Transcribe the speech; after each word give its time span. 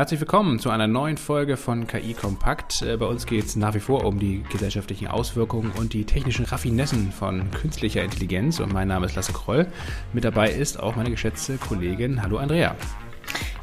Herzlich 0.00 0.20
willkommen 0.20 0.58
zu 0.58 0.70
einer 0.70 0.86
neuen 0.86 1.18
Folge 1.18 1.58
von 1.58 1.86
KI 1.86 2.14
Kompakt. 2.14 2.80
Äh, 2.80 2.96
bei 2.96 3.04
uns 3.04 3.26
geht 3.26 3.44
es 3.44 3.54
nach 3.54 3.74
wie 3.74 3.80
vor 3.80 4.06
um 4.06 4.18
die 4.18 4.42
gesellschaftlichen 4.50 5.08
Auswirkungen 5.08 5.72
und 5.72 5.92
die 5.92 6.06
technischen 6.06 6.46
Raffinessen 6.46 7.12
von 7.12 7.50
künstlicher 7.50 8.02
Intelligenz. 8.02 8.60
Und 8.60 8.72
mein 8.72 8.88
Name 8.88 9.04
ist 9.04 9.14
Lasse 9.14 9.34
Kroll. 9.34 9.66
Mit 10.14 10.24
dabei 10.24 10.52
ist 10.52 10.80
auch 10.80 10.96
meine 10.96 11.10
geschätzte 11.10 11.58
Kollegin. 11.58 12.22
Hallo 12.22 12.38
Andrea. 12.38 12.76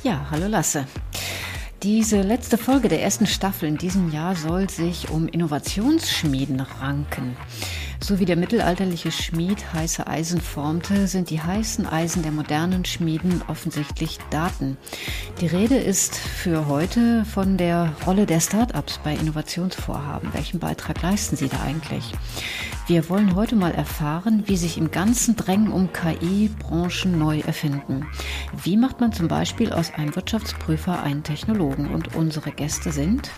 Ja, 0.04 0.28
hallo 0.30 0.46
Lasse. 0.46 0.86
Diese 1.82 2.22
letzte 2.22 2.60
Folge 2.60 2.88
der 2.88 3.02
ersten 3.02 3.26
Staffel 3.26 3.68
in 3.68 3.78
diesem 3.78 4.12
Jahr 4.12 4.36
soll 4.36 4.70
sich 4.70 5.10
um 5.10 5.28
Innovationsschmieden 5.28 6.60
ranken. 6.60 7.36
So 8.00 8.20
wie 8.20 8.26
der 8.26 8.38
mittelalterliche 8.38 9.12
Schmied 9.12 9.74
heiße 9.74 10.08
Eisen 10.08 10.40
formte, 10.40 11.08
sind 11.08 11.30
die 11.30 11.42
heißen 11.42 11.86
Eisen 11.88 12.22
der 12.22 12.32
modernen 12.32 12.86
Schmieden 12.86 13.42
offensichtlich 13.48 14.20
Daten. 14.30 14.78
Die 15.42 15.48
Rede 15.48 15.78
ist 15.78 16.16
für 16.16 16.68
heute 16.68 17.26
von 17.26 17.58
der 17.58 17.94
Rolle 18.06 18.26
der 18.26 18.40
Start-ups 18.40 19.00
bei 19.04 19.14
Innovationsvorhaben. 19.14 20.34
Welchen 20.34 20.60
Beitrag 20.60 21.02
leisten 21.02 21.36
sie 21.36 21.50
da 21.50 21.62
eigentlich? 21.62 22.14
Wir 22.86 23.10
wollen 23.10 23.36
heute 23.36 23.56
mal 23.56 23.74
erfahren, 23.74 24.44
wie 24.46 24.58
sich 24.58 24.78
im 24.78 24.92
ganzen 24.92 25.36
Drängen 25.36 25.72
um 25.72 25.92
KI 25.92 26.50
Branchen 26.60 27.18
neu 27.18 27.40
erfinden. 27.40 28.06
Wie 28.64 28.78
macht 28.78 29.02
man 29.02 29.12
zum 29.12 29.28
Beispiel 29.28 29.74
aus 29.74 29.94
einem 29.94 30.16
Wirtschaftsprüfer 30.16 31.04
einen 31.04 31.24
Technologen? 31.24 31.94
Und 31.94 32.16
unsere 32.16 32.52
Gäste 32.52 32.92
sind 32.94 33.32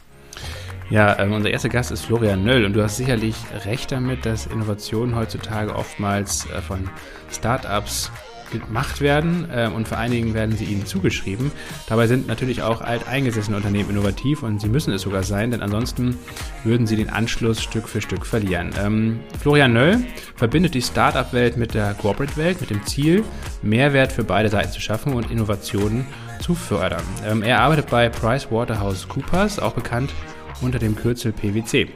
ja, 0.90 1.20
ähm, 1.20 1.34
unser 1.34 1.50
erster 1.50 1.70
Gast 1.70 1.92
ist 1.92 2.06
Florian 2.06 2.44
Nöll 2.44 2.66
und 2.66 2.74
du 2.74 2.82
hast 2.82 2.98
sicherlich 2.98 3.36
recht 3.66 3.92
damit, 3.92 4.26
dass 4.26 4.48
Innovationen 4.48 5.16
heutzutage 5.16 5.76
oftmals 5.76 6.50
äh, 6.50 6.62
von 6.62 6.90
Startups 7.32 8.12
gemacht 8.52 9.02
werden 9.02 9.48
äh, 9.54 9.68
und 9.68 9.88
vor 9.88 9.98
allen 9.98 10.12
Dingen 10.12 10.34
werden 10.34 10.56
sie 10.56 10.66
ihnen 10.66 10.86
zugeschrieben. 10.86 11.52
Dabei 11.88 12.08
sind 12.08 12.28
natürlich 12.28 12.64
auch 12.64 12.82
alteingesessene 12.82 13.56
Unternehmen 13.56 13.92
innovativ 13.92 14.44
und 14.44 14.60
sie 14.60 14.70
müssen 14.70 14.94
es 14.94 15.04
sogar 15.04 15.24
sein, 15.24 15.52
denn 15.52 15.62
ansonsten 15.62 16.18
würden 16.64 16.88
sie 16.88 16.96
den 16.96 17.10
Anschluss 17.10 17.62
Stück 17.62 17.88
für 17.88 18.02
Stück 18.02 18.26
verlieren. 18.26 18.72
Ähm, 18.84 19.20
Florian 19.40 19.74
Nöll 19.74 20.04
verbindet 20.36 20.74
die 20.74 20.82
Startup-Welt 20.82 21.58
mit 21.58 21.74
der 21.74 21.94
Corporate-Welt 21.94 22.62
mit 22.62 22.70
dem 22.70 22.86
Ziel, 22.86 23.24
Mehrwert 23.62 24.12
für 24.12 24.24
beide 24.24 24.50
Seiten 24.50 24.72
zu 24.72 24.82
schaffen 24.82 25.14
und 25.14 25.30
Innovationen 25.30 26.06
zu 26.42 26.56
fördern. 26.56 27.04
Ähm, 27.26 27.44
er 27.44 27.60
arbeitet 27.60 27.90
bei 27.90 28.10
PricewaterhouseCoopers, 28.10 29.60
auch 29.60 29.74
bekannt 29.74 30.12
unter 30.62 30.80
dem 30.80 30.96
Kürzel 30.96 31.32
PwC. 31.32 31.90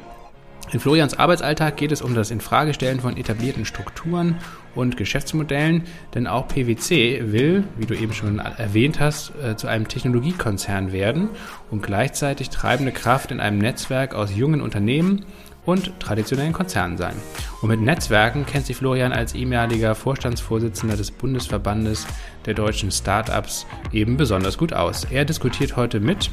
In 0.71 0.79
Florians 0.79 1.19
Arbeitsalltag 1.19 1.77
geht 1.77 1.91
es 1.91 2.01
um 2.01 2.15
das 2.15 2.31
Infragestellen 2.31 2.99
von 2.99 3.17
etablierten 3.17 3.65
Strukturen 3.65 4.39
und 4.73 4.97
Geschäftsmodellen, 4.97 5.83
denn 6.15 6.25
auch 6.25 6.47
PwC 6.47 7.31
will, 7.31 7.65
wie 7.77 7.85
du 7.85 7.93
eben 7.93 8.13
schon 8.13 8.39
erwähnt 8.39 8.99
hast, 8.99 9.33
äh, 9.43 9.55
zu 9.55 9.67
einem 9.67 9.87
Technologiekonzern 9.87 10.91
werden 10.91 11.29
und 11.69 11.83
gleichzeitig 11.83 12.49
treibende 12.49 12.91
Kraft 12.91 13.29
in 13.29 13.39
einem 13.39 13.59
Netzwerk 13.59 14.15
aus 14.15 14.35
jungen 14.35 14.61
Unternehmen 14.61 15.25
und 15.65 15.99
traditionellen 15.99 16.53
Konzernen 16.53 16.97
sein. 16.97 17.15
Und 17.61 17.69
mit 17.69 17.79
Netzwerken 17.79 18.45
kennt 18.45 18.65
sich 18.65 18.77
Florian 18.77 19.13
als 19.13 19.35
ehemaliger 19.35 19.95
Vorstandsvorsitzender 19.95 20.97
des 20.97 21.11
Bundesverbandes 21.11 22.07
der 22.45 22.53
deutschen 22.53 22.91
Startups 22.91 23.65
eben 23.91 24.17
besonders 24.17 24.57
gut 24.57 24.73
aus. 24.73 25.05
Er 25.05 25.23
diskutiert 25.23 25.75
heute 25.75 25.99
mit 25.99 26.29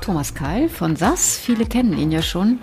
Thomas 0.00 0.34
Keil 0.34 0.68
von 0.68 0.96
SAS. 0.96 1.36
Viele 1.36 1.66
kennen 1.66 1.96
ihn 1.96 2.10
ja 2.10 2.22
schon. 2.22 2.58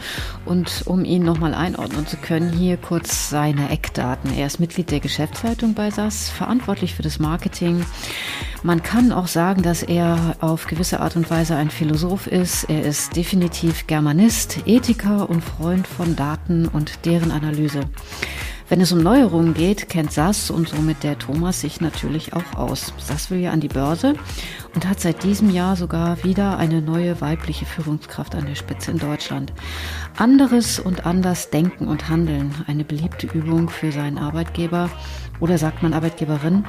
Und 0.46 0.84
um 0.86 1.06
ihn 1.06 1.24
nochmal 1.24 1.54
einordnen 1.54 2.08
zu 2.08 2.18
können, 2.18 2.52
hier 2.52 2.78
kurz 2.78 3.30
seine 3.30 3.70
Eckdaten. 3.70 4.36
Er 4.36 4.48
ist 4.48 4.60
Mitglied 4.60 4.92
der 4.92 5.00
Geschäftsleitung 5.00 5.74
bei 5.74 5.90
SAS, 5.92 6.30
verantwortlich 6.30 6.96
für 6.96 7.04
das 7.04 7.20
Marketing. 7.20 7.86
Man 8.64 8.84
kann 8.84 9.12
auch 9.12 9.28
sagen, 9.28 9.62
dass 9.62 9.84
er 9.84 10.36
auf 10.40 10.68
gewisse 10.68 11.00
Art 11.00 11.16
und 11.16 11.30
Weise 11.30 11.56
ein 11.56 11.70
Philosoph 11.70 12.28
ist. 12.28 12.66
Er 12.70 12.84
ist 12.84 13.16
definitiv 13.16 13.88
Germanist, 13.88 14.60
Ethiker 14.66 15.30
und 15.30 15.42
Freund 15.42 15.88
von 15.88 16.16
Daten 16.16 16.68
und 16.68 17.06
deren 17.06 17.32
Analyse. 17.32 17.82
Wenn 18.70 18.82
es 18.82 18.92
um 18.92 19.00
Neuerungen 19.00 19.54
geht, 19.54 19.88
kennt 19.88 20.12
SAS 20.12 20.52
und 20.52 20.68
somit 20.68 21.02
der 21.02 21.18
Thomas 21.18 21.62
sich 21.62 21.80
natürlich 21.80 22.34
auch 22.34 22.56
aus. 22.56 22.92
SAS 22.98 23.32
will 23.32 23.40
ja 23.40 23.52
an 23.52 23.62
die 23.62 23.70
Börse 23.70 24.16
und 24.76 24.86
hat 24.86 25.00
seit 25.00 25.24
diesem 25.24 25.52
Jahr 25.52 25.78
sogar 25.78 26.22
wieder 26.26 26.58
eine 26.58 26.82
neue 26.82 27.22
weibliche 27.22 27.66
Führungskraft 27.66 28.36
an 28.36 28.46
der 28.46 28.56
Spitze 28.56 28.92
in 28.92 28.98
Deutschland. 28.98 29.54
Anderes 30.18 30.80
und 30.80 31.06
anders 31.06 31.50
denken 31.50 31.88
und 31.88 32.10
handeln, 32.10 32.54
eine 32.68 32.84
beliebte 32.84 33.28
Übung 33.28 33.70
für 33.70 33.94
seinen 33.94 34.18
Arbeitgeber 34.18 34.90
oder 35.40 35.58
sagt 35.58 35.82
man 35.82 35.94
Arbeitgeberin. 35.94 36.66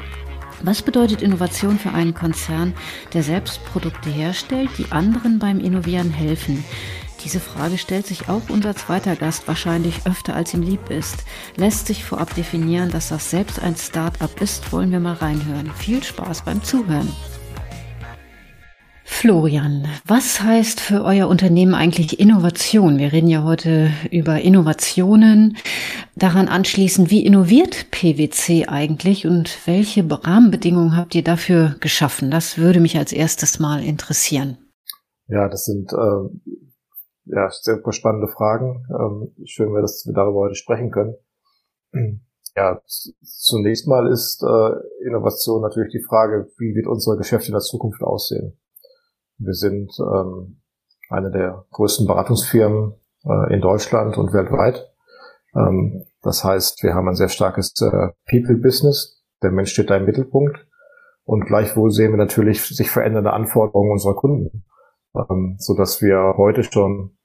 Was 0.63 0.83
bedeutet 0.83 1.21
Innovation 1.21 1.81
für 1.81 1.91
einen 1.91 2.15
Konzern, 2.15 2.75
der 3.13 3.25
selbst 3.25 3.65
Produkte 3.65 4.09
herstellt, 4.09 4.71
die 4.79 4.93
anderen 4.93 5.41
beim 5.41 5.59
Innovieren 5.59 6.11
helfen? 6.11 6.65
Diese 7.25 7.41
Frage 7.41 7.79
stellt 7.79 8.07
sich 8.07 8.29
auch 8.29 8.43
unser 8.49 8.77
zweiter 8.77 9.17
Gast 9.17 9.49
wahrscheinlich 9.49 10.07
öfter 10.07 10.37
als 10.37 10.55
ihm 10.55 10.63
lieb 10.63 10.89
ist. 10.89 11.25
Lässt 11.57 11.89
sich 11.89 12.05
vorab 12.05 12.35
definieren, 12.35 12.91
dass 12.91 13.09
das 13.09 13.31
selbst 13.31 13.61
ein 13.61 13.77
Start-up 13.77 14.41
ist, 14.41 14.73
wollen 14.73 14.93
wir 14.93 15.01
mal 15.01 15.15
reinhören. 15.15 15.71
Viel 15.77 16.03
Spaß 16.03 16.43
beim 16.43 16.63
Zuhören. 16.63 17.13
Florian, 19.21 19.89
was 20.07 20.41
heißt 20.43 20.81
für 20.81 21.03
euer 21.03 21.27
Unternehmen 21.27 21.75
eigentlich 21.75 22.21
Innovation? 22.21 22.99
Wir 22.99 23.13
reden 23.13 23.27
ja 23.27 23.43
heute 23.43 23.91
über 24.13 24.41
Innovationen. 24.41 25.57
Daran 26.15 26.47
anschließend, 26.47 27.11
wie 27.11 27.27
innoviert 27.27 27.91
PwC 27.91 28.67
eigentlich 28.67 29.27
und 29.27 29.67
welche 29.67 30.09
Rahmenbedingungen 30.09 30.97
habt 30.97 31.17
ihr 31.17 31.25
dafür 31.25 31.75
geschaffen? 31.81 32.31
Das 32.31 32.59
würde 32.59 32.79
mich 32.79 32.97
als 32.97 33.13
erstes 33.13 33.59
mal 33.59 33.83
interessieren. 33.83 34.57
Ja, 35.27 35.49
das 35.49 35.65
sind 35.65 35.93
äh, 35.93 36.68
ja, 37.31 37.49
sehr 37.51 37.81
spannende 37.93 38.29
Fragen. 38.29 38.87
Ähm, 38.91 39.47
schön 39.47 39.75
dass 39.75 40.05
wir 40.07 40.15
darüber 40.15 40.41
heute 40.41 40.55
sprechen 40.55 40.91
können. 40.91 41.17
Ja, 42.57 42.81
zunächst 43.23 43.87
mal 43.87 44.11
ist 44.11 44.43
äh, 44.43 45.07
Innovation 45.07 45.63
natürlich 45.63 45.93
die 45.93 46.03
Frage, 46.03 46.49
wie 46.59 46.75
wird 46.75 46.87
unser 46.87 47.17
Geschäft 47.17 47.47
in 47.47 47.53
der 47.53 47.61
Zukunft 47.61 48.03
aussehen? 48.03 48.59
Wir 49.39 49.55
sind 49.55 49.93
ähm, 50.01 50.61
eine 51.09 51.31
der 51.31 51.67
größten 51.71 52.07
Beratungsfirmen 52.07 52.95
äh, 53.25 53.55
in 53.55 53.61
Deutschland 53.61 54.19
und 54.19 54.33
weltweit. 54.33 54.93
Ähm, 55.55 56.05
das 56.23 56.43
heißt, 56.43 56.83
wir 56.83 56.95
haben 56.95 57.09
ein 57.09 57.15
sehr 57.15 57.29
starkes 57.29 57.75
äh, 57.81 58.09
People-Business. 58.29 59.23
Der 59.43 59.53
Mensch 59.53 59.71
steht 59.73 59.91
da 59.91 59.97
im 59.97 60.05
Mittelpunkt. 60.05 60.67
Und 61.25 61.47
gleichwohl 61.47 61.91
sehen 61.91 62.13
wir 62.13 62.17
natürlich 62.17 62.63
sich 62.63 62.91
verändernde 62.91 63.33
Anforderungen 63.33 63.93
unserer 63.93 64.17
Kunden, 64.17 64.65
ähm, 65.15 65.57
so 65.59 65.77
dass 65.77 66.03
wir 66.03 66.35
heute 66.37 66.65
schon 66.65 67.18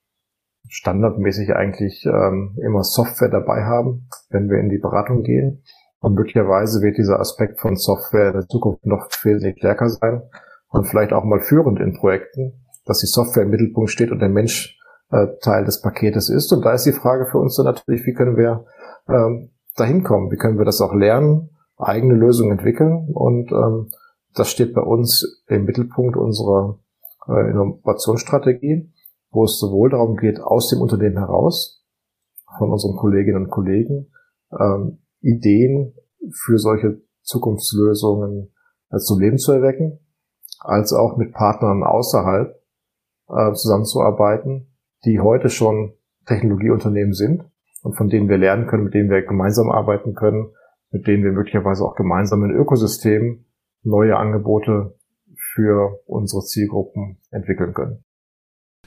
standardmäßig 0.70 1.56
eigentlich 1.56 2.06
ähm, 2.06 2.58
immer 2.62 2.84
Software 2.84 3.30
dabei 3.30 3.64
haben, 3.64 4.08
wenn 4.30 4.50
wir 4.50 4.60
in 4.60 4.70
die 4.70 4.78
Beratung 4.80 5.24
gehen. 5.24 5.64
Und 6.00 6.16
möglicherweise 6.16 6.82
wird 6.82 6.98
dieser 6.98 7.20
Aspekt 7.20 7.60
von 7.60 7.76
Software 7.76 8.28
in 8.28 8.34
der 8.34 8.48
Zukunft 8.48 8.86
noch 8.86 9.08
wesentlich 9.24 9.58
stärker 9.58 9.90
sein 9.90 10.22
und 10.70 10.86
vielleicht 10.88 11.14
auch 11.14 11.24
mal 11.24 11.40
führend 11.40 11.80
in 11.80 11.94
Projekten, 11.94 12.66
dass 12.86 13.00
die 13.00 13.08
Software 13.08 13.44
im 13.44 13.52
Mittelpunkt 13.52 13.90
steht 13.90 14.12
und 14.12 14.20
der 14.20 14.30
Mensch 14.30 14.78
äh, 15.12 15.28
Teil 15.42 15.64
des 15.64 15.82
Paketes 15.82 16.30
ist. 16.30 16.52
Und 16.52 16.66
da 16.66 16.74
ist 16.74 16.86
die 16.86 16.92
Frage 16.92 17.28
für 17.28 17.38
uns 17.38 17.56
dann 17.56 17.68
natürlich, 17.68 18.06
wie 18.06 18.14
können 18.14 18.36
wir 18.36 18.66
ähm, 19.08 19.52
dahin 19.78 20.04
kommen? 20.04 20.32
Wie 20.32 20.38
können 20.38 20.58
wir 20.58 20.66
das 20.66 20.82
auch 20.82 20.94
lernen, 20.94 21.50
eigene 21.78 22.16
Lösungen 22.16 22.52
entwickeln? 22.52 23.10
Und 23.14 23.52
ähm, 23.52 23.90
das 24.34 24.50
steht 24.50 24.74
bei 24.74 24.82
uns 24.82 25.44
im 25.48 25.66
Mittelpunkt 25.66 26.18
unserer 26.18 26.80
äh, 27.28 27.50
Innovationsstrategie 27.50 28.92
wo 29.34 29.44
es 29.46 29.60
sowohl 29.60 29.90
darum 29.90 30.16
geht, 30.16 30.40
aus 30.40 30.70
dem 30.70 30.80
Unternehmen 30.80 31.18
heraus, 31.18 31.84
von 32.58 32.72
unseren 32.72 32.96
Kolleginnen 32.96 33.46
und 33.46 33.50
Kollegen, 33.50 34.12
ähm, 34.58 35.00
Ideen 35.22 35.96
für 36.32 36.58
solche 36.58 37.02
Zukunftslösungen 37.24 38.54
äh, 38.92 38.98
zum 38.98 39.20
Leben 39.20 39.38
zu 39.38 39.52
erwecken, 39.52 40.00
als 40.60 40.94
auch 40.94 41.18
mit 41.18 41.34
Partnern 41.34 41.84
außerhalb 41.84 42.56
äh, 43.30 43.54
zusammenzuarbeiten, 43.54 44.76
die 45.06 45.20
heute 45.20 45.50
schon 45.50 45.94
Technologieunternehmen 46.28 47.14
sind 47.14 47.44
und 47.82 47.98
von 47.98 48.10
denen 48.10 48.30
wir 48.30 48.38
lernen 48.38 48.68
können, 48.68 48.86
mit 48.86 48.94
denen 48.94 49.10
wir 49.10 49.24
gemeinsam 49.24 49.72
arbeiten 49.72 50.14
können, 50.14 50.54
mit 50.92 51.08
denen 51.08 51.24
wir 51.24 51.32
möglicherweise 51.32 51.84
auch 51.84 51.96
gemeinsam 51.96 52.44
ein 52.44 52.52
Ökosystem 52.52 53.46
neue 53.82 54.16
Angebote 54.16 54.96
für 55.54 56.00
unsere 56.06 56.44
Zielgruppen 56.44 57.20
entwickeln 57.32 57.74
können. 57.74 58.06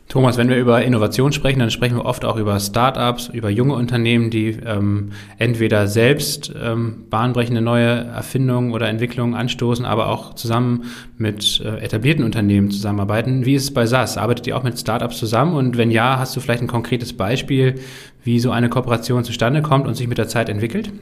Thomas, 0.09 0.39
wenn 0.39 0.49
wir 0.49 0.57
über 0.57 0.83
Innovation 0.83 1.33
sprechen, 1.33 1.59
dann 1.59 1.71
sprechen 1.71 1.97
wir 1.97 2.05
oft 2.05 2.25
auch 2.25 2.37
über 2.37 2.61
Startups, 2.61 3.29
über 3.29 3.51
junge 3.51 3.75
Unternehmen, 3.75 4.31
die 4.31 4.51
ähm, 4.65 5.11
entweder 5.39 5.89
selbst 5.89 6.55
ähm, 6.63 7.07
bahnbrechende 7.11 7.61
neue 7.61 8.05
Erfindungen 8.05 8.73
oder 8.73 8.89
Entwicklungen 8.89 9.35
anstoßen, 9.35 9.85
aber 9.85 10.09
auch 10.09 10.35
zusammen 10.35 10.85
mit 11.19 11.61
äh, 11.61 11.79
etablierten 11.79 12.25
Unternehmen 12.25 12.71
zusammenarbeiten. 12.71 13.47
Wie 13.47 13.57
ist 13.57 13.65
es 13.65 13.75
bei 13.75 13.85
SAS? 13.87 14.17
Arbeitet 14.17 14.47
ihr 14.47 14.57
auch 14.57 14.63
mit 14.63 14.79
Startups 14.79 15.19
zusammen? 15.19 15.57
Und 15.57 15.77
wenn 15.77 15.91
ja, 15.91 16.21
hast 16.21 16.37
du 16.37 16.41
vielleicht 16.41 16.63
ein 16.63 16.69
konkretes 16.69 17.13
Beispiel, 17.13 17.81
wie 18.23 18.39
so 18.39 18.53
eine 18.53 18.69
Kooperation 18.69 19.25
zustande 19.25 19.61
kommt 19.61 19.89
und 19.89 19.97
sich 19.97 20.07
mit 20.07 20.19
der 20.19 20.29
Zeit 20.29 20.49
entwickelt? 20.49 20.93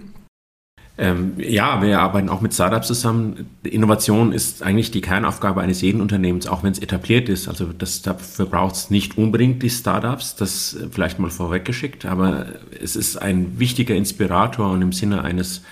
Ähm, 0.97 1.35
ja, 1.39 1.83
wir 1.83 1.99
arbeiten 1.99 2.29
auch 2.29 2.41
mit 2.41 2.55
Startups 2.55 2.87
zusammen. 2.87 3.51
Innovation 3.65 4.33
ist 4.33 4.63
eigentlich 4.63 4.93
die 4.93 5.01
Kernaufgabe 5.01 5.61
eines 5.61 5.81
jeden 5.81 6.01
Unternehmens, 6.01 6.47
auch 6.47 6.63
wenn 6.63 6.71
es 6.71 6.79
etabliert 6.79 7.29
ist. 7.29 7.49
Also 7.49 7.73
das, 7.73 8.03
dafür 8.03 8.47
braucht 8.47 8.77
es 8.77 8.91
nicht 8.91 9.19
unbedingt 9.19 9.63
die 9.65 9.71
Startups, 9.71 10.37
das 10.37 10.77
vielleicht 10.93 11.19
mal 11.19 11.31
vorweggeschickt, 11.31 12.07
aber 12.07 12.47
es 12.81 12.95
ist 12.95 13.17
ein 13.17 13.59
wichtiger 13.59 13.97
Inspirator 13.97 14.71
und 14.71 14.83
im 14.83 14.93
Sinne 14.93 15.23
eines, 15.23 15.63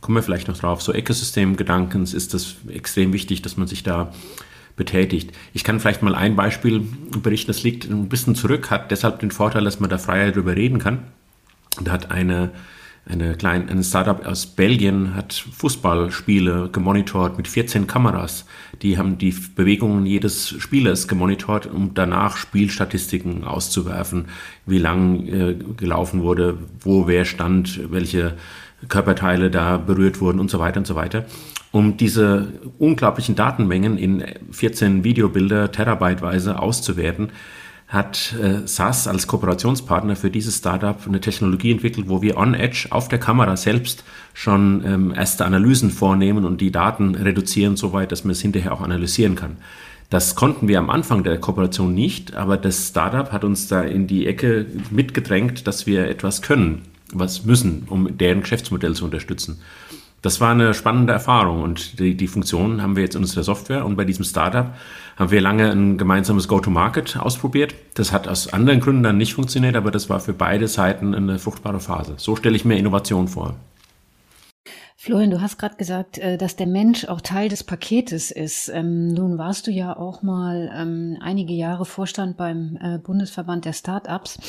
kommen 0.00 0.16
wir 0.16 0.22
vielleicht 0.22 0.46
noch 0.46 0.58
drauf, 0.58 0.80
so 0.80 0.94
Ökosystemgedankens 0.94 2.14
ist 2.14 2.32
das 2.32 2.54
extrem 2.68 3.12
wichtig, 3.12 3.42
dass 3.42 3.56
man 3.56 3.66
sich 3.66 3.82
da 3.82 4.12
betätigt. 4.76 5.32
Ich 5.54 5.64
kann 5.64 5.80
vielleicht 5.80 6.04
mal 6.04 6.14
ein 6.14 6.36
Beispiel 6.36 6.86
berichten, 7.20 7.48
das 7.48 7.64
liegt 7.64 7.90
ein 7.90 8.08
bisschen 8.08 8.36
zurück, 8.36 8.70
hat 8.70 8.92
deshalb 8.92 9.18
den 9.18 9.32
Vorteil, 9.32 9.64
dass 9.64 9.80
man 9.80 9.90
da 9.90 9.98
freier 9.98 10.30
drüber 10.30 10.54
reden 10.54 10.78
kann. 10.78 11.02
Da 11.82 11.90
hat 11.90 12.12
eine 12.12 12.50
eine 13.08 13.34
kleine, 13.34 13.70
ein 13.70 13.82
Startup 13.82 14.26
aus 14.26 14.46
Belgien 14.46 15.14
hat 15.14 15.32
Fußballspiele 15.32 16.68
gemonitort 16.70 17.38
mit 17.38 17.48
14 17.48 17.86
Kameras. 17.86 18.44
Die 18.82 18.98
haben 18.98 19.16
die 19.16 19.34
Bewegungen 19.56 20.04
jedes 20.04 20.50
Spielers 20.58 21.08
gemonitort, 21.08 21.66
um 21.66 21.94
danach 21.94 22.36
Spielstatistiken 22.36 23.44
auszuwerfen, 23.44 24.26
wie 24.66 24.78
lang 24.78 25.26
äh, 25.26 25.54
gelaufen 25.76 26.22
wurde, 26.22 26.58
wo 26.80 27.06
wer 27.06 27.24
stand, 27.24 27.90
welche 27.90 28.34
Körperteile 28.88 29.50
da 29.50 29.78
berührt 29.78 30.20
wurden 30.20 30.38
und 30.38 30.50
so 30.50 30.58
weiter 30.58 30.78
und 30.78 30.86
so 30.86 30.94
weiter. 30.94 31.24
Um 31.72 31.96
diese 31.96 32.48
unglaublichen 32.78 33.34
Datenmengen 33.34 33.98
in 33.98 34.24
14 34.52 35.02
Videobilder 35.04 35.72
terabyteweise 35.72 36.58
auszuwerten, 36.58 37.30
hat 37.88 38.34
äh, 38.40 38.66
SAS 38.66 39.08
als 39.08 39.26
Kooperationspartner 39.26 40.14
für 40.14 40.30
dieses 40.30 40.58
Startup 40.58 40.98
eine 41.06 41.20
Technologie 41.20 41.72
entwickelt, 41.72 42.08
wo 42.08 42.20
wir 42.20 42.36
on 42.36 42.52
Edge 42.52 42.88
auf 42.90 43.08
der 43.08 43.18
Kamera 43.18 43.56
selbst 43.56 44.04
schon 44.34 44.84
ähm, 44.84 45.14
erste 45.14 45.46
Analysen 45.46 45.90
vornehmen 45.90 46.44
und 46.44 46.60
die 46.60 46.70
Daten 46.70 47.14
reduzieren, 47.14 47.76
soweit, 47.76 48.12
dass 48.12 48.24
man 48.24 48.32
es 48.32 48.42
hinterher 48.42 48.74
auch 48.74 48.82
analysieren 48.82 49.36
kann. 49.36 49.56
Das 50.10 50.34
konnten 50.34 50.68
wir 50.68 50.78
am 50.78 50.90
Anfang 50.90 51.24
der 51.24 51.38
Kooperation 51.38 51.94
nicht, 51.94 52.34
aber 52.34 52.58
das 52.58 52.88
Startup 52.88 53.32
hat 53.32 53.44
uns 53.44 53.68
da 53.68 53.82
in 53.82 54.06
die 54.06 54.26
Ecke 54.26 54.66
mitgedrängt, 54.90 55.66
dass 55.66 55.86
wir 55.86 56.08
etwas 56.08 56.42
können, 56.42 56.82
was 57.12 57.44
müssen, 57.46 57.84
um 57.88 58.18
deren 58.18 58.42
Geschäftsmodell 58.42 58.94
zu 58.94 59.04
unterstützen. 59.06 59.60
Das 60.20 60.40
war 60.40 60.50
eine 60.50 60.74
spannende 60.74 61.12
Erfahrung 61.12 61.62
und 61.62 62.00
die, 62.00 62.16
die 62.16 62.26
Funktionen 62.26 62.82
haben 62.82 62.96
wir 62.96 63.04
jetzt 63.04 63.14
in 63.14 63.22
unserer 63.22 63.44
Software 63.44 63.86
und 63.86 63.96
bei 63.96 64.04
diesem 64.04 64.24
Startup 64.24 64.74
haben 65.16 65.30
wir 65.30 65.40
lange 65.40 65.70
ein 65.70 65.96
gemeinsames 65.96 66.48
Go-to-Market 66.48 67.18
ausprobiert. 67.18 67.74
Das 67.94 68.12
hat 68.12 68.26
aus 68.26 68.52
anderen 68.52 68.80
Gründen 68.80 69.04
dann 69.04 69.16
nicht 69.16 69.34
funktioniert, 69.34 69.76
aber 69.76 69.92
das 69.92 70.10
war 70.10 70.18
für 70.18 70.32
beide 70.32 70.66
Seiten 70.66 71.14
eine 71.14 71.38
fruchtbare 71.38 71.78
Phase. 71.78 72.14
So 72.16 72.34
stelle 72.34 72.56
ich 72.56 72.64
mir 72.64 72.78
Innovation 72.78 73.28
vor. 73.28 73.54
Florian, 75.00 75.30
du 75.30 75.40
hast 75.40 75.58
gerade 75.58 75.76
gesagt, 75.76 76.18
äh, 76.18 76.36
dass 76.36 76.56
der 76.56 76.66
Mensch 76.66 77.04
auch 77.06 77.20
Teil 77.20 77.48
des 77.48 77.62
Paketes 77.62 78.32
ist. 78.32 78.68
Ähm, 78.68 79.06
nun 79.06 79.38
warst 79.38 79.68
du 79.68 79.70
ja 79.70 79.96
auch 79.96 80.22
mal 80.22 80.72
ähm, 80.74 81.16
einige 81.20 81.52
Jahre 81.52 81.84
Vorstand 81.84 82.36
beim 82.36 82.76
äh, 82.82 82.98
Bundesverband 82.98 83.64
der 83.64 83.74
Startups. 83.74 84.40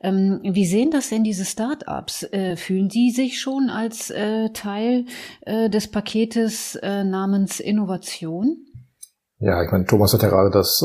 Ähm, 0.00 0.38
wie 0.44 0.64
sehen 0.64 0.92
das 0.92 1.08
denn 1.08 1.24
diese 1.24 1.44
Startups? 1.44 2.22
Äh, 2.22 2.54
fühlen 2.54 2.88
die 2.88 3.10
sich 3.10 3.40
schon 3.40 3.68
als 3.68 4.12
Teil 4.54 5.06
des 5.46 5.90
Paketes 5.90 6.78
namens 6.82 7.60
Innovation? 7.60 8.56
Ja, 9.38 9.62
ich 9.62 9.70
meine, 9.70 9.86
Thomas 9.86 10.12
hat 10.14 10.22
ja 10.22 10.28
gerade 10.28 10.50
das 10.50 10.84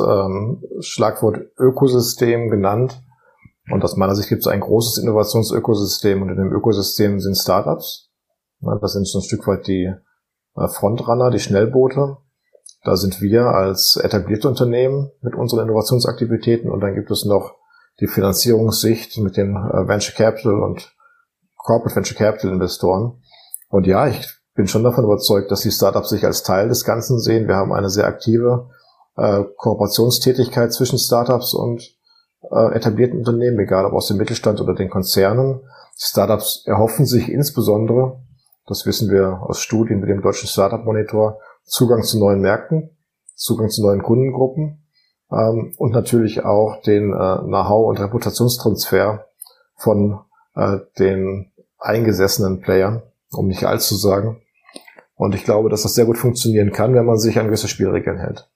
Schlagwort 0.80 1.38
Ökosystem 1.57 2.50
genannt. 2.50 3.02
Und 3.72 3.84
aus 3.84 3.96
meiner 3.96 4.16
Sicht 4.16 4.30
gibt 4.30 4.42
es 4.42 4.48
ein 4.48 4.60
großes 4.60 5.02
Innovationsökosystem 5.04 6.22
und 6.22 6.30
in 6.30 6.38
dem 6.38 6.52
Ökosystem 6.52 7.19
sind 7.19 7.36
Startups. 7.36 8.05
Das 8.82 8.94
sind 8.94 9.08
so 9.08 9.20
ein 9.20 9.24
Stück 9.24 9.48
weit 9.48 9.68
die 9.68 9.94
äh, 10.56 10.68
Frontrunner, 10.68 11.32
die 11.32 11.40
Schnellboote. 11.40 12.18
Da 12.84 12.96
sind 12.96 13.22
wir 13.22 13.46
als 13.46 13.98
etablierte 14.02 14.48
Unternehmen 14.48 15.12
mit 15.22 15.36
unseren 15.36 15.68
Innovationsaktivitäten 15.68 16.70
und 16.70 16.82
dann 16.82 16.96
gibt 16.96 17.12
es 17.12 17.26
noch 17.26 17.56
die 18.00 18.08
Finanzierungssicht 18.08 19.18
mit 19.20 19.38
den 19.38 19.56
äh, 19.56 19.88
Venture 19.88 20.16
Capital 20.16 20.54
und 20.54 20.94
Corporate 21.58 21.96
Venture 21.96 22.18
Capital 22.18 22.52
Investoren. 22.52 23.22
Und 23.70 23.88
ja, 23.88 24.08
ich 24.08 24.28
bin 24.54 24.68
schon 24.68 24.84
davon 24.84 25.06
überzeugt, 25.06 25.52
dass 25.52 25.62
die 25.62 25.72
Startups 25.72 26.10
sich 26.10 26.26
als 26.26 26.44
Teil 26.44 26.70
des 26.70 26.86
Ganzen 26.86 27.20
sehen. 27.20 27.48
Wir 27.48 27.56
haben 27.56 27.74
eine 27.74 27.90
sehr 27.90 28.06
aktive 28.06 28.70
äh, 29.18 29.44
Kooperationstätigkeit 29.58 30.72
zwischen 30.74 31.00
Startups 31.00 31.54
und 31.54 31.96
etablierten 32.52 33.18
Unternehmen, 33.18 33.58
egal 33.58 33.86
ob 33.86 33.94
aus 33.94 34.08
dem 34.08 34.18
Mittelstand 34.18 34.62
oder 34.62 34.76
den 34.76 34.92
Konzernen. 34.92 35.62
Startups 35.98 36.62
erhoffen 36.68 37.08
sich 37.08 37.28
insbesondere 37.28 38.24
das 38.68 38.86
wissen 38.86 39.12
wir 39.12 39.42
aus 39.44 39.60
Studien 39.60 40.00
mit 40.00 40.10
dem 40.10 40.22
deutschen 40.22 40.48
Startup 40.48 40.84
Monitor, 40.84 41.40
Zugang 41.64 42.04
zu 42.04 42.20
neuen 42.20 42.42
Märkten, 42.42 42.90
Zugang 43.36 43.70
zu 43.70 43.84
neuen 43.84 44.02
Kundengruppen 44.02 44.86
ähm, 45.32 45.74
und 45.78 45.92
natürlich 45.92 46.44
auch 46.44 46.82
den 46.82 47.12
äh, 47.12 47.38
Know-how 47.44 47.90
und 47.90 48.00
Reputationstransfer 48.00 49.28
von 49.76 50.20
äh, 50.56 50.78
den 51.00 51.52
eingesessenen 51.80 52.62
Playern, 52.62 53.04
um 53.32 53.48
nicht 53.48 53.66
allzu 53.66 53.96
sagen. 53.96 54.42
Und 55.16 55.36
ich 55.36 55.44
glaube, 55.44 55.70
dass 55.70 55.84
das 55.84 55.94
sehr 55.94 56.06
gut 56.06 56.18
funktionieren 56.18 56.72
kann, 56.72 56.94
wenn 56.94 57.06
man 57.06 57.18
sich 57.18 57.40
an 57.40 57.46
gewisse 57.46 57.68
Spielregeln 57.68 58.18
hält. 58.18 58.50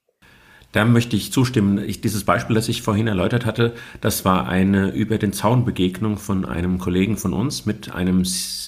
Da 0.72 0.84
möchte 0.84 1.16
ich 1.16 1.32
zustimmen. 1.32 1.78
Ich, 1.78 2.00
dieses 2.00 2.22
Beispiel, 2.22 2.54
das 2.54 2.68
ich 2.68 2.82
vorhin 2.82 3.08
erläutert 3.08 3.44
hatte, 3.44 3.74
das 4.00 4.24
war 4.24 4.48
eine 4.48 4.90
über 4.90 5.18
den 5.18 5.32
Zaun 5.32 5.64
Begegnung 5.64 6.16
von 6.16 6.44
einem 6.44 6.78
Kollegen 6.78 7.16
von 7.16 7.32
uns 7.32 7.66
mit 7.66 7.92
einem 7.92 8.22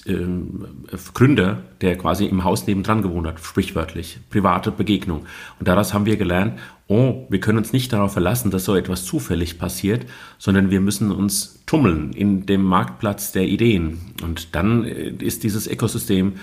äh, 0.05 0.97
Gründer, 1.13 1.61
der 1.79 1.97
quasi 1.97 2.25
im 2.25 2.43
Haus 2.43 2.67
nebendran 2.67 3.03
gewohnt 3.03 3.27
hat, 3.27 3.39
sprichwörtlich. 3.39 4.19
Private 4.29 4.71
Begegnung. 4.71 5.25
Und 5.59 5.67
daraus 5.69 5.93
haben 5.93 6.05
wir 6.05 6.17
gelernt, 6.17 6.59
oh, 6.87 7.25
wir 7.29 7.39
können 7.39 7.57
uns 7.57 7.71
nicht 7.71 7.93
darauf 7.93 8.11
verlassen, 8.11 8.51
dass 8.51 8.65
so 8.65 8.75
etwas 8.75 9.05
zufällig 9.05 9.57
passiert, 9.57 10.05
sondern 10.37 10.71
wir 10.71 10.81
müssen 10.81 11.09
uns 11.09 11.63
tummeln 11.65 12.11
in 12.11 12.45
dem 12.45 12.63
Marktplatz 12.63 13.31
der 13.31 13.47
Ideen. 13.47 13.99
Und 14.21 14.55
dann 14.55 14.83
äh, 14.83 15.09
ist 15.09 15.43
dieses 15.43 15.67
Ökosystem 15.67 16.33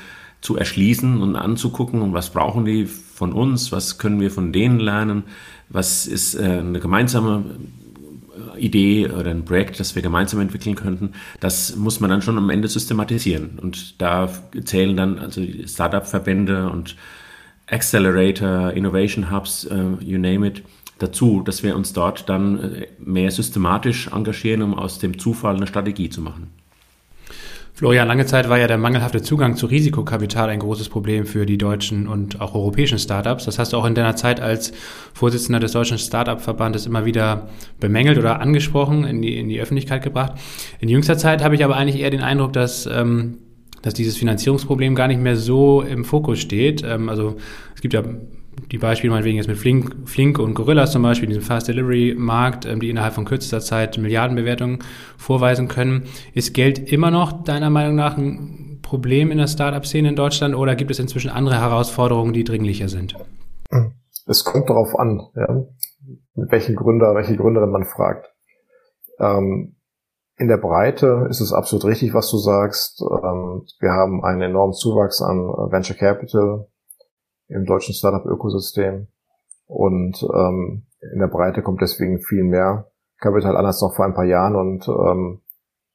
zu 0.41 0.57
erschließen 0.57 1.21
und 1.21 1.37
anzugucken 1.37 2.03
und 2.03 2.13
was 2.13 2.31
brauchen 2.31 2.65
die 2.65 2.87
von 2.87 3.33
uns, 3.33 3.73
was 3.73 3.99
können 3.99 4.21
wir 4.21 4.31
von 4.31 4.53
denen 4.53 4.81
lernen, 4.81 5.25
was 5.69 6.07
ist 6.07 6.35
äh, 6.35 6.45
eine 6.45 6.81
gemeinsame 6.81 7.45
Idee 8.57 9.09
oder 9.09 9.31
ein 9.31 9.45
Projekt, 9.45 9.81
das 9.81 9.95
wir 9.95 10.03
gemeinsam 10.03 10.41
entwickeln 10.41 10.77
könnten, 10.77 11.13
das 11.41 11.77
muss 11.77 12.01
man 12.01 12.11
dann 12.11 12.23
schon 12.23 12.39
am 12.39 12.51
Ende 12.51 12.69
systematisieren. 12.69 13.59
Und 13.61 14.01
da 14.01 14.29
zählen 14.65 14.97
dann 14.97 15.19
also 15.19 15.43
Startup-Verbände 15.67 16.71
und 16.71 16.97
Accelerator, 17.67 18.73
Innovation 18.73 19.31
Hubs, 19.31 19.67
uh, 19.71 19.97
you 20.01 20.19
name 20.19 20.47
it, 20.47 20.63
dazu, 20.99 21.43
dass 21.43 21.63
wir 21.63 21.77
uns 21.77 21.93
dort 21.93 22.29
dann 22.29 22.59
äh, 22.59 22.87
mehr 22.99 23.31
systematisch 23.31 24.09
engagieren, 24.09 24.63
um 24.63 24.75
aus 24.75 24.99
dem 24.99 25.19
Zufall 25.19 25.57
eine 25.57 25.67
Strategie 25.67 26.11
zu 26.11 26.21
machen. 26.21 26.49
Florian, 27.81 28.09
lange 28.09 28.27
Zeit 28.27 28.51
war 28.51 28.59
ja 28.59 28.67
der 28.67 28.77
mangelhafte 28.77 29.23
Zugang 29.23 29.57
zu 29.57 29.65
Risikokapital 29.65 30.51
ein 30.51 30.59
großes 30.59 30.91
Problem 30.91 31.25
für 31.25 31.47
die 31.47 31.57
deutschen 31.57 32.09
und 32.09 32.39
auch 32.39 32.55
europäischen 32.55 32.99
Startups. 32.99 33.47
Das 33.47 33.59
hast 33.59 33.73
du 33.73 33.79
auch 33.79 33.87
in 33.87 33.95
deiner 33.95 34.17
Zeit 34.17 34.39
als 34.39 34.73
Vorsitzender 35.15 35.61
des 35.61 35.73
Deutschen 35.73 35.97
Startup-Verbandes 35.97 36.85
immer 36.85 37.07
wieder 37.07 37.49
bemängelt 37.81 38.19
oder 38.19 38.39
angesprochen, 38.39 39.05
in 39.05 39.23
die, 39.23 39.39
in 39.39 39.49
die 39.49 39.59
Öffentlichkeit 39.63 40.03
gebracht. 40.03 40.35
In 40.81 40.91
jüngster 40.91 41.17
Zeit 41.17 41.43
habe 41.43 41.55
ich 41.55 41.65
aber 41.65 41.79
eigentlich 41.79 42.03
eher 42.03 42.11
den 42.11 42.21
Eindruck, 42.21 42.53
dass 42.53 42.85
ähm, 42.85 43.39
dass 43.81 43.95
dieses 43.95 44.19
Finanzierungsproblem 44.19 44.95
gar 44.95 45.09
nicht 45.09 45.23
mehr 45.23 45.37
so 45.37 45.81
im 45.81 46.05
Fokus 46.05 46.39
steht. 46.39 46.85
Ähm, 46.85 47.09
also 47.09 47.39
es 47.75 47.81
gibt 47.81 47.95
ja 47.95 48.03
die 48.71 48.79
Beispiele 48.79 49.11
meinetwegen 49.11 49.37
jetzt 49.37 49.49
mit 49.49 49.59
Flink, 49.59 50.09
Flink 50.09 50.39
und 50.39 50.55
Gorillas 50.55 50.93
zum 50.93 51.03
Beispiel, 51.03 51.29
diesem 51.29 51.43
Fast 51.43 51.69
Delivery 51.69 52.15
Markt, 52.17 52.67
ähm, 52.67 52.81
die 52.81 52.91
innerhalb 52.91 53.15
von 53.15 53.25
kürzester 53.25 53.61
Zeit 53.61 53.99
Milliardenbewertungen 53.99 54.81
vorweisen 55.17 55.69
können. 55.69 56.05
Ist 56.35 56.55
Geld 56.55 56.93
immer 56.93 57.11
noch 57.11 57.45
deiner 57.45 57.71
Meinung 57.71 57.95
nach 57.95 58.17
ein 58.17 58.81
Problem 58.83 59.31
in 59.31 59.39
der 59.39 59.47
Startup-Szene 59.47 60.09
in 60.09 60.17
Deutschland 60.17 60.55
oder 60.55 60.75
gibt 60.75 60.91
es 60.91 60.99
inzwischen 60.99 61.31
andere 61.31 61.61
Herausforderungen, 61.61 62.33
die 62.33 62.45
dringlicher 62.45 62.89
sind? 62.89 63.15
Es 64.27 64.45
kommt 64.45 64.69
darauf 64.69 64.99
an, 64.99 65.29
ja, 65.35 65.65
mit 66.35 66.53
welchen 66.53 66.77
Gründer, 66.77 67.15
welche 67.15 67.37
Gründerin 67.37 67.71
man 67.71 67.85
fragt. 67.85 68.33
Ähm, 69.19 69.77
in 70.37 70.49
der 70.49 70.57
Breite 70.57 71.27
ist 71.29 71.41
es 71.41 71.53
absolut 71.53 71.85
richtig, 71.85 72.15
was 72.15 72.31
du 72.31 72.39
sagst. 72.39 73.03
Ähm, 73.03 73.67
wir 73.79 73.91
haben 73.91 74.25
einen 74.25 74.43
enormen 74.43 74.73
Zuwachs 74.73 75.21
an 75.21 75.37
Venture 75.71 75.97
Capital, 75.97 76.67
im 77.51 77.65
deutschen 77.65 77.95
Startup-Ökosystem. 77.95 79.09
Und 79.67 80.27
ähm, 80.35 80.87
in 81.13 81.19
der 81.19 81.29
Breite 81.29 81.63
kommt 81.63 81.81
deswegen 81.81 82.21
viel 82.21 82.45
mehr 82.45 82.91
Kapital 83.19 83.57
an 83.57 83.67
als 83.67 83.83
noch 83.83 83.95
vor 83.95 84.05
ein 84.05 84.15
paar 84.15 84.25
Jahren 84.25 84.57
und 84.57 84.89
ähm, 84.89 85.43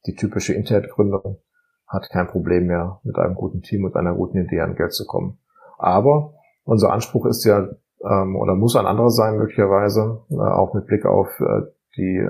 die 0.06 0.16
typische 0.16 0.54
Internetgründung 0.54 1.40
hat 1.88 2.10
kein 2.10 2.28
Problem 2.28 2.68
mehr, 2.68 3.00
mit 3.04 3.18
einem 3.18 3.36
guten 3.36 3.62
Team 3.62 3.84
und 3.84 3.96
einer 3.96 4.14
guten 4.14 4.38
Idee 4.38 4.62
an 4.62 4.76
Geld 4.76 4.94
zu 4.94 5.06
kommen. 5.06 5.40
Aber 5.78 6.34
unser 6.64 6.92
Anspruch 6.92 7.26
ist 7.26 7.44
ja 7.44 7.68
ähm, 8.04 8.36
oder 8.36 8.56
muss 8.56 8.76
ein 8.76 8.86
anderer 8.86 9.10
sein 9.10 9.38
möglicherweise, 9.38 10.22
äh, 10.30 10.36
auch 10.36 10.74
mit 10.74 10.88
Blick 10.88 11.06
auf 11.06 11.28
äh, 11.40 11.62
die, 11.98 12.28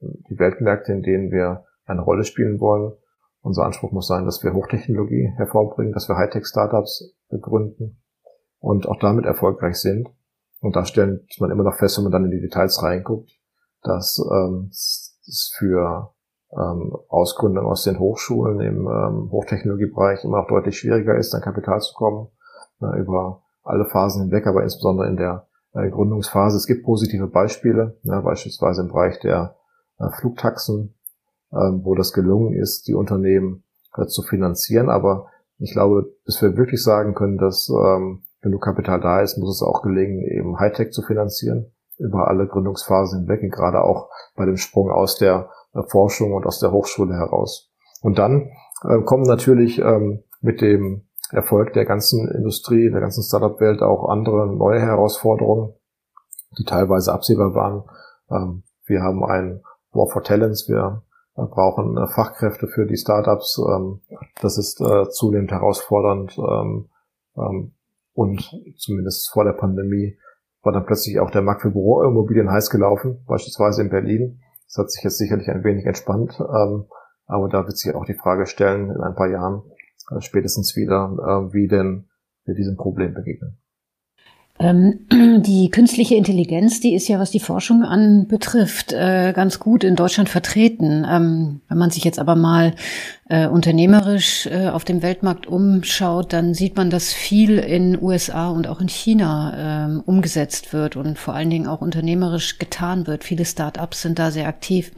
die 0.00 0.38
Weltmärkte, 0.38 0.92
in 0.92 1.02
denen 1.02 1.30
wir 1.30 1.64
eine 1.84 2.02
Rolle 2.02 2.24
spielen 2.24 2.60
wollen. 2.60 2.92
Unser 3.40 3.64
Anspruch 3.64 3.92
muss 3.92 4.08
sein, 4.08 4.24
dass 4.24 4.42
wir 4.42 4.52
Hochtechnologie 4.52 5.32
hervorbringen, 5.36 5.92
dass 5.92 6.08
wir 6.08 6.16
Hightech-Startups 6.16 7.14
begründen 7.28 8.02
und 8.60 8.88
auch 8.88 8.98
damit 8.98 9.24
erfolgreich 9.24 9.76
sind. 9.76 10.08
Und 10.60 10.76
da 10.76 10.84
stellt 10.84 11.22
man 11.38 11.50
immer 11.50 11.64
noch 11.64 11.76
fest, 11.76 11.96
wenn 11.96 12.04
man 12.04 12.12
dann 12.12 12.24
in 12.24 12.30
die 12.30 12.40
Details 12.40 12.82
reinguckt, 12.82 13.30
dass 13.82 14.18
ähm, 14.32 14.68
es 14.70 15.52
für 15.56 16.12
ähm, 16.52 16.96
Ausgründung 17.08 17.66
aus 17.66 17.82
den 17.82 17.98
Hochschulen 17.98 18.60
im 18.60 18.86
ähm, 18.86 19.30
Hochtechnologiebereich 19.30 20.24
immer 20.24 20.38
noch 20.38 20.48
deutlich 20.48 20.78
schwieriger 20.78 21.16
ist, 21.16 21.34
an 21.34 21.42
Kapital 21.42 21.80
zu 21.80 21.94
kommen, 21.94 22.28
äh, 22.80 22.98
über 22.98 23.42
alle 23.62 23.84
Phasen 23.86 24.22
hinweg, 24.22 24.46
aber 24.46 24.62
insbesondere 24.62 25.08
in 25.08 25.16
der 25.16 25.46
äh, 25.74 25.90
Gründungsphase. 25.90 26.56
Es 26.56 26.66
gibt 26.66 26.84
positive 26.84 27.26
Beispiele, 27.26 27.98
ja, 28.02 28.20
beispielsweise 28.20 28.82
im 28.82 28.88
Bereich 28.88 29.18
der 29.20 29.56
äh, 29.98 30.08
Flugtaxen, 30.20 30.94
äh, 31.50 31.56
wo 31.56 31.94
das 31.94 32.12
gelungen 32.12 32.54
ist, 32.54 32.86
die 32.88 32.94
Unternehmen 32.94 33.64
äh, 33.96 34.06
zu 34.06 34.22
finanzieren. 34.22 34.88
Aber 34.88 35.26
ich 35.58 35.72
glaube, 35.72 36.06
bis 36.24 36.40
wir 36.42 36.56
wirklich 36.56 36.82
sagen 36.82 37.14
können, 37.14 37.38
dass 37.38 37.68
ähm, 37.68 38.22
genug 38.46 38.62
Kapital 38.62 39.00
da 39.00 39.20
ist, 39.20 39.38
muss 39.38 39.56
es 39.56 39.62
auch 39.62 39.82
gelingen, 39.82 40.22
eben 40.22 40.58
Hightech 40.58 40.92
zu 40.92 41.02
finanzieren 41.02 41.72
über 41.98 42.28
alle 42.28 42.46
Gründungsphasen 42.46 43.20
hinweg, 43.20 43.50
gerade 43.52 43.82
auch 43.82 44.08
bei 44.36 44.44
dem 44.44 44.56
Sprung 44.56 44.90
aus 44.90 45.16
der 45.16 45.50
äh, 45.74 45.82
Forschung 45.88 46.32
und 46.32 46.46
aus 46.46 46.60
der 46.60 46.70
Hochschule 46.70 47.14
heraus. 47.14 47.70
Und 48.02 48.18
dann 48.18 48.50
äh, 48.84 49.00
kommen 49.04 49.24
natürlich 49.24 49.78
ähm, 49.78 50.22
mit 50.40 50.60
dem 50.60 51.08
Erfolg 51.32 51.72
der 51.72 51.86
ganzen 51.86 52.30
Industrie, 52.30 52.90
der 52.90 53.00
ganzen 53.00 53.24
Startup-Welt 53.24 53.82
auch 53.82 54.08
andere 54.08 54.46
neue 54.46 54.80
Herausforderungen, 54.80 55.74
die 56.58 56.64
teilweise 56.64 57.12
absehbar 57.12 57.54
waren. 57.54 57.84
Ähm, 58.30 58.62
wir 58.84 59.02
haben 59.02 59.24
ein 59.24 59.62
War 59.92 60.06
for 60.06 60.22
Talents, 60.22 60.68
wir 60.68 61.02
äh, 61.34 61.42
brauchen 61.42 61.96
äh, 61.96 62.06
Fachkräfte 62.06 62.68
für 62.68 62.86
die 62.86 62.96
Startups. 62.96 63.58
Ähm, 63.58 64.02
das 64.40 64.56
ist 64.58 64.80
äh, 64.80 65.08
zunehmend 65.08 65.50
herausfordernd. 65.50 66.38
Ähm, 66.38 66.88
ähm 67.36 67.72
und 68.16 68.50
zumindest 68.78 69.30
vor 69.30 69.44
der 69.44 69.52
Pandemie 69.52 70.18
war 70.62 70.72
dann 70.72 70.86
plötzlich 70.86 71.20
auch 71.20 71.30
der 71.30 71.42
Markt 71.42 71.62
für 71.62 71.70
Büroimmobilien 71.70 72.50
heiß 72.50 72.70
gelaufen, 72.70 73.22
beispielsweise 73.26 73.82
in 73.82 73.90
Berlin. 73.90 74.40
Das 74.66 74.78
hat 74.78 74.90
sich 74.90 75.04
jetzt 75.04 75.18
sicherlich 75.18 75.48
ein 75.48 75.62
wenig 75.62 75.84
entspannt, 75.84 76.34
ähm, 76.40 76.86
aber 77.26 77.48
da 77.48 77.66
wird 77.66 77.76
sich 77.76 77.94
auch 77.94 78.06
die 78.06 78.18
Frage 78.18 78.46
stellen 78.46 78.90
in 78.90 79.00
ein 79.02 79.14
paar 79.14 79.28
Jahren 79.28 79.62
äh, 80.10 80.20
spätestens 80.20 80.74
wieder, 80.76 81.12
äh, 81.20 81.52
wie 81.52 81.68
denn 81.68 82.08
wir 82.44 82.54
diesem 82.54 82.76
Problem 82.76 83.12
begegnen. 83.12 83.58
Ähm, 84.58 85.00
die 85.42 85.70
künstliche 85.70 86.14
Intelligenz, 86.14 86.80
die 86.80 86.94
ist 86.94 87.08
ja, 87.08 87.18
was 87.18 87.30
die 87.30 87.40
Forschung 87.40 87.82
anbetrifft, 87.82 88.92
äh, 88.92 89.32
ganz 89.34 89.58
gut 89.58 89.84
in 89.84 89.96
Deutschland 89.96 90.28
vertreten. 90.28 91.06
Ähm, 91.08 91.60
wenn 91.68 91.78
man 91.78 91.90
sich 91.90 92.04
jetzt 92.04 92.18
aber 92.18 92.36
mal 92.36 92.74
äh, 93.28 93.46
unternehmerisch 93.46 94.46
äh, 94.46 94.68
auf 94.68 94.84
dem 94.84 95.02
Weltmarkt 95.02 95.46
umschaut, 95.46 96.32
dann 96.32 96.54
sieht 96.54 96.76
man, 96.76 96.88
dass 96.88 97.12
viel 97.12 97.58
in 97.58 98.00
USA 98.00 98.48
und 98.48 98.66
auch 98.66 98.80
in 98.80 98.88
China 98.88 99.86
ähm, 99.86 100.02
umgesetzt 100.06 100.72
wird 100.72 100.96
und 100.96 101.18
vor 101.18 101.34
allen 101.34 101.50
Dingen 101.50 101.66
auch 101.66 101.82
unternehmerisch 101.82 102.58
getan 102.58 103.06
wird. 103.06 103.24
Viele 103.24 103.44
Start-ups 103.44 104.02
sind 104.02 104.18
da 104.18 104.30
sehr 104.30 104.48
aktiv. 104.48 104.92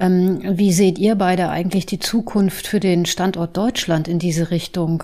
wie 0.00 0.72
seht 0.72 0.96
ihr 0.98 1.16
beide 1.16 1.48
eigentlich 1.48 1.84
die 1.84 1.98
Zukunft 1.98 2.68
für 2.68 2.78
den 2.78 3.04
Standort 3.04 3.56
Deutschland 3.56 4.06
in 4.06 4.20
diese 4.20 4.52
Richtung? 4.52 5.02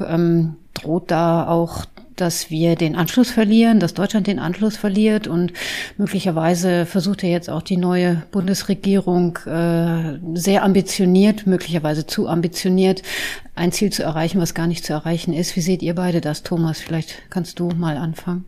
droht 0.74 1.10
da 1.10 1.46
auch 1.48 1.84
dass 2.16 2.50
wir 2.50 2.76
den 2.76 2.96
Anschluss 2.96 3.30
verlieren, 3.30 3.80
dass 3.80 3.94
Deutschland 3.94 4.26
den 4.26 4.38
Anschluss 4.38 4.76
verliert 4.76 5.26
und 5.26 5.52
möglicherweise 5.98 6.86
versucht 6.86 7.22
ja 7.22 7.28
jetzt 7.28 7.50
auch 7.50 7.62
die 7.62 7.76
neue 7.76 8.22
Bundesregierung 8.30 9.38
äh, 9.46 10.18
sehr 10.34 10.62
ambitioniert, 10.62 11.46
möglicherweise 11.46 12.06
zu 12.06 12.28
ambitioniert, 12.28 13.02
ein 13.54 13.72
Ziel 13.72 13.90
zu 13.90 14.02
erreichen, 14.02 14.40
was 14.40 14.54
gar 14.54 14.66
nicht 14.66 14.84
zu 14.84 14.92
erreichen 14.92 15.32
ist. 15.32 15.56
Wie 15.56 15.60
seht 15.60 15.82
ihr 15.82 15.94
beide 15.94 16.20
das, 16.20 16.42
Thomas? 16.42 16.80
Vielleicht 16.80 17.30
kannst 17.30 17.58
du 17.58 17.68
mal 17.68 17.96
anfangen. 17.96 18.44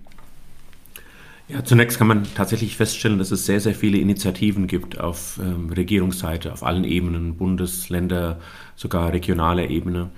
Ja, 1.49 1.63
zunächst 1.63 1.99
kann 1.99 2.09
man 2.09 2.27
tatsächlich 2.35 2.77
feststellen, 2.77 3.19
dass 3.19 3.31
es 3.31 3.47
sehr, 3.47 3.61
sehr 3.61 3.75
viele 3.75 3.99
Initiativen 3.99 4.67
gibt 4.67 4.99
auf 4.99 5.39
ähm, 5.41 5.71
Regierungsseite, 5.71 6.53
auf 6.53 6.65
allen 6.65 6.83
Ebenen, 6.83 7.37
Bundesländer, 7.37 8.41
sogar 8.75 9.13
regionale 9.13 9.69
Ebene. 9.69 10.11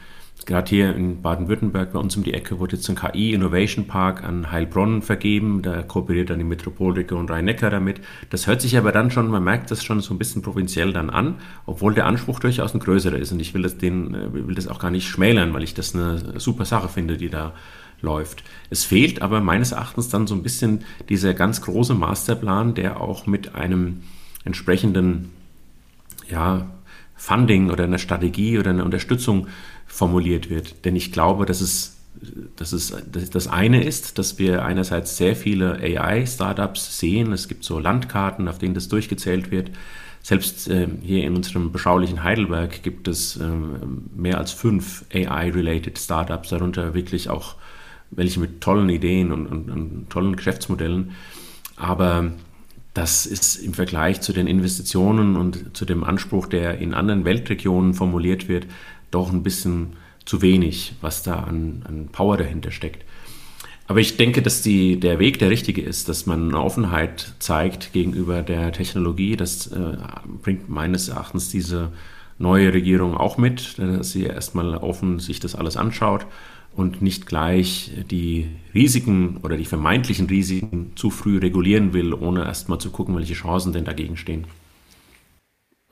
Gerade 0.47 0.71
hier 0.71 0.95
in 0.95 1.21
Baden-Württemberg 1.21 1.93
bei 1.93 1.99
uns 1.99 2.17
um 2.17 2.25
die 2.25 2.33
Ecke 2.33 2.59
wurde 2.59 2.77
jetzt 2.77 2.89
ein 2.89 2.97
KI 2.97 3.33
Innovation 3.33 3.87
Park 3.87 4.25
an 4.25 4.51
Heilbronn 4.51 5.03
vergeben. 5.03 5.63
Da 5.63 5.83
kooperiert 5.83 6.31
dann 6.31 6.39
die 6.39 6.45
Metropolregion 6.45 7.29
Rhein-Neckar 7.29 7.71
damit. 7.71 8.01
Das 8.31 8.47
hört 8.47 8.63
sich 8.63 8.79
aber 8.79 8.93
dann 8.93 9.11
schon, 9.11 9.29
man 9.29 9.45
merkt 9.45 9.71
das 9.71 9.85
schon 9.85 10.01
so 10.01 10.15
ein 10.15 10.19
bisschen 10.19 10.43
provinziell 10.43 10.93
dann 10.93 11.11
an, 11.11 11.37
obwohl 11.67 11.95
der 11.95 12.07
Anspruch 12.07 12.41
durchaus 12.41 12.75
ein 12.75 12.81
größerer 12.81 13.17
ist. 13.17 13.33
Und 13.33 13.41
ich 13.41 13.53
will 13.53 13.63
das, 13.63 13.79
den, 13.79 14.15
äh, 14.15 14.33
will 14.33 14.55
das 14.55 14.69
auch 14.69 14.79
gar 14.79 14.91
nicht 14.91 15.09
schmälern, 15.09 15.53
weil 15.53 15.63
ich 15.65 15.75
das 15.75 15.95
eine 15.95 16.41
super 16.41 16.65
Sache 16.65 16.89
finde, 16.89 17.17
die 17.17 17.29
da 17.29 17.53
läuft. 18.01 18.45
Es 18.71 18.85
fehlt 18.85 19.23
aber 19.23 19.41
meines 19.41 19.73
Erachtens 19.73 20.09
dann 20.09 20.27
so 20.27 20.35
ein 20.35 20.43
bisschen 20.43 20.85
dieser 21.09 21.35
ganz 21.35 21.61
große 21.63 21.95
Masterplan, 21.95 22.75
der 22.75 23.01
auch 23.01 23.27
mit 23.27 23.55
einem 23.55 24.03
entsprechenden 24.45 25.31
ja, 26.31 26.69
Funding 27.17 27.71
oder 27.71 27.85
einer 27.85 27.99
Strategie 27.99 28.59
oder 28.59 28.71
einer 28.71 28.85
Unterstützung 28.85 29.49
formuliert 29.89 30.49
wird. 30.49 30.85
Denn 30.85 30.95
ich 30.95 31.11
glaube, 31.11 31.45
dass 31.45 31.61
es, 31.61 31.97
dass 32.57 32.73
es 32.73 32.95
dass 33.11 33.31
das 33.31 33.49
eine 33.49 33.83
ist, 33.83 34.19
dass 34.19 34.39
wir 34.39 34.65
einerseits 34.65 35.17
sehr 35.17 35.35
viele 35.35 35.81
AI-Startups 35.81 36.99
sehen. 36.99 37.33
Es 37.33 37.49
gibt 37.49 37.65
so 37.65 37.81
Landkarten, 37.81 38.47
auf 38.47 38.59
denen 38.59 38.75
das 38.75 38.89
durchgezählt 38.89 39.51
wird. 39.51 39.73
Selbst 40.23 40.69
äh, 40.69 40.89
hier 41.03 41.25
in 41.25 41.35
unserem 41.35 41.73
beschaulichen 41.73 42.23
Heidelberg 42.23 42.83
gibt 42.83 43.09
es 43.09 43.37
äh, 43.37 43.49
mehr 44.15 44.39
als 44.39 44.53
fünf 44.53 45.05
AI-related 45.13 45.99
Startups, 45.99 46.51
darunter 46.51 46.95
wirklich 46.95 47.31
auch 47.31 47.57
welche 48.11 48.41
mit 48.41 48.61
tollen 48.61 48.89
Ideen 48.89 49.33
und, 49.33 49.47
und, 49.47 49.71
und 49.71 50.11
tollen 50.11 50.37
Geschäftsmodellen. 50.37 51.13
Aber 51.77 52.33
das 52.95 53.27
ist 53.27 53.57
im 53.57 53.75
Vergleich 53.75 54.21
zu 54.21 54.33
den 54.33 54.47
Investitionen 54.47 55.37
und 55.37 55.77
zu 55.77 55.85
dem 55.85 56.03
Anspruch, 56.05 56.47
der 56.47 56.79
in 56.79 56.95
anderen 56.95 57.25
Weltregionen 57.25 57.95
formuliert 57.95 58.49
wird, 58.49 58.67
doch 59.11 59.33
ein 59.33 59.43
bisschen 59.43 59.95
zu 60.25 60.43
wenig, 60.43 60.95
was 61.01 61.23
da 61.23 61.41
an, 61.41 61.85
an 61.87 62.09
Power 62.13 62.37
dahinter 62.37 62.71
steckt. 62.71 63.05
Aber 63.87 64.01
ich 64.01 64.19
denke, 64.19 64.43
dass 64.43 64.61
die, 64.61 65.01
der 65.01 65.19
Weg 65.19 65.39
der 65.39 65.49
richtige 65.49 65.81
ist, 65.81 66.11
dass 66.11 66.27
man 66.27 66.49
eine 66.49 66.63
Offenheit 66.63 67.33
zeigt 67.39 67.95
gegenüber 67.95 68.43
der 68.43 68.71
Technologie. 68.71 69.35
Das 69.35 69.69
äh, 69.69 69.97
bringt 70.43 70.69
meines 70.69 71.09
Erachtens 71.09 71.49
diese 71.49 71.91
neue 72.39 72.73
Regierung 72.75 73.17
auch 73.17 73.39
mit, 73.39 73.79
dass 73.79 74.13
sie 74.13 74.25
erstmal 74.25 74.77
offen 74.77 75.19
sich 75.21 75.41
das 75.41 75.55
alles 75.55 75.79
anschaut 75.79 76.27
und 76.77 77.01
nicht 77.01 77.27
gleich 77.27 77.91
die 78.11 78.49
Risiken 78.75 79.39
oder 79.43 79.57
die 79.57 79.65
vermeintlichen 79.65 80.27
Risiken 80.27 80.93
zu 80.95 81.11
früh 81.11 81.39
regulieren 81.39 81.95
will, 81.95 82.13
ohne 82.13 82.45
erstmal 82.45 82.79
zu 82.79 82.91
gucken, 82.91 83.17
welche 83.17 83.35
Chancen 83.35 83.73
denn 83.73 83.85
dagegen 83.85 84.19
stehen. 84.19 84.45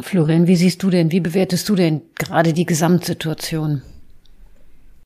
Florian, 0.00 0.46
wie 0.46 0.56
siehst 0.56 0.82
du 0.82 0.90
denn, 0.90 1.10
wie 1.10 1.20
bewertest 1.20 1.68
du 1.68 1.74
denn 1.74 2.02
gerade 2.18 2.52
die 2.52 2.66
Gesamtsituation? 2.66 3.82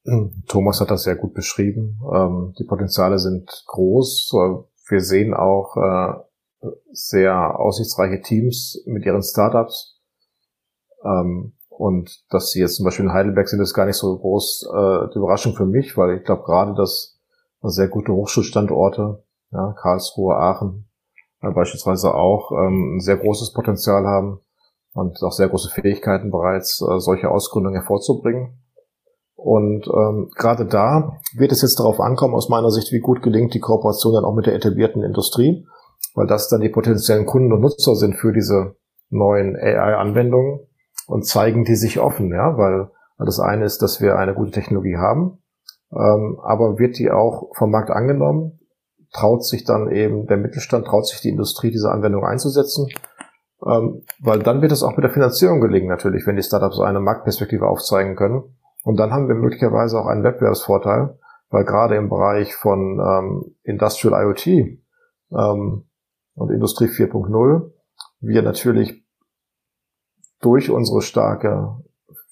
Hm, 0.05 0.43
Thomas 0.49 0.81
hat 0.81 0.91
das 0.91 1.05
sehr 1.05 1.17
gut 1.17 1.35
beschrieben. 1.35 2.01
Ähm, 2.13 2.55
die 2.59 2.65
Potenziale 2.65 3.19
sind 3.19 3.49
groß. 3.67 4.33
Wir 4.89 5.01
sehen 5.01 5.35
auch 5.35 5.77
äh, 5.77 6.69
sehr 6.93 7.59
aussichtsreiche 7.61 8.21
Teams 8.21 8.83
mit 8.87 9.05
ihren 9.07 9.23
Startups. 9.23 10.01
Ähm, 11.05 11.53
und 11.69 12.25
dass 12.31 12.51
sie 12.51 12.61
jetzt 12.61 12.77
zum 12.77 12.85
Beispiel 12.85 13.07
in 13.07 13.13
Heidelberg 13.13 13.49
sind, 13.49 13.61
ist 13.61 13.75
gar 13.75 13.87
nicht 13.87 13.97
so 13.97 14.19
groß 14.19 14.69
äh, 14.71 15.09
die 15.13 15.19
Überraschung 15.19 15.55
für 15.55 15.67
mich, 15.67 15.97
weil 15.97 16.19
ich 16.19 16.25
glaube 16.25 16.43
gerade, 16.43 16.75
dass 16.75 17.19
sehr 17.63 17.89
gute 17.89 18.13
Hochschulstandorte, 18.13 19.23
Karlsruhe, 19.51 20.37
Aachen 20.37 20.89
äh, 21.43 21.51
beispielsweise 21.51 22.15
auch 22.15 22.53
ähm, 22.53 22.97
ein 22.97 23.01
sehr 23.01 23.17
großes 23.17 23.53
Potenzial 23.53 24.07
haben, 24.07 24.41
und 24.93 25.23
auch 25.23 25.33
sehr 25.33 25.49
große 25.49 25.71
Fähigkeiten 25.71 26.31
bereits, 26.31 26.81
äh, 26.81 26.99
solche 26.99 27.31
Ausgründungen 27.31 27.79
hervorzubringen. 27.79 28.59
Und 29.35 29.87
ähm, 29.87 30.31
gerade 30.37 30.67
da 30.67 31.17
wird 31.35 31.53
es 31.53 31.63
jetzt 31.63 31.81
darauf 31.81 31.99
ankommen, 31.99 32.35
aus 32.35 32.51
meiner 32.51 32.71
Sicht, 32.71 32.93
wie 32.93 33.01
gut 33.01 33.23
gelingt 33.23 33.55
die 33.55 33.61
Kooperation 33.61 34.13
dann 34.13 34.25
auch 34.25 34.35
mit 34.35 34.47
der 34.47 34.55
etablierten 34.55 35.03
Industrie, 35.03 35.67
weil 36.15 36.27
das 36.27 36.49
dann 36.49 36.61
die 36.61 36.69
potenziellen 36.69 37.25
Kunden 37.25 37.53
und 37.53 37.61
Nutzer 37.61 37.95
sind 37.95 38.17
für 38.17 38.33
diese 38.33 38.77
neuen 39.09 39.57
AI-Anwendungen 39.57 40.61
und 41.07 41.27
zeigen 41.27 41.65
die 41.65 41.77
sich 41.77 42.01
offen, 42.01 42.31
ja, 42.31 42.59
weil 42.59 42.91
das 43.19 43.41
eine 43.41 43.65
ist, 43.65 43.81
dass 43.83 44.01
wir 44.01 44.17
eine 44.17 44.35
gute 44.35 44.51
Technologie 44.51 44.97
haben, 44.97 45.39
ähm, 45.93 46.39
aber 46.43 46.79
wird 46.79 46.99
die 46.99 47.11
auch 47.11 47.51
vom 47.57 47.71
Markt 47.71 47.91
angenommen? 47.91 48.61
Traut 49.13 49.45
sich 49.45 49.65
dann 49.65 49.91
eben 49.91 50.27
der 50.27 50.37
Mittelstand, 50.37 50.87
traut 50.87 51.07
sich 51.07 51.21
die 51.21 51.31
Industrie, 51.31 51.71
diese 51.71 51.91
Anwendung 51.91 52.25
einzusetzen? 52.25 52.87
Ähm, 53.67 54.03
weil 54.21 54.41
dann 54.41 54.63
wird 54.63 54.73
es 54.73 54.83
auch 54.83 54.97
mit 54.97 55.05
der 55.05 55.11
Finanzierung 55.11 55.61
gelingen 55.61 55.89
natürlich, 55.89 56.27
wenn 56.27 56.37
die 56.37 56.43
Startups 56.43 56.81
eine 56.81 57.01
Marktperspektive 57.01 57.67
aufzeigen 57.67 58.17
können. 58.17 58.57
Und 58.85 58.99
dann 58.99 59.13
haben 59.13 59.29
wir 59.29 59.35
möglicherweise 59.35 60.01
auch 60.01 60.07
einen 60.07 60.25
Wettbewerbsvorteil, 60.25 61.19
weil 61.51 61.65
gerade 61.65 61.97
im 61.97 62.09
Bereich 62.09 62.55
von 62.55 62.99
ähm, 62.99 63.57
Industrial 63.63 64.25
IoT 64.25 64.47
ähm, 64.47 65.85
und 66.35 66.51
Industrie 66.51 66.87
4.0 66.87 67.71
wir 68.21 68.43
natürlich 68.43 69.05
durch 70.41 70.71
unsere 70.71 71.03
starke 71.03 71.77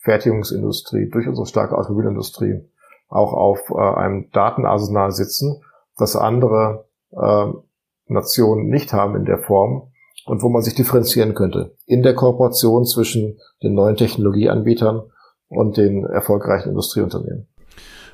Fertigungsindustrie, 0.01 1.11
durch 1.11 1.29
unsere 1.29 1.47
starke 1.47 1.77
Automobilindustrie 1.77 2.65
auch 3.09 3.33
auf 3.33 3.71
äh, 3.71 3.79
einem 3.79 4.31
Datenarsenal 4.31 5.13
sitzen, 5.13 5.63
das 5.97 6.17
andere 6.17 6.89
äh, 7.11 7.47
Nationen 8.07 8.69
nicht 8.69 8.93
haben 8.93 9.17
in 9.17 9.25
der 9.25 9.39
Form 9.39 9.93
und 10.29 10.43
wo 10.43 10.49
man 10.49 10.63
sich 10.63 10.75
differenzieren 10.75 11.35
könnte 11.35 11.75
in 11.87 12.03
der 12.03 12.15
Kooperation 12.15 12.85
zwischen 12.85 13.39
den 13.63 13.75
neuen 13.75 13.97
Technologieanbietern 13.97 15.03
und 15.49 15.77
den 15.77 16.05
erfolgreichen 16.05 16.71
Industrieunternehmen. 16.71 17.49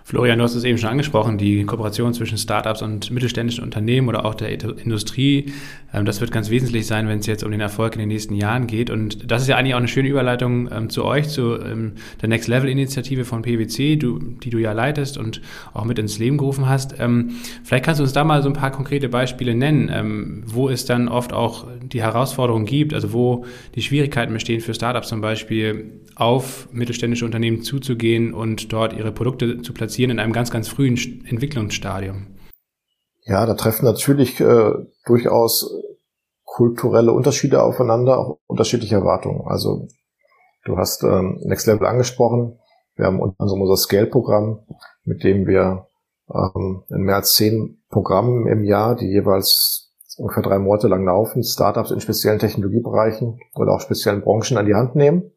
Florian, 0.06 0.36
du 0.36 0.44
hast 0.44 0.54
es 0.54 0.64
eben 0.64 0.76
schon 0.76 0.90
angesprochen, 0.90 1.38
die 1.38 1.64
Kooperation 1.64 2.12
zwischen 2.12 2.36
Startups 2.36 2.82
und 2.82 3.10
mittelständischen 3.10 3.64
Unternehmen 3.64 4.06
oder 4.06 4.26
auch 4.26 4.34
der 4.34 4.50
Industrie. 4.50 5.50
Ähm, 5.94 6.04
das 6.04 6.20
wird 6.20 6.30
ganz 6.30 6.50
wesentlich 6.50 6.86
sein, 6.86 7.08
wenn 7.08 7.20
es 7.20 7.26
jetzt 7.26 7.42
um 7.42 7.50
den 7.50 7.62
Erfolg 7.62 7.94
in 7.94 8.00
den 8.00 8.08
nächsten 8.08 8.34
Jahren 8.34 8.66
geht. 8.66 8.90
Und 8.90 9.30
das 9.30 9.40
ist 9.40 9.48
ja 9.48 9.56
eigentlich 9.56 9.72
auch 9.72 9.78
eine 9.78 9.88
schöne 9.88 10.10
Überleitung 10.10 10.68
ähm, 10.70 10.90
zu 10.90 11.06
euch, 11.06 11.30
zu 11.30 11.58
ähm, 11.58 11.92
der 12.20 12.28
Next 12.28 12.48
Level 12.48 12.68
Initiative 12.68 13.24
von 13.24 13.40
PwC, 13.40 13.96
die 13.96 14.50
du 14.50 14.58
ja 14.58 14.72
leitest 14.72 15.16
und 15.16 15.40
auch 15.72 15.86
mit 15.86 15.98
ins 15.98 16.18
Leben 16.18 16.36
gerufen 16.36 16.68
hast. 16.68 16.94
vielleicht 17.64 17.84
kannst 17.84 18.00
du 18.00 18.04
uns 18.04 18.12
da 18.12 18.24
mal 18.24 18.42
so 18.42 18.48
ein 18.48 18.52
paar 18.52 18.70
konkrete 18.70 19.08
Beispiele 19.08 19.54
nennen, 19.54 20.42
wo 20.46 20.68
es 20.68 20.84
dann 20.84 21.08
oft 21.08 21.32
auch 21.32 21.66
die 21.82 22.02
Herausforderungen 22.02 22.66
gibt, 22.66 22.92
also 22.92 23.12
wo 23.12 23.44
die 23.74 23.82
Schwierigkeiten 23.82 24.32
bestehen 24.32 24.60
für 24.60 24.74
Startups 24.74 25.08
zum 25.08 25.20
Beispiel 25.20 25.92
auf 26.14 26.68
mittelständische 26.72 27.24
Unternehmen 27.24 27.62
zuzugehen 27.62 28.32
und 28.34 28.72
dort 28.72 28.92
ihre 28.92 29.12
Produkte 29.12 29.62
zu 29.62 29.72
platzieren 29.72 29.93
platzieren 29.94 30.10
in 30.10 30.18
einem 30.18 30.32
ganz, 30.32 30.50
ganz 30.50 30.66
frühen 30.66 30.96
Entwicklungsstadium. 31.24 32.26
Ja, 33.26 33.46
da 33.46 33.54
treffen 33.54 33.84
natürlich 33.84 34.40
äh, 34.40 34.72
durchaus 35.06 35.70
kulturelle 36.42 37.12
Unterschiede 37.12 37.62
aufeinander, 37.62 38.18
auch 38.18 38.38
unterschiedliche 38.48 38.96
Erwartungen. 38.96 39.42
Also 39.46 39.86
du 40.64 40.76
hast 40.76 41.04
ähm, 41.04 41.38
Next 41.44 41.68
Level 41.68 41.86
angesprochen. 41.86 42.58
Wir 42.96 43.06
haben 43.06 43.20
unter 43.20 43.40
anderem 43.40 43.62
unser 43.62 43.76
Scale-Programm, 43.76 44.66
mit 45.04 45.22
dem 45.22 45.46
wir 45.46 45.86
ähm, 46.28 46.82
in 46.88 47.02
mehr 47.02 47.16
als 47.16 47.34
zehn 47.34 47.80
Programmen 47.88 48.48
im 48.48 48.64
Jahr, 48.64 48.96
die 48.96 49.06
jeweils 49.06 49.92
ungefähr 50.16 50.42
drei 50.42 50.58
Monate 50.58 50.88
lang 50.88 51.04
laufen, 51.04 51.44
Startups 51.44 51.92
in 51.92 52.00
speziellen 52.00 52.40
Technologiebereichen 52.40 53.38
oder 53.54 53.72
auch 53.74 53.80
speziellen 53.80 54.22
Branchen 54.22 54.58
an 54.58 54.66
die 54.66 54.74
Hand 54.74 54.96
nehmen, 54.96 55.30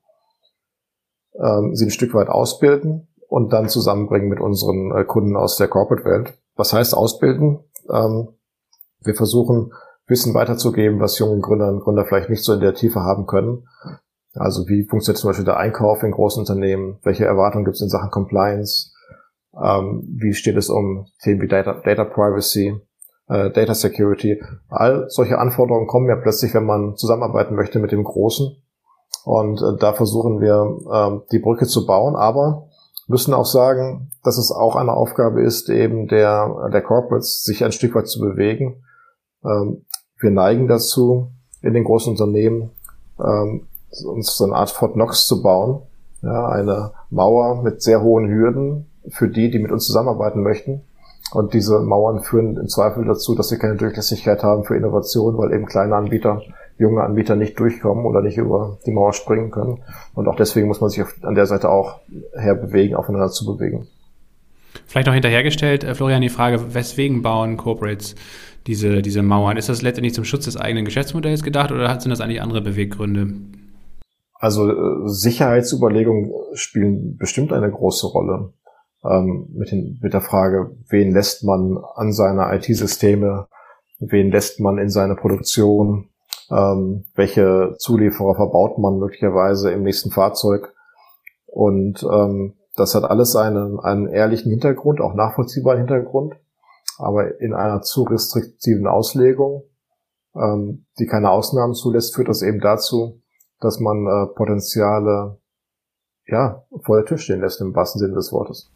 ähm, 1.40 1.76
sie 1.76 1.86
ein 1.86 1.92
Stück 1.92 2.16
weit 2.16 2.30
ausbilden 2.30 3.08
und 3.28 3.54
dann 3.54 3.70
zusammenbringen 3.70 4.30
mit 4.30 4.40
unseren 4.40 4.92
äh, 4.96 5.04
Kunden 5.04 5.36
aus 5.36 5.58
der 5.58 5.68
Corporate-Welt. 5.68 6.34
Was 6.56 6.74
heißt 6.74 6.96
ausbilden? 6.96 7.60
Ähm, 7.90 8.30
wir 9.04 9.16
versuchen, 9.16 9.72
Wissen 10.08 10.34
weiterzugeben, 10.34 11.02
was 11.02 11.20
jungen 11.20 11.42
Gründer 11.42 11.68
und 11.68 11.82
Gründer 11.82 12.06
vielleicht 12.06 12.30
nicht 12.30 12.44
so 12.44 12.54
in 12.54 12.62
der 12.62 12.74
Tiefe 12.74 13.02
haben 13.02 13.26
können. 13.26 13.68
Also 14.34 14.68
wie 14.68 14.84
funktioniert 14.84 15.20
zum 15.20 15.30
Beispiel 15.30 15.46
der 15.46 15.58
Einkauf 15.58 16.02
in 16.04 16.12
großen 16.12 16.40
Unternehmen? 16.40 17.00
Welche 17.04 17.26
Erwartungen 17.26 17.66
gibt 17.66 17.76
es 17.76 17.82
in 17.82 17.90
Sachen 17.90 18.10
Compliance? 18.10 18.94
Ähm, 19.62 20.08
wie 20.18 20.34
steht 20.34 20.56
es 20.56 20.70
um 20.70 21.08
Themen 21.22 21.42
wie 21.42 21.48
Data, 21.48 21.82
Data 21.84 22.06
Privacy, 22.06 22.80
äh, 23.28 23.50
Data 23.52 23.74
Security? 23.74 24.42
All 24.70 25.06
solche 25.10 25.40
Anforderungen 25.40 25.88
kommen 25.88 26.08
ja 26.08 26.16
plötzlich, 26.16 26.54
wenn 26.54 26.66
man 26.66 26.96
zusammenarbeiten 26.96 27.56
möchte 27.56 27.80
mit 27.80 27.92
dem 27.92 28.04
Großen. 28.04 28.56
Und 29.26 29.62
äh, 29.62 29.78
da 29.80 29.94
versuchen 29.94 30.40
wir, 30.40 30.78
äh, 30.90 31.28
die 31.32 31.40
Brücke 31.40 31.66
zu 31.66 31.86
bauen. 31.86 32.16
Aber 32.16 32.70
müssen 33.08 33.34
auch 33.34 33.46
sagen, 33.46 34.12
dass 34.24 34.38
es 34.38 34.52
auch 34.52 34.76
eine 34.76 34.94
Aufgabe 34.94 35.42
ist, 35.42 35.70
eben 35.70 36.08
der, 36.08 36.70
der 36.72 36.82
Corporates, 36.82 37.44
sich 37.44 37.64
ein 37.64 37.72
Stück 37.72 37.96
weit 37.96 38.08
zu 38.08 38.20
bewegen. 38.20 38.84
Ähm, 39.44 39.86
wir 40.20 40.32
neigen 40.32 40.68
dazu, 40.68 41.32
in 41.62 41.74
den 41.74 41.84
großen 41.84 42.12
Unternehmen 42.12 42.72
ähm, 43.20 43.68
uns 44.06 44.36
so 44.36 44.46
eine 44.46 44.56
Art 44.56 44.70
Fort 44.70 44.94
Knox 44.94 45.28
zu 45.28 45.42
bauen. 45.42 45.82
Ja, 46.22 46.48
eine 46.50 46.92
Mauer 47.10 47.62
mit 47.64 47.82
sehr 47.82 48.02
hohen 48.02 48.28
Hürden 48.28 48.92
für 49.10 49.30
die, 49.30 49.50
die 49.50 49.60
mit 49.60 49.72
uns 49.72 49.86
zusammenarbeiten 49.86 50.42
möchten. 50.42 50.82
Und 51.32 51.54
diese 51.54 51.80
Mauern 51.80 52.22
führen 52.22 52.58
im 52.58 52.68
Zweifel 52.68 53.06
dazu, 53.06 53.36
dass 53.36 53.50
sie 53.50 53.58
keine 53.58 53.76
Durchlässigkeit 53.76 54.44
haben 54.44 54.64
für 54.64 54.76
Innovation, 54.76 55.38
weil 55.38 55.54
eben 55.54 55.66
kleine 55.66 55.96
Anbieter 55.96 56.42
junge 56.78 57.04
Anbieter 57.04 57.36
nicht 57.36 57.60
durchkommen 57.60 58.06
oder 58.06 58.22
nicht 58.22 58.38
über 58.38 58.78
die 58.86 58.92
Mauer 58.92 59.14
springen 59.14 59.52
können. 59.52 59.80
Und 60.14 60.28
auch 60.28 60.36
deswegen 60.36 60.68
muss 60.68 60.82
man 60.82 60.90
sich 60.90 61.04
an 61.24 61.36
der 61.36 61.46
Seite 61.46 61.70
auch 61.70 62.00
herbewegen, 62.36 62.96
aufeinander 62.96 63.30
zu 63.30 63.46
bewegen. 63.46 63.88
Vielleicht 64.86 65.08
noch 65.08 65.14
hinterhergestellt, 65.14 65.84
äh, 65.84 65.96
Florian, 65.96 66.22
die 66.22 66.30
Frage, 66.30 66.74
weswegen 66.74 67.22
bauen 67.22 67.58
Corporates 67.58 68.16
diese, 68.68 69.02
diese 69.02 69.24
Mauern? 69.24 69.58
Ist 69.58 69.70
das 69.70 69.82
letztendlich 69.82 70.14
zum 70.14 70.26
Schutz 70.26 70.46
des 70.46 70.58
eigenen 70.58 70.86
Geschäftsmodells 70.86 71.44
gedacht 71.44 71.72
oder 71.72 72.00
sind 72.00 72.12
das 72.12 72.22
eigentlich 72.22 72.42
andere 72.42 72.62
Beweggründe? 72.62 73.34
Also 74.34 74.70
äh, 74.70 75.08
Sicherheitsüberlegungen 75.08 76.32
spielen 76.54 77.18
bestimmt 77.18 77.54
eine 77.54 77.72
große 77.72 78.08
Rolle. 78.08 78.54
Ähm, 79.04 79.48
mit, 79.54 79.72
den, 79.72 80.00
mit 80.02 80.14
der 80.14 80.22
Frage, 80.22 80.76
wen 80.90 81.12
lässt 81.12 81.44
man 81.44 81.78
an 81.96 82.12
seine 82.12 82.54
IT-Systeme, 82.56 83.48
wen 84.00 84.32
lässt 84.32 84.60
man 84.60 84.78
in 84.78 84.90
seine 84.90 85.16
Produktion, 85.16 86.10
ähm, 86.50 87.06
welche 87.16 87.76
Zulieferer 87.78 88.36
verbaut 88.36 88.78
man 88.78 89.00
möglicherweise 89.00 89.72
im 89.72 89.84
nächsten 89.84 90.12
Fahrzeug. 90.12 90.74
Und 91.46 92.04
ähm, 92.04 92.54
das 92.76 92.96
hat 92.96 93.04
alles 93.04 93.36
einen, 93.36 93.80
einen 93.80 94.08
ehrlichen 94.08 94.52
Hintergrund, 94.52 95.02
auch 95.02 95.14
nachvollziehbaren 95.14 95.80
Hintergrund, 95.80 96.36
aber 96.98 97.42
in 97.42 97.54
einer 97.54 97.82
zu 97.82 98.04
restriktiven 98.04 98.88
Auslegung, 98.88 99.64
ähm, 100.36 100.86
die 101.00 101.08
keine 101.08 101.32
Ausnahmen 101.32 101.74
zulässt, 101.74 102.16
führt 102.16 102.28
das 102.30 102.42
eben 102.42 102.60
dazu, 102.60 103.22
dass 103.60 103.80
man 103.80 104.06
äh, 104.06 104.28
Potenziale 104.36 105.40
ja, 106.28 106.64
vor 106.84 106.98
der 106.98 107.06
Tür 107.06 107.18
stehen 107.18 107.42
lässt, 107.42 107.62
im 107.62 107.76
wahrsten 107.76 108.00
Sinne 108.00 108.16
des 108.16 108.32
Wortes. 108.32 108.72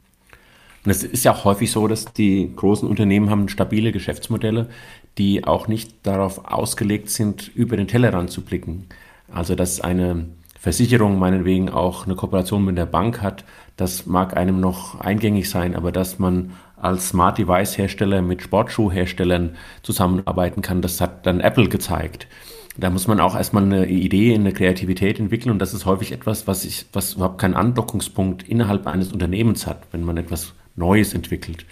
Und 0.84 0.91
es 0.91 1.04
ist 1.04 1.24
ja 1.24 1.34
auch 1.34 1.46
häufig 1.46 1.72
so, 1.72 1.88
dass 1.88 2.06
die 2.13 2.52
großen 2.56 2.88
Unternehmen 2.88 3.30
haben 3.30 3.50
stabile 3.50 3.91
Geschäftsmodelle, 3.91 4.67
die 5.17 5.44
auch 5.44 5.67
nicht 5.67 5.94
darauf 6.04 6.46
ausgelegt 6.46 7.10
sind, 7.10 7.52
über 7.54 7.78
den 7.78 7.88
Tellerrand 7.88 8.32
zu 8.32 8.41
blicken. 8.41 8.88
Also 9.32 9.56
dass 9.56 9.80
eine 9.82 10.26
Versicherung 10.60 11.20
meinetwegen 11.20 11.70
auch 11.70 12.06
eine 12.06 12.15
Kooperation 12.15 12.65
mit 12.65 12.78
der 12.78 12.86
Bank 12.86 13.22
hat, 13.22 13.46
das 13.78 14.06
mag 14.06 14.38
einem 14.38 14.60
noch 14.60 15.00
eingängig 15.00 15.50
sein, 15.50 15.76
aber 15.76 15.91
dass 15.91 16.20
man 16.20 16.52
als 16.78 17.10
Smart 17.10 17.38
Device 17.38 17.78
Hersteller 17.78 18.22
mit 18.22 18.41
Sportschuhherstellern 18.41 19.56
zusammenarbeiten 19.84 20.62
kann, 20.62 20.82
das 20.82 21.02
hat 21.02 21.26
dann 21.26 21.39
Apple 21.39 21.67
gezeigt. 21.67 22.28
Da 22.78 22.89
muss 22.89 23.08
man 23.08 23.20
auch 23.20 23.36
erstmal 23.36 23.63
eine 23.63 23.88
Idee, 23.88 24.34
eine 24.34 24.54
Kreativität 24.54 25.20
entwickeln 25.20 25.52
und 25.52 25.60
das 25.60 25.74
ist 25.74 25.86
häufig 25.86 26.12
etwas, 26.12 26.48
was 26.48 26.63
ich, 26.63 26.86
was 26.94 27.15
überhaupt 27.15 27.39
keinen 27.39 27.56
Andockungspunkt 27.56 28.48
innerhalb 28.48 28.88
eines 28.88 29.12
Unternehmens 29.12 29.67
hat, 29.67 29.82
wenn 29.91 30.04
man 30.04 30.17
etwas 30.17 30.54
Neues 30.76 31.14
entwickelt. 31.14 31.66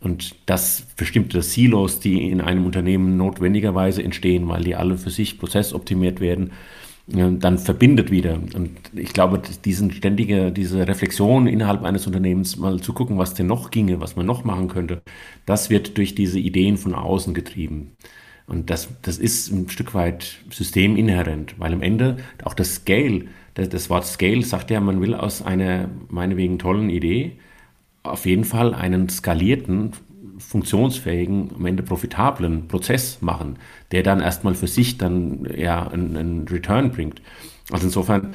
Und 0.00 0.34
dass 0.46 0.82
bestimmte 0.96 1.40
Silos, 1.40 1.98
die 1.98 2.28
in 2.30 2.40
einem 2.42 2.66
Unternehmen 2.66 3.16
notwendigerweise 3.16 4.02
entstehen, 4.02 4.48
weil 4.48 4.62
die 4.62 4.76
alle 4.76 4.98
für 4.98 5.10
sich 5.10 5.38
prozessoptimiert 5.38 6.20
werden, 6.20 6.50
äh, 7.12 7.30
dann 7.32 7.58
verbindet 7.58 8.10
wieder. 8.10 8.34
Und 8.54 8.70
ich 8.94 9.12
glaube, 9.14 9.40
diesen 9.64 9.90
ständige, 9.92 10.52
diese 10.52 10.86
Reflexion 10.86 11.46
innerhalb 11.46 11.82
eines 11.84 12.06
Unternehmens, 12.06 12.56
mal 12.56 12.80
zu 12.80 12.92
gucken, 12.92 13.16
was 13.18 13.34
denn 13.34 13.46
noch 13.46 13.70
ginge, 13.70 14.00
was 14.00 14.14
man 14.16 14.26
noch 14.26 14.44
machen 14.44 14.68
könnte, 14.68 15.02
das 15.46 15.70
wird 15.70 15.96
durch 15.96 16.14
diese 16.14 16.38
Ideen 16.38 16.76
von 16.76 16.94
außen 16.94 17.32
getrieben. 17.32 17.92
Und 18.46 18.68
das, 18.68 18.88
das 19.00 19.16
ist 19.18 19.50
ein 19.50 19.70
Stück 19.70 19.94
weit 19.94 20.36
systeminhärent, 20.50 21.54
weil 21.58 21.72
am 21.72 21.82
Ende 21.82 22.18
auch 22.42 22.54
das 22.54 22.74
Scale, 22.74 23.26
das, 23.54 23.70
das 23.70 23.88
Wort 23.88 24.04
Scale 24.04 24.42
sagt 24.42 24.70
ja, 24.70 24.80
man 24.80 25.00
will 25.00 25.14
aus 25.14 25.40
einer 25.40 25.88
meinetwegen 26.08 26.58
tollen 26.58 26.90
Idee 26.90 27.38
auf 28.04 28.26
jeden 28.26 28.44
Fall 28.44 28.74
einen 28.74 29.08
skalierten, 29.08 29.92
funktionsfähigen, 30.38 31.50
am 31.56 31.66
Ende 31.66 31.82
profitablen 31.82 32.68
Prozess 32.68 33.20
machen, 33.22 33.58
der 33.92 34.02
dann 34.02 34.20
erstmal 34.20 34.54
für 34.54 34.68
sich 34.68 34.98
dann 34.98 35.48
ja 35.56 35.88
einen, 35.88 36.16
einen 36.16 36.48
Return 36.48 36.90
bringt. 36.90 37.22
Also 37.70 37.86
insofern 37.86 38.34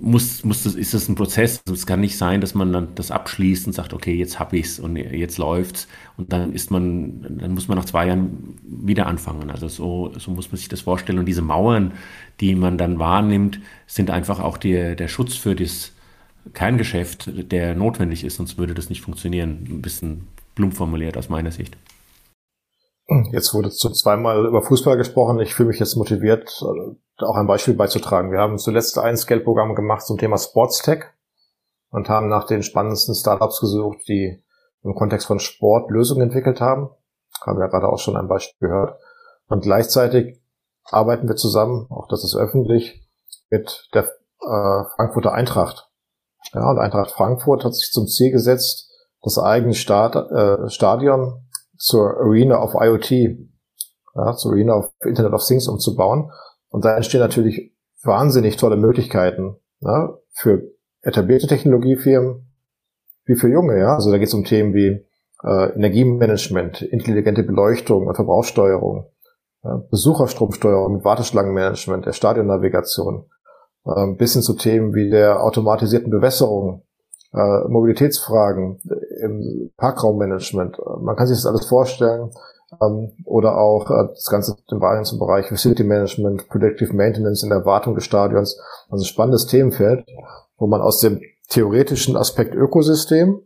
muss, 0.00 0.44
muss 0.44 0.62
das, 0.62 0.74
ist 0.74 0.94
das 0.94 1.08
ein 1.08 1.14
Prozess. 1.14 1.60
Also 1.66 1.74
es 1.74 1.86
kann 1.86 2.00
nicht 2.00 2.16
sein, 2.16 2.40
dass 2.40 2.54
man 2.54 2.72
dann 2.72 2.94
das 2.94 3.10
abschließt 3.10 3.66
und 3.66 3.72
sagt, 3.72 3.92
okay, 3.92 4.14
jetzt 4.14 4.38
habe 4.38 4.56
ich 4.56 4.66
es 4.66 4.78
und 4.78 4.96
jetzt 4.96 5.38
läuft's 5.38 5.88
und 6.16 6.32
dann 6.32 6.52
ist 6.52 6.70
man, 6.70 7.38
dann 7.38 7.52
muss 7.52 7.68
man 7.68 7.76
nach 7.76 7.84
zwei 7.84 8.06
Jahren 8.06 8.58
wieder 8.64 9.06
anfangen. 9.06 9.50
Also 9.50 9.68
so, 9.68 10.12
so 10.16 10.30
muss 10.30 10.50
man 10.50 10.56
sich 10.56 10.68
das 10.68 10.80
vorstellen. 10.82 11.18
Und 11.18 11.26
diese 11.26 11.42
Mauern, 11.42 11.92
die 12.40 12.54
man 12.54 12.78
dann 12.78 12.98
wahrnimmt, 12.98 13.60
sind 13.86 14.10
einfach 14.10 14.40
auch 14.40 14.56
die, 14.56 14.96
der 14.96 15.08
Schutz 15.08 15.34
für 15.34 15.54
das 15.54 15.92
kein 16.52 16.78
Geschäft, 16.78 17.30
der 17.52 17.74
notwendig 17.74 18.24
ist, 18.24 18.36
sonst 18.36 18.58
würde 18.58 18.74
das 18.74 18.88
nicht 18.88 19.02
funktionieren. 19.02 19.66
Ein 19.68 19.82
bisschen 19.82 20.28
plump 20.54 20.74
formuliert 20.74 21.16
aus 21.16 21.28
meiner 21.28 21.50
Sicht. 21.50 21.76
Jetzt 23.32 23.54
wurde 23.54 23.70
zu 23.70 23.90
zweimal 23.90 24.44
über 24.44 24.60
Fußball 24.60 24.98
gesprochen. 24.98 25.40
Ich 25.40 25.54
fühle 25.54 25.68
mich 25.68 25.78
jetzt 25.78 25.96
motiviert, 25.96 26.62
auch 27.18 27.36
ein 27.36 27.46
Beispiel 27.46 27.74
beizutragen. 27.74 28.30
Wir 28.30 28.38
haben 28.38 28.58
zuletzt 28.58 28.98
ein 28.98 29.16
Scale-Programm 29.16 29.74
gemacht 29.74 30.04
zum 30.04 30.18
Thema 30.18 30.36
Sportstech 30.36 31.04
und 31.90 32.10
haben 32.10 32.28
nach 32.28 32.46
den 32.46 32.62
spannendsten 32.62 33.14
Startups 33.14 33.60
gesucht, 33.60 34.00
die 34.08 34.44
im 34.82 34.94
Kontext 34.94 35.26
von 35.26 35.40
Sport 35.40 35.90
Lösungen 35.90 36.22
entwickelt 36.22 36.60
haben. 36.60 36.90
Haben 37.40 37.58
wir 37.58 37.68
gerade 37.68 37.88
auch 37.88 37.98
schon 37.98 38.16
ein 38.16 38.28
Beispiel 38.28 38.68
gehört. 38.68 38.98
Und 39.46 39.62
gleichzeitig 39.62 40.42
arbeiten 40.84 41.28
wir 41.28 41.36
zusammen, 41.36 41.86
auch 41.90 42.08
das 42.08 42.24
ist 42.24 42.36
öffentlich, 42.36 43.08
mit 43.48 43.88
der 43.94 44.04
äh, 44.04 44.84
Frankfurter 44.96 45.32
Eintracht 45.32 45.87
Ja, 46.54 46.70
und 46.70 46.78
Eintracht 46.78 47.10
Frankfurt 47.10 47.64
hat 47.64 47.74
sich 47.74 47.90
zum 47.92 48.06
Ziel 48.06 48.32
gesetzt, 48.32 48.90
das 49.22 49.38
eigene 49.38 49.74
Start, 49.74 50.16
äh, 50.16 50.68
Stadion 50.70 51.48
zur 51.76 52.16
Arena 52.18 52.62
of 52.62 52.74
IoT, 52.74 53.10
ja, 54.14 54.34
zur 54.36 54.52
Arena 54.52 54.76
of 54.76 54.92
Internet 55.04 55.32
of 55.32 55.44
Things 55.44 55.68
umzubauen. 55.68 56.30
Und 56.70 56.84
da 56.84 56.96
entstehen 56.96 57.20
natürlich 57.20 57.74
wahnsinnig 58.02 58.56
tolle 58.56 58.76
Möglichkeiten 58.76 59.56
ja, 59.80 60.14
für 60.32 60.62
etablierte 61.02 61.46
Technologiefirmen 61.46 62.48
wie 63.24 63.36
für 63.36 63.48
junge. 63.48 63.78
Ja? 63.78 63.94
Also 63.94 64.10
da 64.10 64.18
geht 64.18 64.28
es 64.28 64.34
um 64.34 64.44
Themen 64.44 64.74
wie 64.74 65.04
äh, 65.44 65.74
Energiemanagement, 65.74 66.82
intelligente 66.82 67.42
Beleuchtung 67.42 68.06
und 68.06 68.14
Verbrauchssteuerung, 68.14 69.10
ja, 69.62 69.82
Besucherstromsteuerung 69.90 71.04
Warteschlangenmanagement, 71.04 72.06
der 72.06 72.12
Stadionnavigation, 72.12 73.30
äh, 73.84 74.06
bis 74.16 74.32
hin 74.32 74.42
zu 74.42 74.54
Themen 74.54 74.94
wie 74.94 75.10
der 75.10 75.42
automatisierten 75.42 76.10
Bewässerung, 76.10 76.82
äh, 77.32 77.68
Mobilitätsfragen, 77.68 78.78
äh, 78.88 79.24
im 79.24 79.70
Parkraummanagement. 79.76 80.78
Man 81.00 81.16
kann 81.16 81.26
sich 81.26 81.36
das 81.36 81.46
alles 81.46 81.66
vorstellen. 81.66 82.30
Ähm, 82.82 83.12
oder 83.24 83.56
auch 83.56 83.90
äh, 83.90 84.08
das 84.08 84.26
Ganze 84.26 84.56
im 84.70 84.78
Bereich 85.18 85.48
Facility 85.48 85.84
Management, 85.84 86.48
Predictive 86.48 86.94
Maintenance 86.94 87.42
in 87.42 87.48
der 87.48 87.64
Wartung 87.64 87.94
des 87.94 88.04
Stadions. 88.04 88.60
Also 88.90 89.04
ein 89.04 89.06
spannendes 89.06 89.46
Themenfeld, 89.46 90.04
wo 90.58 90.66
man 90.66 90.82
aus 90.82 91.00
dem 91.00 91.20
theoretischen 91.48 92.16
Aspekt 92.16 92.54
Ökosystem 92.54 93.40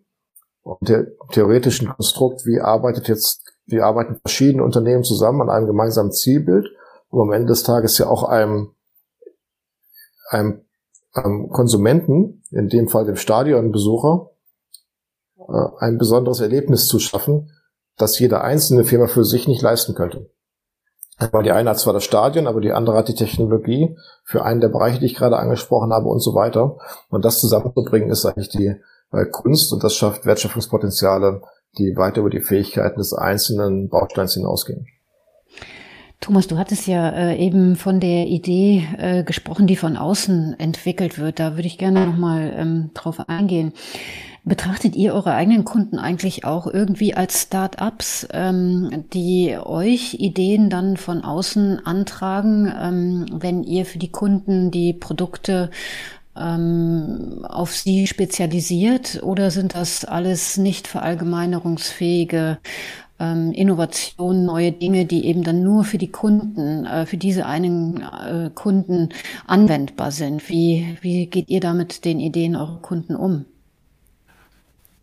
und 0.63 0.89
der 0.89 1.07
theoretischen 1.31 1.89
Konstrukt, 1.89 2.47
wie 2.47 2.61
arbeitet 2.61 3.09
jetzt, 3.09 3.43
wie 3.67 3.81
arbeiten 3.81 4.17
verschiedene 4.25 4.65
Unternehmen 4.65 5.05
zusammen 5.05 5.41
an 5.43 5.51
einem 5.51 5.67
gemeinsamen 5.67 6.13
Zielbild, 6.13 6.67
und 7.11 7.21
am 7.21 7.33
Ende 7.33 7.49
des 7.49 7.63
Tages 7.63 7.99
ja 7.99 8.09
auch 8.09 8.25
einem, 8.25 8.75
einem, 10.33 10.63
einem 11.13 11.51
Konsumenten, 11.51 12.43
in 12.51 12.69
dem 12.69 12.89
Fall 12.89 13.05
dem 13.05 13.17
Stadionbesucher, 13.17 14.31
äh, 15.39 15.69
ein 15.79 15.99
besonderes 15.99 16.41
Erlebnis 16.41 16.87
zu 16.87 16.99
schaffen, 16.99 17.51
das 17.97 18.19
jede 18.19 18.41
einzelne 18.41 18.85
Firma 18.85 19.07
für 19.07 19.25
sich 19.25 19.47
nicht 19.47 19.63
leisten 19.63 19.95
könnte. 19.95 20.31
Weil 21.31 21.45
die 21.45 21.53
eine 21.53 21.71
hat 21.71 21.79
zwar 21.79 21.93
das 21.93 22.05
Stadion, 22.05 22.47
aber 22.47 22.61
die 22.61 22.73
andere 22.73 22.97
hat 22.97 23.09
die 23.09 23.15
Technologie 23.15 23.97
für 24.25 24.45
einen 24.45 24.61
der 24.61 24.69
Bereiche, 24.69 24.99
die 24.99 25.07
ich 25.07 25.15
gerade 25.15 25.39
angesprochen 25.39 25.93
habe 25.93 26.09
und 26.09 26.21
so 26.21 26.35
weiter. 26.35 26.79
Und 27.11 27.25
das 27.25 27.39
zusammenzubringen 27.39 28.11
ist 28.11 28.25
eigentlich 28.25 28.49
die 28.49 28.75
äh, 29.13 29.27
Kunst 29.27 29.73
und 29.73 29.85
das 29.85 29.95
schafft 29.95 30.27
Wertschöpfungspotenziale, 30.27 31.43
die 31.79 31.97
weit 31.97 32.17
über 32.17 32.31
die 32.31 32.41
Fähigkeiten 32.41 32.99
des 32.99 33.13
einzelnen 33.13 33.89
Bausteins 33.89 34.35
hinausgehen. 34.35 34.87
Thomas, 36.23 36.47
du 36.47 36.57
hattest 36.57 36.87
ja 36.87 37.11
äh, 37.11 37.37
eben 37.37 37.75
von 37.75 37.99
der 37.99 38.29
Idee 38.29 38.87
äh, 38.97 39.25
gesprochen, 39.25 39.67
die 39.67 39.75
von 39.75 39.97
außen 39.97 40.55
entwickelt 40.61 41.19
wird. 41.19 41.41
Da 41.41 41.57
würde 41.57 41.67
ich 41.67 41.79
gerne 41.79 42.07
nochmal 42.07 42.55
ähm, 42.57 42.91
drauf 42.95 43.29
eingehen. 43.29 43.73
Betrachtet 44.45 44.95
ihr 44.95 45.15
eure 45.15 45.35
eigenen 45.35 45.65
Kunden 45.65 45.99
eigentlich 45.99 46.45
auch 46.45 46.69
irgendwie 46.69 47.15
als 47.15 47.43
Start-ups, 47.43 48.29
ähm, 48.33 49.05
die 49.13 49.57
euch 49.61 50.15
Ideen 50.15 50.71
dann 50.71 50.97
von 50.97 51.25
außen 51.25 51.85
antragen, 51.85 52.73
ähm, 52.81 53.27
wenn 53.33 53.65
ihr 53.65 53.85
für 53.85 53.99
die 53.99 54.13
Kunden 54.13 54.71
die 54.71 54.93
Produkte 54.93 55.71
ähm, 56.37 57.45
auf 57.49 57.75
sie 57.75 58.07
spezialisiert 58.07 59.25
oder 59.25 59.51
sind 59.51 59.75
das 59.75 60.05
alles 60.05 60.57
nicht 60.57 60.87
verallgemeinerungsfähige 60.87 62.59
ähm, 63.23 63.53
Innovationen, 63.53 64.45
neue 64.45 64.73
Dinge, 64.73 65.07
die 65.07 65.27
eben 65.27 65.45
dann 65.45 65.63
nur 65.63 65.85
für 65.85 65.99
die 65.99 66.11
Kunden, 66.11 66.85
äh, 66.85 67.07
für 67.07 67.17
diese 67.17 67.47
einen 67.47 68.03
äh, 68.03 68.51
Kunden 68.55 69.11
anwendbar 69.47 70.11
sind? 70.11 70.49
Wie, 70.49 70.99
wie 71.01 71.27
geht 71.27 71.49
ihr 71.49 71.61
da 71.61 71.73
mit 71.73 72.05
den 72.05 72.19
Ideen 72.19 72.57
eurer 72.57 72.81
Kunden 72.83 73.15
um? 73.15 73.45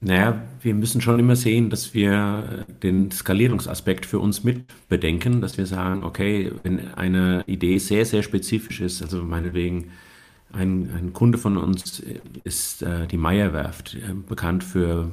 Naja, 0.02 0.42
wir 0.62 0.74
müssen 0.76 1.02
schon 1.02 1.20
immer 1.20 1.36
sehen, 1.36 1.70
dass 1.70 1.94
wir 1.94 2.66
den 2.84 3.12
Skalierungsaspekt 3.12 4.06
für 4.06 4.20
uns 4.20 4.46
mit 4.46 4.64
bedenken, 4.88 5.42
dass 5.42 5.58
wir 5.58 5.66
sagen, 5.66 6.04
okay, 6.04 6.52
wenn 6.64 6.94
eine 6.94 7.44
Idee 7.48 7.78
sehr, 7.80 8.06
sehr 8.06 8.24
spezifisch 8.24 8.80
ist, 8.80 9.02
also 9.02 9.24
meinetwegen 9.24 9.92
ein, 10.52 10.90
ein 10.96 11.14
Kunde 11.14 11.38
von 11.38 11.58
uns 11.58 12.02
ist 12.44 12.82
äh, 12.82 13.08
die 13.08 13.18
Meierwerft, 13.18 13.96
äh, 13.96 14.14
bekannt 14.14 14.64
für 14.64 15.12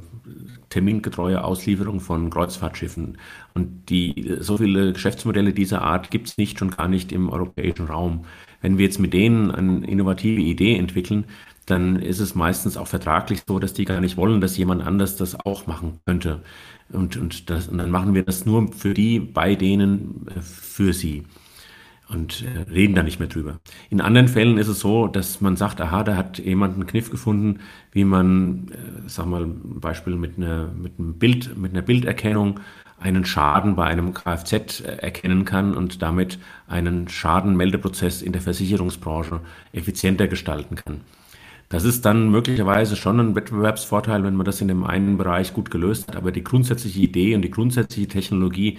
termingetreue 0.69 1.43
Auslieferung 1.43 1.99
von 1.99 2.29
Kreuzfahrtschiffen. 2.29 3.17
Und 3.53 3.89
die, 3.89 4.35
so 4.39 4.57
viele 4.57 4.93
Geschäftsmodelle 4.93 5.53
dieser 5.53 5.81
Art 5.81 6.11
gibt 6.11 6.29
es 6.29 6.37
nicht, 6.37 6.59
schon 6.59 6.71
gar 6.71 6.87
nicht 6.87 7.11
im 7.11 7.29
europäischen 7.29 7.85
Raum. 7.85 8.25
Wenn 8.61 8.77
wir 8.77 8.85
jetzt 8.85 8.99
mit 8.99 9.13
denen 9.13 9.51
eine 9.51 9.85
innovative 9.85 10.41
Idee 10.41 10.75
entwickeln, 10.75 11.25
dann 11.67 11.97
ist 11.97 12.19
es 12.19 12.33
meistens 12.33 12.77
auch 12.77 12.87
vertraglich 12.87 13.41
so, 13.45 13.59
dass 13.59 13.73
die 13.73 13.85
gar 13.85 13.99
nicht 14.01 14.17
wollen, 14.17 14.41
dass 14.41 14.57
jemand 14.57 14.81
anders 14.81 15.17
das 15.17 15.39
auch 15.45 15.67
machen 15.67 15.99
könnte. 16.05 16.41
Und, 16.89 17.17
und, 17.17 17.49
das, 17.49 17.67
und 17.67 17.77
dann 17.77 17.91
machen 17.91 18.13
wir 18.13 18.23
das 18.23 18.45
nur 18.45 18.71
für 18.71 18.93
die, 18.93 19.19
bei 19.19 19.55
denen, 19.55 20.25
äh, 20.35 20.41
für 20.41 20.93
sie. 20.93 21.25
Und 22.09 22.43
äh, 22.43 22.71
reden 22.71 22.95
da 22.95 23.03
nicht 23.03 23.19
mehr 23.19 23.27
drüber. 23.27 23.59
In 23.89 23.99
anderen 23.99 24.29
Fällen 24.29 24.57
ist 24.57 24.69
es 24.69 24.79
so, 24.79 25.07
dass 25.07 25.41
man 25.41 25.57
sagt, 25.57 25.81
aha, 25.81 26.03
da 26.03 26.15
hat 26.15 26.39
jemand 26.39 26.75
einen 26.75 26.87
Kniff 26.87 27.11
gefunden, 27.11 27.59
wie 27.91 28.05
man, 28.05 28.69
äh, 28.71 29.09
sag 29.09 29.25
mal, 29.25 29.43
ein 29.43 29.81
Beispiel 29.81 30.15
mit 30.15 30.37
einer, 30.37 30.69
mit 30.71 30.93
einem 30.97 31.15
Bild, 31.15 31.57
mit 31.57 31.73
einer 31.73 31.81
Bilderkennung 31.81 32.61
einen 32.99 33.25
Schaden 33.25 33.75
bei 33.75 33.85
einem 33.85 34.13
Kfz 34.13 34.81
äh, 34.81 34.97
erkennen 34.99 35.43
kann 35.43 35.75
und 35.75 36.01
damit 36.01 36.39
einen 36.67 37.09
Schadenmeldeprozess 37.09 38.21
in 38.21 38.31
der 38.31 38.41
Versicherungsbranche 38.41 39.41
effizienter 39.73 40.27
gestalten 40.27 40.75
kann. 40.75 41.01
Das 41.69 41.83
ist 41.83 42.05
dann 42.05 42.31
möglicherweise 42.31 42.95
schon 42.95 43.19
ein 43.19 43.35
Wettbewerbsvorteil, 43.35 44.23
wenn 44.23 44.35
man 44.35 44.45
das 44.45 44.61
in 44.61 44.69
dem 44.69 44.85
einen 44.85 45.17
Bereich 45.17 45.53
gut 45.53 45.69
gelöst 45.69 46.07
hat. 46.07 46.15
Aber 46.15 46.31
die 46.31 46.43
grundsätzliche 46.43 47.01
Idee 47.01 47.35
und 47.35 47.41
die 47.41 47.51
grundsätzliche 47.51 48.07
Technologie, 48.07 48.77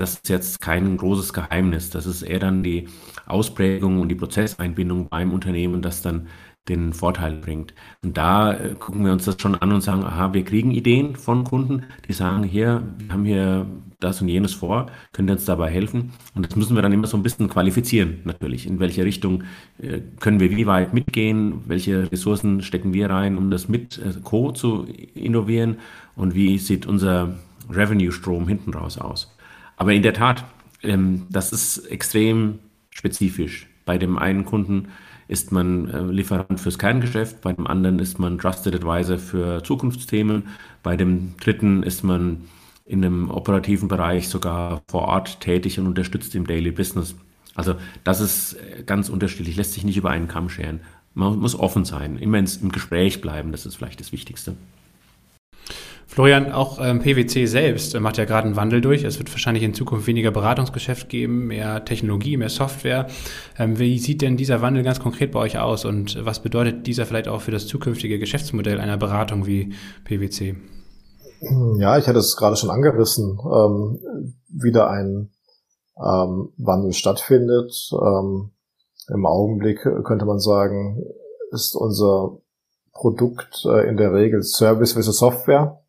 das 0.00 0.14
ist 0.14 0.28
jetzt 0.28 0.60
kein 0.60 0.96
großes 0.96 1.32
Geheimnis. 1.32 1.90
Das 1.90 2.06
ist 2.06 2.22
eher 2.22 2.38
dann 2.38 2.62
die 2.62 2.88
Ausprägung 3.26 4.00
und 4.00 4.08
die 4.08 4.14
Prozesseinbindung 4.14 5.08
beim 5.08 5.32
Unternehmen, 5.32 5.82
das 5.82 6.02
dann 6.02 6.28
den 6.68 6.92
Vorteil 6.92 7.36
bringt. 7.36 7.74
Und 8.02 8.16
da 8.16 8.52
äh, 8.52 8.74
gucken 8.78 9.04
wir 9.04 9.12
uns 9.12 9.24
das 9.24 9.40
schon 9.40 9.54
an 9.54 9.72
und 9.72 9.80
sagen, 9.80 10.04
aha, 10.04 10.32
wir 10.32 10.44
kriegen 10.44 10.70
Ideen 10.70 11.16
von 11.16 11.44
Kunden, 11.44 11.84
die 12.06 12.12
sagen, 12.12 12.44
hier, 12.44 12.82
wir 12.98 13.12
haben 13.12 13.24
hier 13.24 13.66
das 13.98 14.22
und 14.22 14.28
jenes 14.28 14.54
vor, 14.54 14.86
könnt 15.12 15.28
ihr 15.28 15.34
uns 15.34 15.44
dabei 15.44 15.70
helfen? 15.70 16.12
Und 16.34 16.46
das 16.46 16.56
müssen 16.56 16.74
wir 16.74 16.82
dann 16.82 16.92
immer 16.92 17.06
so 17.06 17.16
ein 17.16 17.22
bisschen 17.22 17.48
qualifizieren, 17.48 18.20
natürlich. 18.24 18.66
In 18.66 18.78
welche 18.78 19.04
Richtung 19.04 19.44
äh, 19.78 20.00
können 20.20 20.40
wir 20.40 20.50
wie 20.50 20.66
weit 20.66 20.94
mitgehen? 20.94 21.62
Welche 21.66 22.10
Ressourcen 22.10 22.62
stecken 22.62 22.94
wir 22.94 23.10
rein, 23.10 23.36
um 23.36 23.50
das 23.50 23.68
mit 23.68 23.98
äh, 23.98 24.18
Co. 24.22 24.52
zu 24.52 24.86
innovieren? 25.14 25.76
Und 26.14 26.34
wie 26.34 26.58
sieht 26.58 26.86
unser 26.86 27.34
Revenue-Strom 27.70 28.48
hinten 28.48 28.72
raus 28.72 28.98
aus? 28.98 29.34
Aber 29.80 29.94
in 29.94 30.02
der 30.02 30.12
Tat, 30.12 30.44
ähm, 30.82 31.22
das 31.30 31.52
ist 31.52 31.78
extrem 31.86 32.58
spezifisch. 32.90 33.66
Bei 33.86 33.96
dem 33.96 34.18
einen 34.18 34.44
Kunden 34.44 34.88
ist 35.26 35.52
man 35.52 35.88
äh, 35.88 36.02
Lieferant 36.02 36.60
fürs 36.60 36.78
Kerngeschäft, 36.78 37.40
bei 37.40 37.54
dem 37.54 37.66
anderen 37.66 37.98
ist 37.98 38.18
man 38.18 38.36
Trusted 38.36 38.74
Advisor 38.74 39.16
für 39.16 39.64
Zukunftsthemen, 39.64 40.48
bei 40.82 40.98
dem 40.98 41.34
dritten 41.38 41.82
ist 41.82 42.04
man 42.04 42.42
in 42.84 43.02
einem 43.02 43.30
operativen 43.30 43.88
Bereich 43.88 44.28
sogar 44.28 44.82
vor 44.86 45.08
Ort 45.08 45.40
tätig 45.40 45.78
und 45.78 45.86
unterstützt 45.86 46.34
im 46.34 46.46
Daily 46.46 46.72
Business. 46.72 47.14
Also 47.54 47.76
das 48.04 48.20
ist 48.20 48.58
äh, 48.58 48.82
ganz 48.84 49.08
unterschiedlich, 49.08 49.56
lässt 49.56 49.72
sich 49.72 49.84
nicht 49.84 49.96
über 49.96 50.10
einen 50.10 50.28
Kamm 50.28 50.50
scheren. 50.50 50.80
Man 51.14 51.38
muss 51.38 51.58
offen 51.58 51.86
sein, 51.86 52.18
immer 52.18 52.36
ins, 52.36 52.58
im 52.58 52.70
Gespräch 52.70 53.22
bleiben, 53.22 53.50
das 53.50 53.64
ist 53.64 53.76
vielleicht 53.76 54.00
das 54.00 54.12
Wichtigste. 54.12 54.56
Florian, 56.10 56.50
auch 56.50 56.80
ähm, 56.80 56.98
PwC 56.98 57.46
selbst 57.46 57.94
äh, 57.94 58.00
macht 58.00 58.16
ja 58.16 58.24
gerade 58.24 58.48
einen 58.48 58.56
Wandel 58.56 58.80
durch. 58.80 59.04
Es 59.04 59.20
wird 59.20 59.30
wahrscheinlich 59.30 59.62
in 59.62 59.74
Zukunft 59.74 60.08
weniger 60.08 60.32
Beratungsgeschäft 60.32 61.08
geben, 61.08 61.46
mehr 61.46 61.84
Technologie, 61.84 62.36
mehr 62.36 62.48
Software. 62.48 63.06
Ähm, 63.56 63.78
wie 63.78 63.96
sieht 64.00 64.20
denn 64.20 64.36
dieser 64.36 64.60
Wandel 64.60 64.82
ganz 64.82 64.98
konkret 64.98 65.30
bei 65.30 65.38
euch 65.38 65.60
aus 65.60 65.84
und 65.84 66.18
was 66.24 66.40
bedeutet 66.40 66.88
dieser 66.88 67.06
vielleicht 67.06 67.28
auch 67.28 67.42
für 67.42 67.52
das 67.52 67.68
zukünftige 67.68 68.18
Geschäftsmodell 68.18 68.80
einer 68.80 68.96
Beratung 68.96 69.46
wie 69.46 69.72
PwC? 70.04 70.56
Ja, 71.78 71.96
ich 71.96 72.08
hatte 72.08 72.18
es 72.18 72.36
gerade 72.36 72.56
schon 72.56 72.70
angerissen, 72.70 73.38
ähm, 73.44 74.00
wieder 74.48 74.90
ein 74.90 75.30
ähm, 75.96 76.52
Wandel 76.56 76.92
stattfindet. 76.92 77.72
Ähm, 77.92 78.50
Im 79.14 79.26
Augenblick 79.26 79.82
könnte 80.02 80.24
man 80.24 80.40
sagen, 80.40 81.04
ist 81.52 81.76
unser 81.76 82.38
Produkt 82.92 83.64
äh, 83.64 83.88
in 83.88 83.96
der 83.96 84.12
Regel 84.12 84.42
Service 84.42 84.94
versus 84.94 85.18
Software. 85.18 85.79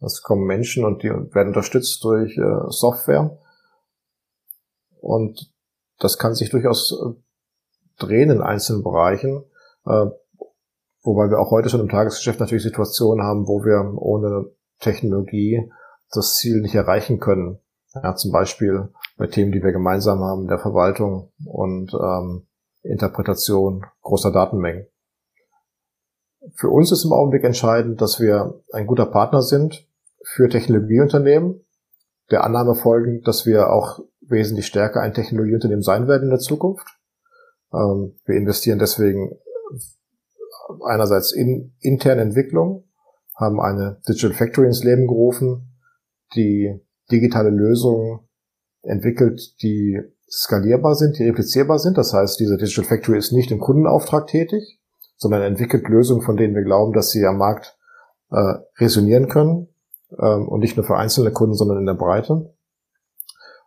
Es 0.00 0.22
kommen 0.22 0.46
Menschen 0.46 0.84
und 0.84 1.02
die 1.02 1.08
werden 1.08 1.48
unterstützt 1.48 2.02
durch 2.04 2.36
äh, 2.38 2.70
Software. 2.70 3.36
Und 5.00 5.52
das 5.98 6.18
kann 6.18 6.34
sich 6.34 6.50
durchaus 6.50 6.92
äh, 6.92 7.14
drehen 7.98 8.30
in 8.30 8.40
einzelnen 8.40 8.84
Bereichen. 8.84 9.44
Äh, 9.84 10.06
wobei 11.02 11.30
wir 11.30 11.40
auch 11.40 11.50
heute 11.50 11.68
schon 11.68 11.80
im 11.80 11.88
Tagesgeschäft 11.88 12.38
natürlich 12.38 12.62
Situationen 12.62 13.24
haben, 13.24 13.48
wo 13.48 13.64
wir 13.64 14.00
ohne 14.00 14.50
Technologie 14.78 15.70
das 16.10 16.34
Ziel 16.34 16.60
nicht 16.60 16.74
erreichen 16.74 17.18
können. 17.18 17.58
Ja, 17.94 18.14
zum 18.14 18.30
Beispiel 18.30 18.92
bei 19.16 19.26
Themen, 19.26 19.50
die 19.50 19.62
wir 19.62 19.72
gemeinsam 19.72 20.20
haben, 20.20 20.46
der 20.46 20.58
Verwaltung 20.58 21.32
und 21.44 21.92
ähm, 21.94 22.46
Interpretation 22.82 23.84
großer 24.02 24.30
Datenmengen. 24.30 24.86
für 26.54 26.68
uns 26.68 26.92
ist 26.92 27.04
im 27.04 27.12
Augenblick 27.12 27.42
entscheidend, 27.42 28.00
dass 28.00 28.20
wir 28.20 28.62
ein 28.72 28.86
guter 28.86 29.06
Partner 29.06 29.42
sind 29.42 29.87
für 30.34 30.48
Technologieunternehmen, 30.48 31.64
der 32.30 32.44
Annahme 32.44 32.74
folgend, 32.74 33.26
dass 33.26 33.46
wir 33.46 33.72
auch 33.72 34.00
wesentlich 34.20 34.66
stärker 34.66 35.00
ein 35.00 35.14
Technologieunternehmen 35.14 35.82
sein 35.82 36.06
werden 36.06 36.24
in 36.24 36.30
der 36.30 36.38
Zukunft. 36.38 36.86
Ähm, 37.72 38.14
wir 38.26 38.36
investieren 38.36 38.78
deswegen 38.78 39.38
einerseits 40.84 41.32
in 41.32 41.74
interne 41.80 42.20
Entwicklung, 42.20 42.84
haben 43.34 43.60
eine 43.60 44.00
Digital 44.06 44.34
Factory 44.34 44.66
ins 44.66 44.84
Leben 44.84 45.06
gerufen, 45.06 45.72
die 46.34 46.78
digitale 47.10 47.50
Lösungen 47.50 48.20
entwickelt, 48.82 49.54
die 49.62 49.98
skalierbar 50.30 50.94
sind, 50.94 51.18
die 51.18 51.24
replizierbar 51.24 51.78
sind. 51.78 51.96
Das 51.96 52.12
heißt, 52.12 52.38
diese 52.38 52.58
Digital 52.58 52.84
Factory 52.84 53.16
ist 53.16 53.32
nicht 53.32 53.50
im 53.50 53.60
Kundenauftrag 53.60 54.26
tätig, 54.26 54.78
sondern 55.16 55.40
entwickelt 55.42 55.88
Lösungen, 55.88 56.20
von 56.20 56.36
denen 56.36 56.54
wir 56.54 56.64
glauben, 56.64 56.92
dass 56.92 57.10
sie 57.10 57.24
am 57.24 57.38
Markt 57.38 57.78
äh, 58.30 58.54
resonieren 58.78 59.28
können 59.28 59.68
ähm, 60.18 60.48
und 60.48 60.60
nicht 60.60 60.76
nur 60.76 60.86
für 60.86 60.96
einzelne 60.96 61.32
Kunden, 61.32 61.54
sondern 61.54 61.78
in 61.78 61.86
der 61.86 61.94
Breite. 61.94 62.54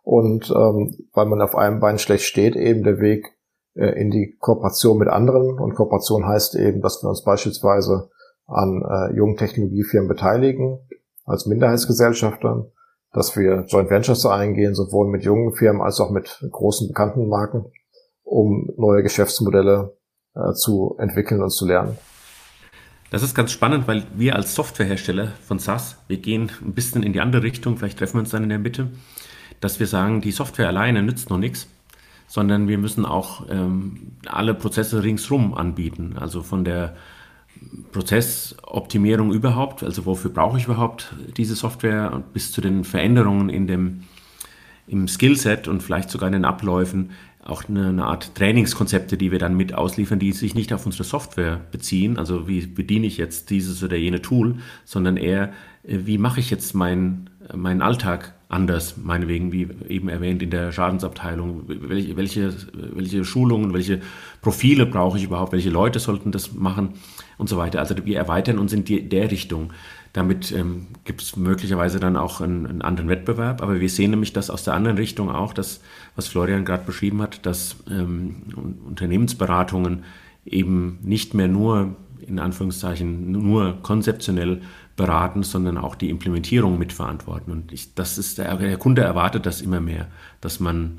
Und 0.02 0.50
ähm, 0.50 0.96
weil 1.12 1.26
man 1.26 1.40
auf 1.40 1.54
einem 1.54 1.80
Bein 1.80 1.98
schlecht 1.98 2.24
steht, 2.24 2.56
eben 2.56 2.82
der 2.82 2.98
Weg 2.98 3.36
äh, 3.74 4.00
in 4.00 4.10
die 4.10 4.36
Kooperation 4.38 4.98
mit 4.98 5.08
anderen. 5.08 5.58
Und 5.58 5.74
Kooperation 5.74 6.26
heißt 6.26 6.56
eben, 6.56 6.80
dass 6.80 7.02
wir 7.02 7.08
uns 7.08 7.22
beispielsweise 7.22 8.10
an 8.46 8.82
äh, 8.82 9.16
jungen 9.16 9.36
Technologiefirmen 9.36 10.08
beteiligen 10.08 10.80
als 11.24 11.46
Minderheitsgesellschafter, 11.46 12.66
dass 13.12 13.36
wir 13.36 13.64
Joint 13.68 13.90
Ventures 13.90 14.26
eingehen, 14.26 14.74
sowohl 14.74 15.08
mit 15.08 15.22
jungen 15.22 15.54
Firmen 15.54 15.82
als 15.82 16.00
auch 16.00 16.10
mit 16.10 16.44
großen 16.50 16.88
bekannten 16.88 17.28
Marken, 17.28 17.66
um 18.24 18.68
neue 18.76 19.02
Geschäftsmodelle 19.02 19.96
äh, 20.34 20.52
zu 20.54 20.96
entwickeln 20.98 21.42
und 21.42 21.50
zu 21.50 21.66
lernen. 21.66 21.96
Das 23.12 23.22
ist 23.22 23.34
ganz 23.34 23.52
spannend, 23.52 23.86
weil 23.88 24.04
wir 24.14 24.36
als 24.36 24.54
Softwarehersteller 24.54 25.32
von 25.46 25.58
SaaS, 25.58 25.98
wir 26.08 26.16
gehen 26.16 26.50
ein 26.62 26.72
bisschen 26.72 27.02
in 27.02 27.12
die 27.12 27.20
andere 27.20 27.42
Richtung, 27.42 27.76
vielleicht 27.76 27.98
treffen 27.98 28.14
wir 28.14 28.20
uns 28.20 28.30
dann 28.30 28.42
in 28.42 28.48
der 28.48 28.58
Mitte, 28.58 28.88
dass 29.60 29.78
wir 29.78 29.86
sagen, 29.86 30.22
die 30.22 30.32
Software 30.32 30.68
alleine 30.68 31.02
nützt 31.02 31.28
noch 31.28 31.36
nichts, 31.36 31.68
sondern 32.26 32.68
wir 32.68 32.78
müssen 32.78 33.04
auch 33.04 33.50
ähm, 33.50 34.12
alle 34.24 34.54
Prozesse 34.54 35.02
ringsrum 35.02 35.52
anbieten. 35.52 36.14
Also 36.18 36.42
von 36.42 36.64
der 36.64 36.96
Prozessoptimierung 37.92 39.30
überhaupt, 39.30 39.82
also 39.82 40.06
wofür 40.06 40.30
brauche 40.30 40.56
ich 40.56 40.64
überhaupt 40.64 41.14
diese 41.36 41.54
Software, 41.54 42.22
bis 42.32 42.50
zu 42.50 42.62
den 42.62 42.82
Veränderungen 42.82 43.50
in 43.50 43.66
dem, 43.66 44.04
im 44.86 45.06
Skillset 45.06 45.68
und 45.68 45.82
vielleicht 45.82 46.08
sogar 46.08 46.28
in 46.28 46.32
den 46.32 46.44
Abläufen, 46.46 47.10
auch 47.44 47.68
eine, 47.68 47.88
eine, 47.88 48.04
Art 48.04 48.34
Trainingskonzepte, 48.34 49.16
die 49.16 49.32
wir 49.32 49.38
dann 49.38 49.56
mit 49.56 49.74
ausliefern, 49.74 50.18
die 50.18 50.32
sich 50.32 50.54
nicht 50.54 50.72
auf 50.72 50.86
unsere 50.86 51.04
Software 51.04 51.60
beziehen, 51.70 52.18
also 52.18 52.46
wie 52.46 52.66
bediene 52.66 53.06
ich 53.06 53.16
jetzt 53.16 53.50
dieses 53.50 53.82
oder 53.82 53.96
jene 53.96 54.22
Tool, 54.22 54.56
sondern 54.84 55.16
eher, 55.16 55.52
äh, 55.82 55.98
wie 56.04 56.18
mache 56.18 56.40
ich 56.40 56.50
jetzt 56.50 56.74
meinen 56.74 57.30
mein 57.54 57.82
Alltag 57.82 58.34
anders, 58.48 58.96
meinetwegen, 58.96 59.52
wie 59.52 59.68
eben 59.88 60.08
erwähnt, 60.08 60.42
in 60.42 60.50
der 60.50 60.72
Schadensabteilung. 60.72 61.64
Welche, 61.66 62.16
welche, 62.16 62.54
welche 62.72 63.24
Schulungen, 63.24 63.72
welche 63.72 64.00
Profile 64.42 64.86
brauche 64.86 65.18
ich 65.18 65.24
überhaupt, 65.24 65.52
welche 65.52 65.70
Leute 65.70 65.98
sollten 65.98 66.32
das 66.32 66.52
machen 66.52 66.90
und 67.38 67.48
so 67.48 67.56
weiter. 67.56 67.80
Also 67.80 67.94
wir 68.04 68.16
erweitern 68.16 68.58
uns 68.58 68.72
in 68.72 68.84
die, 68.84 69.08
der 69.08 69.30
Richtung. 69.30 69.72
Damit 70.12 70.52
ähm, 70.52 70.88
gibt 71.04 71.22
es 71.22 71.36
möglicherweise 71.36 71.98
dann 71.98 72.16
auch 72.16 72.40
einen, 72.42 72.66
einen, 72.66 72.82
anderen 72.82 73.08
Wettbewerb, 73.08 73.62
aber 73.62 73.80
wir 73.80 73.88
sehen 73.88 74.10
nämlich 74.10 74.34
das 74.34 74.50
aus 74.50 74.62
der 74.62 74.74
anderen 74.74 74.98
Richtung 74.98 75.30
auch, 75.30 75.54
dass, 75.54 75.80
was 76.16 76.28
Florian 76.28 76.66
gerade 76.66 76.84
beschrieben 76.84 77.22
hat, 77.22 77.46
dass 77.46 77.76
ähm, 77.90 78.42
Unternehmensberatungen 78.86 80.04
eben 80.44 80.98
nicht 81.02 81.32
mehr 81.32 81.48
nur 81.48 81.96
in 82.20 82.38
Anführungszeichen 82.38 83.32
nur 83.32 83.82
konzeptionell 83.82 84.62
beraten, 84.96 85.42
sondern 85.42 85.78
auch 85.78 85.94
die 85.94 86.10
Implementierung 86.10 86.78
mitverantworten. 86.78 87.52
Und 87.52 87.72
ich, 87.72 87.94
das 87.94 88.18
ist 88.18 88.38
der, 88.38 88.54
der 88.56 88.76
Kunde 88.76 89.02
erwartet 89.02 89.46
das 89.46 89.60
immer 89.60 89.80
mehr, 89.80 90.08
dass 90.40 90.60
man 90.60 90.98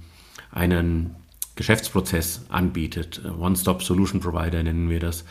einen 0.52 1.16
Geschäftsprozess 1.56 2.46
anbietet. 2.50 3.22
One-Stop-Solution 3.40 4.22
Provider 4.22 4.64
nennen 4.64 4.90
wir 4.90 5.00
das, 5.00 5.24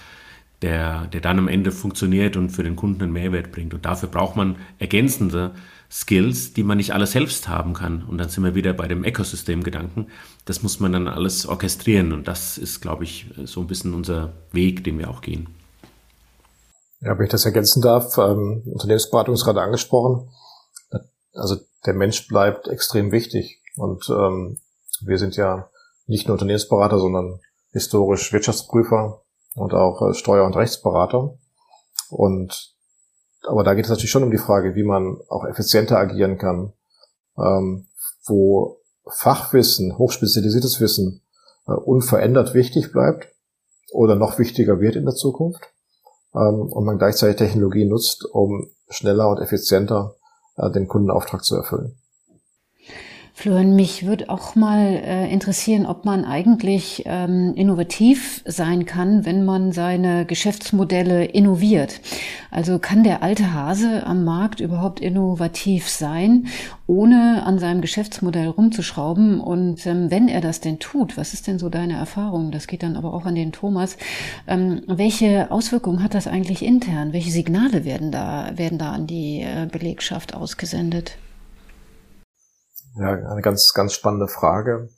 der, 0.62 1.07
der 1.09 1.20
dann 1.20 1.38
am 1.38 1.48
Ende 1.48 1.72
funktioniert 1.72 2.37
und 2.37 2.51
für 2.51 2.62
den 2.62 2.77
Kunden 2.77 3.03
einen 3.03 3.12
Mehrwert 3.12 3.53
bringt. 3.53 3.75
Und 3.75 3.85
dafür 3.85 4.09
braucht 4.09 4.37
man 4.37 4.57
ergänzende 4.79 5.53
Skills, 5.90 6.55
die 6.55 6.62
man 6.62 6.79
nicht 6.79 6.94
alle 6.94 7.07
selbst 7.07 7.48
haben 7.48 7.75
kann. 7.75 8.05
Und 8.05 8.18
dann 8.18 8.29
sind 8.29 8.44
wir 8.44 8.55
wieder 8.55 8.72
bei 8.72 8.88
dem 8.88 9.05
Ökosystem-Gedanken. 9.05 10.07
Das 10.44 10.62
muss 10.62 10.81
man 10.81 10.92
dann 10.92 11.09
alles 11.09 11.46
orchestrieren. 11.46 12.12
Und 12.12 12.29
das 12.29 12.57
ist, 12.57 12.81
glaube 12.81 13.05
ich, 13.05 13.27
so 13.44 13.61
ein 13.61 13.66
bisschen 13.66 13.92
unser 13.92 14.33
Weg, 14.53 14.85
den 14.85 14.98
wir 14.98 15.11
auch 15.11 15.20
gehen. 15.20 15.48
Ja, 17.01 17.18
wenn 17.18 17.25
ich 17.25 17.33
das 17.33 17.44
ergänzen 17.44 17.83
darf, 17.83 18.16
ähm, 18.16 18.62
Unternehmensberatung 18.64 19.35
ist 19.35 19.44
gerade 19.44 19.61
angesprochen. 19.61 20.31
Also 21.35 21.57
der 21.85 21.94
Mensch 21.94 22.29
bleibt 22.29 22.68
extrem 22.68 23.11
wichtig. 23.11 23.61
Und 23.77 24.09
ähm, 24.09 24.59
wir 25.01 25.18
sind 25.18 25.37
ja 25.37 25.68
nicht 26.07 26.29
nur 26.29 26.35
Unternehmensberater, 26.35 26.98
sondern 26.98 27.40
historisch 27.72 28.33
Wirtschaftsprüfer 28.33 29.22
und 29.55 29.75
auch 29.75 30.11
äh, 30.11 30.15
Steuer- 30.15 30.47
und 30.47 30.57
Rechtsberater. 30.57 31.35
Und 32.11 32.73
aber 33.45 33.65
da 33.65 33.75
geht 33.75 33.85
es 33.85 33.91
natürlich 33.91 34.11
schon 34.11 34.23
um 34.23 34.31
die 34.31 34.38
Frage, 34.38 34.75
wie 34.75 34.85
man 34.85 35.19
auch 35.29 35.45
effizienter 35.45 35.99
agieren 35.99 36.38
kann, 36.38 36.73
ähm, 37.37 37.87
wo 38.25 38.79
Fachwissen, 39.09 39.99
hochspezialisiertes 39.99 40.81
Wissen 40.81 41.23
äh, 41.67 41.73
unverändert 41.73 42.55
wichtig 42.55 42.93
bleibt 42.93 43.29
oder 43.91 44.15
noch 44.15 44.38
wichtiger 44.38 44.81
wird 44.81 44.97
in 44.97 45.05
der 45.05 45.15
Zukunft 45.15 45.73
ähm, 46.35 46.73
und 46.73 46.85
man 46.85 46.99
gleichzeitig 46.99 47.37
Technologie 47.37 47.85
nutzt, 47.85 48.25
um 48.25 48.71
schneller 48.88 49.29
und 49.29 49.41
effizienter 49.41 50.17
äh, 50.57 50.71
den 50.71 50.87
Kundenauftrag 50.87 51.45
zu 51.45 51.57
erfüllen. 51.57 51.99
Florian, 53.35 53.75
mich 53.75 54.05
würde 54.07 54.29
auch 54.29 54.57
mal 54.57 54.79
äh, 54.79 55.33
interessieren, 55.33 55.87
ob 55.87 56.05
man 56.05 56.27
eigentlich 56.27 57.03
ähm, 57.07 57.55
innovativ 57.57 58.42
sein 58.45 58.85
kann, 58.85 59.25
wenn 59.25 59.45
man 59.45 59.73
seine 59.73 60.27
Geschäftsmodelle 60.27 61.25
innoviert. 61.25 62.01
Also 62.51 62.79
kann 62.79 63.03
der 63.03 63.23
alte 63.23 63.55
Hase 63.55 64.07
am 64.07 64.25
Markt 64.25 64.61
überhaupt 64.61 65.01
innovativ 65.01 65.88
sein, 65.88 66.47
ohne 66.87 67.45
an 67.47 67.59
seinem 67.59 67.81
Geschäftsmodell 67.81 68.49
rumzuschrauben? 68.49 69.40
Und 69.40 69.87
ähm, 69.87 70.11
wenn 70.11 70.29
er 70.29 70.42
das 70.42 70.61
denn 70.61 70.79
tut, 70.79 71.16
was 71.16 71.33
ist 71.33 71.47
denn 71.47 71.59
so 71.59 71.71
deine 71.71 71.95
Erfahrung? 71.95 72.51
Das 72.51 72.66
geht 72.66 72.83
dann 72.83 72.97
aber 72.97 73.14
auch 73.14 73.25
an 73.25 73.35
den 73.35 73.51
Thomas. 73.51 73.97
Ähm, 74.47 74.83
welche 74.87 75.51
Auswirkungen 75.51 76.03
hat 76.03 76.12
das 76.12 76.27
eigentlich 76.27 76.62
intern? 76.62 77.14
Welche 77.14 77.31
Signale 77.31 77.87
werden 77.87 78.12
da, 78.12 78.51
werden 78.57 78.77
da 78.77 78.92
an 78.92 79.07
die 79.07 79.40
äh, 79.40 79.66
Belegschaft 79.66 80.35
ausgesendet? 80.35 81.16
Ja, 82.96 83.12
eine 83.12 83.42
ganz, 83.42 83.72
ganz 83.72 83.94
spannende 83.94 84.28
Frage. 84.28 84.90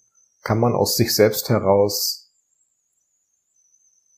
Kann 0.43 0.59
man 0.59 0.75
aus 0.75 0.97
sich 0.97 1.15
selbst 1.15 1.49
heraus 1.49 2.33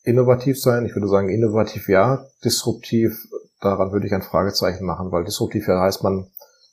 innovativ 0.03 0.61
sein? 0.61 0.87
Ich 0.87 0.95
würde 0.95 1.09
sagen, 1.09 1.29
innovativ 1.29 1.89
ja, 1.89 2.27
disruptiv, 2.45 3.29
daran 3.61 3.93
würde 3.93 4.07
ich 4.07 4.15
ein 4.15 4.23
Fragezeichen 4.23 4.87
machen, 4.87 5.13
weil 5.13 5.25
disruptiv 5.25 5.69
ja 5.69 5.81
heißt, 5.81 6.03
man 6.03 6.31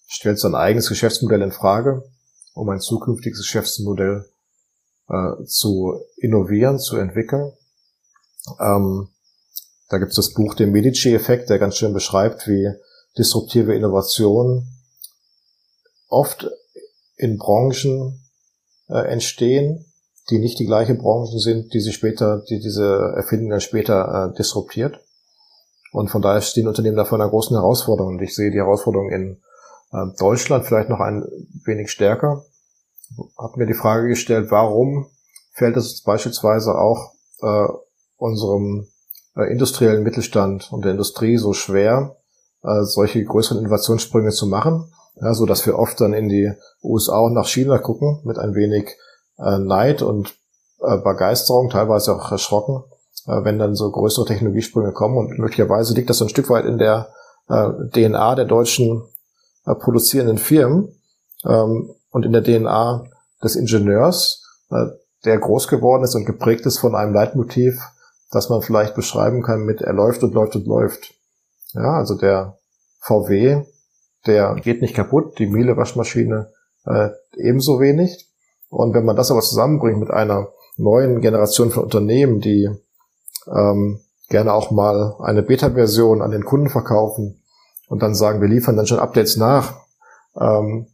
stellt 0.08 0.40
sein 0.40 0.56
eigenes 0.56 0.88
Geschäftsmodell 0.88 1.42
in 1.42 1.52
Frage, 1.52 2.04
um 2.54 2.70
ein 2.70 2.80
zukünftiges 2.80 3.40
Geschäftsmodell 3.40 4.26
äh, 5.10 5.44
zu 5.46 6.02
innovieren, 6.18 6.80
zu 6.80 6.98
entwickeln. 6.98 7.52
Ähm, 8.60 9.10
da 9.90 9.98
gibt 9.98 10.12
es 10.12 10.16
das 10.16 10.34
Buch 10.34 10.56
Den 10.56 10.72
Medici-Effekt, 10.72 11.50
der 11.50 11.60
ganz 11.60 11.76
schön 11.76 11.94
beschreibt, 11.94 12.48
wie 12.48 12.72
disruptive 13.18 13.76
Innovation 13.76 14.68
oft 16.08 16.48
in 17.16 17.38
Branchen 17.38 18.20
äh, 18.90 19.12
entstehen, 19.12 19.86
die 20.30 20.40
nicht 20.40 20.60
die 20.60 20.66
gleiche 20.66 20.96
Branchen 20.96 21.40
sind, 21.40 21.74
die 21.74 21.80
sie 21.80 21.92
später, 21.92 22.44
die 22.50 22.60
diese 22.60 23.14
Erfindung 23.16 23.50
dann 23.50 23.62
später 23.62 24.32
äh, 24.32 24.38
disruptiert. 24.38 25.00
Und 25.92 26.10
von 26.10 26.22
daher 26.22 26.42
stehen 26.42 26.68
Unternehmen 26.68 26.98
da 26.98 27.06
vor 27.06 27.20
einer 27.20 27.30
großen 27.30 27.56
Herausforderung. 27.56 28.16
Und 28.16 28.22
ich 28.22 28.36
sehe 28.36 28.52
die 28.52 28.58
Herausforderung 28.58 29.12
in 29.12 29.42
äh, 29.92 30.06
Deutschland 30.18 30.66
vielleicht 30.66 30.90
noch 30.90 31.00
ein 31.00 31.24
wenig 31.66 31.92
stärker. 31.92 32.46
Hab 33.38 33.58
mir 33.58 33.68
die 33.68 33.76
Frage 33.76 34.08
gestellt, 34.08 34.50
warum 34.50 35.08
fällt 35.52 35.78
es 35.78 36.02
beispielsweise 36.02 36.76
auch 36.76 37.14
äh, 37.42 37.68
unserem 38.18 38.88
äh, 39.36 39.52
industriellen 39.52 40.04
Mittelstand 40.04 40.72
und 40.72 40.84
der 40.84 40.94
Industrie 40.94 41.38
so 41.38 41.54
schwer, 41.54 42.18
äh, 42.64 42.84
solche 42.84 43.24
größeren 43.24 43.60
Innovationssprünge 43.60 44.32
zu 44.32 44.48
machen? 44.48 44.92
Ja, 45.16 45.34
so 45.34 45.46
dass 45.46 45.66
wir 45.66 45.78
oft 45.78 46.00
dann 46.02 46.14
in 46.14 46.30
die 46.30 46.52
USA 46.84 47.20
und 47.20 47.34
nach 47.34 47.48
China 47.48 47.78
gucken 47.78 48.22
mit 48.24 48.38
ein 48.38 48.56
wenig 48.56 48.98
äh, 49.38 49.60
Neid 49.60 50.02
und 50.02 50.36
äh, 50.82 50.98
Begeisterung, 50.98 51.70
teilweise 51.70 52.16
auch 52.16 52.32
erschrocken, 52.32 52.84
äh, 53.28 53.44
wenn 53.44 53.60
dann 53.60 53.76
so 53.76 53.92
größere 53.92 54.26
Technologiesprünge 54.26 54.92
kommen 54.92 55.18
und 55.18 55.40
möglicherweise 55.40 55.94
liegt 55.94 56.10
das 56.10 56.18
so 56.18 56.26
ein 56.26 56.30
Stück 56.30 56.50
weit 56.50 56.66
in 56.66 56.78
der 56.78 57.10
äh, 57.50 57.70
DNA 57.92 58.36
der 58.36 58.46
deutschen 58.46 59.04
äh, 59.66 59.76
produzierenden 59.76 60.38
Firmen 60.38 61.00
ähm, 61.46 61.94
und 62.12 62.26
in 62.26 62.34
der 62.34 62.44
DNA 62.44 63.06
des 63.44 63.56
Ingenieurs, 63.56 64.44
äh, 64.72 64.88
der 65.26 65.40
groß 65.40 65.68
geworden 65.68 66.04
ist 66.04 66.16
und 66.16 66.26
geprägt 66.26 66.66
ist 66.66 66.80
von 66.80 66.96
einem 66.96 67.14
Leitmotiv, 67.14 67.82
dass 68.32 68.50
man 68.50 68.62
vielleicht 68.62 68.96
beschreiben 68.96 69.44
kann 69.44 69.62
mit 69.62 69.82
er 69.82 69.94
läuft 69.94 70.24
und 70.24 70.34
läuft 70.34 70.56
und 70.56 70.66
läuft. 70.66 71.14
Ja, 71.74 71.98
also 71.98 72.16
der 72.16 72.58
VW, 73.00 73.64
der 74.26 74.56
geht 74.56 74.82
nicht 74.82 74.96
kaputt, 74.96 75.38
die 75.40 75.48
Miele 75.48 75.78
Waschmaschine 75.78 76.52
äh, 76.86 77.10
ebenso 77.38 77.80
wenig. 77.80 78.30
Und 78.70 78.94
wenn 78.94 79.06
man 79.06 79.16
das 79.16 79.32
aber 79.32 79.42
zusammenbringt 79.42 80.00
mit 80.00 80.12
einer 80.12 80.50
neuen 80.78 81.22
Generation 81.22 81.72
von 81.72 81.84
Unternehmen, 81.84 82.40
die 82.40 82.70
ähm, 83.48 84.00
gerne 84.30 84.54
auch 84.54 84.72
mal 84.72 85.16
eine 85.20 85.44
Beta-Version 85.44 86.22
an 86.22 86.32
den 86.32 86.46
Kunden 86.46 86.70
verkaufen 86.70 87.44
und 87.88 88.02
dann 88.02 88.16
sagen, 88.16 88.42
wir 88.42 88.48
liefern 88.48 88.76
dann 88.76 88.88
schon 88.88 89.00
Updates 89.00 89.38
nach, 89.38 89.82
ähm, 90.40 90.88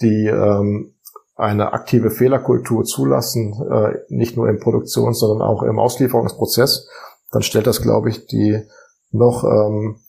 die 0.00 0.26
ähm, 0.26 0.94
eine 1.36 1.72
aktive 1.72 2.10
Fehlerkultur 2.10 2.84
zulassen, 2.84 3.54
äh, 3.70 3.98
nicht 4.08 4.36
nur 4.36 4.48
im 4.48 4.58
Produktions-, 4.58 5.20
sondern 5.20 5.46
auch 5.46 5.62
im 5.62 5.78
Auslieferungsprozess, 5.78 6.88
dann 7.30 7.42
stellt 7.42 7.66
das, 7.66 7.82
glaube 7.82 8.08
ich, 8.08 8.26
die 8.26 8.60
noch 9.10 9.44
ähm, 9.44 10.00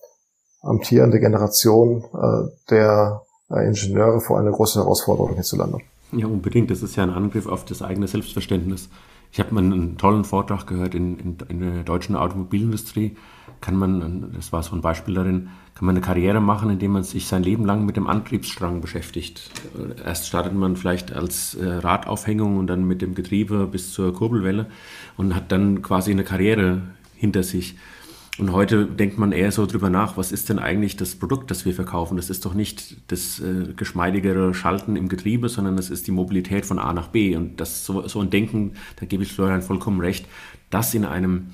amtierende 0.61 1.19
Generation 1.19 2.03
äh, 2.13 2.49
der 2.69 3.21
äh, 3.49 3.67
Ingenieure 3.67 4.21
vor 4.21 4.39
eine 4.39 4.51
große 4.51 4.79
Herausforderung 4.79 5.33
hierzulande. 5.33 5.79
Ja, 6.11 6.25
unbedingt. 6.25 6.71
Das 6.71 6.81
ist 6.81 6.95
ja 6.95 7.03
ein 7.03 7.11
Angriff 7.11 7.47
auf 7.47 7.65
das 7.65 7.81
eigene 7.81 8.07
Selbstverständnis. 8.07 8.89
Ich 9.31 9.39
habe 9.39 9.53
mal 9.53 9.63
einen 9.63 9.97
tollen 9.97 10.23
Vortrag 10.23 10.65
gehört 10.65 10.95
in, 10.95 11.19
in, 11.19 11.37
in, 11.49 11.59
der 11.59 11.83
deutschen 11.83 12.15
Automobilindustrie. 12.15 13.15
Kann 13.61 13.75
man, 13.75 14.31
das 14.35 14.51
war 14.51 14.63
so 14.63 14.75
ein 14.75 14.81
Beispiel 14.81 15.13
darin, 15.13 15.49
kann 15.75 15.85
man 15.85 15.95
eine 15.95 16.03
Karriere 16.03 16.39
machen, 16.41 16.71
indem 16.71 16.93
man 16.93 17.03
sich 17.03 17.27
sein 17.27 17.43
Leben 17.43 17.65
lang 17.65 17.85
mit 17.85 17.95
dem 17.95 18.07
Antriebsstrang 18.07 18.81
beschäftigt. 18.81 19.51
Erst 20.03 20.27
startet 20.27 20.53
man 20.53 20.75
vielleicht 20.75 21.13
als 21.13 21.55
äh, 21.55 21.65
Radaufhängung 21.65 22.57
und 22.57 22.67
dann 22.67 22.85
mit 22.85 23.01
dem 23.01 23.13
Getriebe 23.13 23.67
bis 23.67 23.93
zur 23.93 24.13
Kurbelwelle 24.13 24.65
und 25.15 25.35
hat 25.35 25.51
dann 25.51 25.81
quasi 25.81 26.11
eine 26.11 26.23
Karriere 26.23 26.81
hinter 27.15 27.43
sich. 27.43 27.77
Und 28.39 28.53
heute 28.53 28.85
denkt 28.85 29.17
man 29.17 29.33
eher 29.33 29.51
so 29.51 29.65
drüber 29.65 29.89
nach, 29.89 30.15
was 30.15 30.31
ist 30.31 30.47
denn 30.47 30.59
eigentlich 30.59 30.95
das 30.95 31.15
Produkt, 31.15 31.51
das 31.51 31.65
wir 31.65 31.73
verkaufen? 31.73 32.15
Das 32.15 32.29
ist 32.29 32.45
doch 32.45 32.53
nicht 32.53 33.11
das 33.11 33.41
äh, 33.41 33.73
geschmeidigere 33.75 34.53
Schalten 34.53 34.95
im 34.95 35.09
Getriebe, 35.09 35.49
sondern 35.49 35.75
das 35.75 35.89
ist 35.89 36.07
die 36.07 36.11
Mobilität 36.11 36.65
von 36.65 36.79
A 36.79 36.93
nach 36.93 37.09
B. 37.09 37.35
Und 37.35 37.59
das 37.59 37.85
so, 37.85 38.07
so 38.07 38.21
ein 38.21 38.29
Denken, 38.29 38.73
da 38.95 39.05
gebe 39.05 39.23
ich 39.23 39.33
Florian 39.33 39.61
vollkommen 39.61 39.99
recht, 39.99 40.25
das 40.69 40.93
in 40.93 41.03
einem 41.03 41.47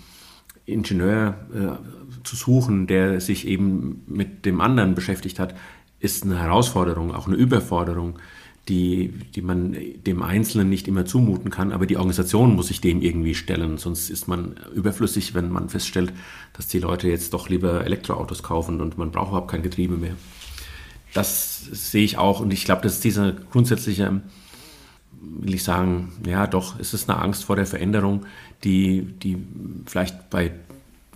Ingenieur 0.67 1.35
äh, 1.53 2.23
zu 2.23 2.35
suchen, 2.35 2.85
der 2.85 3.19
sich 3.19 3.47
eben 3.47 4.03
mit 4.05 4.45
dem 4.45 4.61
anderen 4.61 4.93
beschäftigt 4.93 5.39
hat, 5.39 5.55
ist 5.99 6.23
eine 6.23 6.39
Herausforderung, 6.39 7.15
auch 7.15 7.25
eine 7.25 7.35
Überforderung 7.35 8.19
die, 8.67 9.09
die 9.35 9.41
man 9.41 9.75
dem 10.05 10.23
Einzelnen 10.23 10.69
nicht 10.69 10.87
immer 10.87 11.05
zumuten 11.05 11.51
kann, 11.51 11.71
aber 11.71 11.85
die 11.85 11.97
Organisation 11.97 12.55
muss 12.55 12.67
sich 12.67 12.81
dem 12.81 13.01
irgendwie 13.01 13.35
stellen, 13.35 13.77
sonst 13.77 14.09
ist 14.09 14.27
man 14.27 14.55
überflüssig, 14.73 15.35
wenn 15.35 15.51
man 15.51 15.69
feststellt, 15.69 16.13
dass 16.53 16.67
die 16.67 16.79
Leute 16.79 17.07
jetzt 17.07 17.33
doch 17.33 17.47
lieber 17.47 17.85
Elektroautos 17.85 18.41
kaufen 18.41 18.81
und 18.81 18.97
man 18.97 19.11
braucht 19.11 19.29
überhaupt 19.29 19.51
kein 19.51 19.61
Getriebe 19.61 19.97
mehr. 19.97 20.15
Das 21.13 21.63
sehe 21.71 22.03
ich 22.03 22.17
auch 22.17 22.39
und 22.39 22.51
ich 22.51 22.65
glaube, 22.65 22.81
das 22.81 22.93
ist 22.93 23.03
dieser 23.03 23.33
grundsätzliche, 23.33 24.21
will 25.21 25.53
ich 25.53 25.63
sagen, 25.63 26.13
ja 26.25 26.47
doch, 26.47 26.79
es 26.79 26.93
ist 26.93 27.09
eine 27.09 27.21
Angst 27.21 27.43
vor 27.45 27.55
der 27.55 27.67
Veränderung, 27.67 28.25
die, 28.63 29.03
die 29.03 29.37
vielleicht 29.85 30.29
bei 30.29 30.51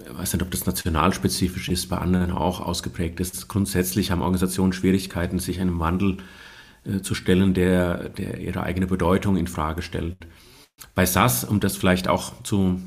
ich 0.01 0.17
weiß 0.17 0.33
nicht, 0.33 0.41
ob 0.41 0.49
das 0.49 0.65
nationalspezifisch 0.65 1.67
ist, 1.67 1.87
bei 1.87 1.97
anderen 1.97 2.31
auch 2.31 2.61
ausgeprägt 2.61 3.19
ist. 3.19 3.49
Grundsätzlich 3.49 4.11
haben 4.11 4.21
Organisationen 4.21 4.71
Schwierigkeiten, 4.71 5.39
sich 5.39 5.59
einem 5.59 5.79
Wandel 5.79 6.13
äh, 6.13 6.17
äh, 6.85 7.01
zu 7.01 7.15
stellen, 7.15 7.53
der, 7.53 8.09
der 8.09 8.39
ihre 8.39 8.63
eigene 8.63 8.87
Bedeutung 8.87 9.37
in 9.37 9.47
Frage 9.47 9.81
stellt. 9.81 10.17
Bei 10.95 11.05
SAS, 11.05 11.43
um 11.43 11.59
das 11.59 11.75
vielleicht 11.75 12.07
auch 12.07 12.41
zu, 12.43 12.79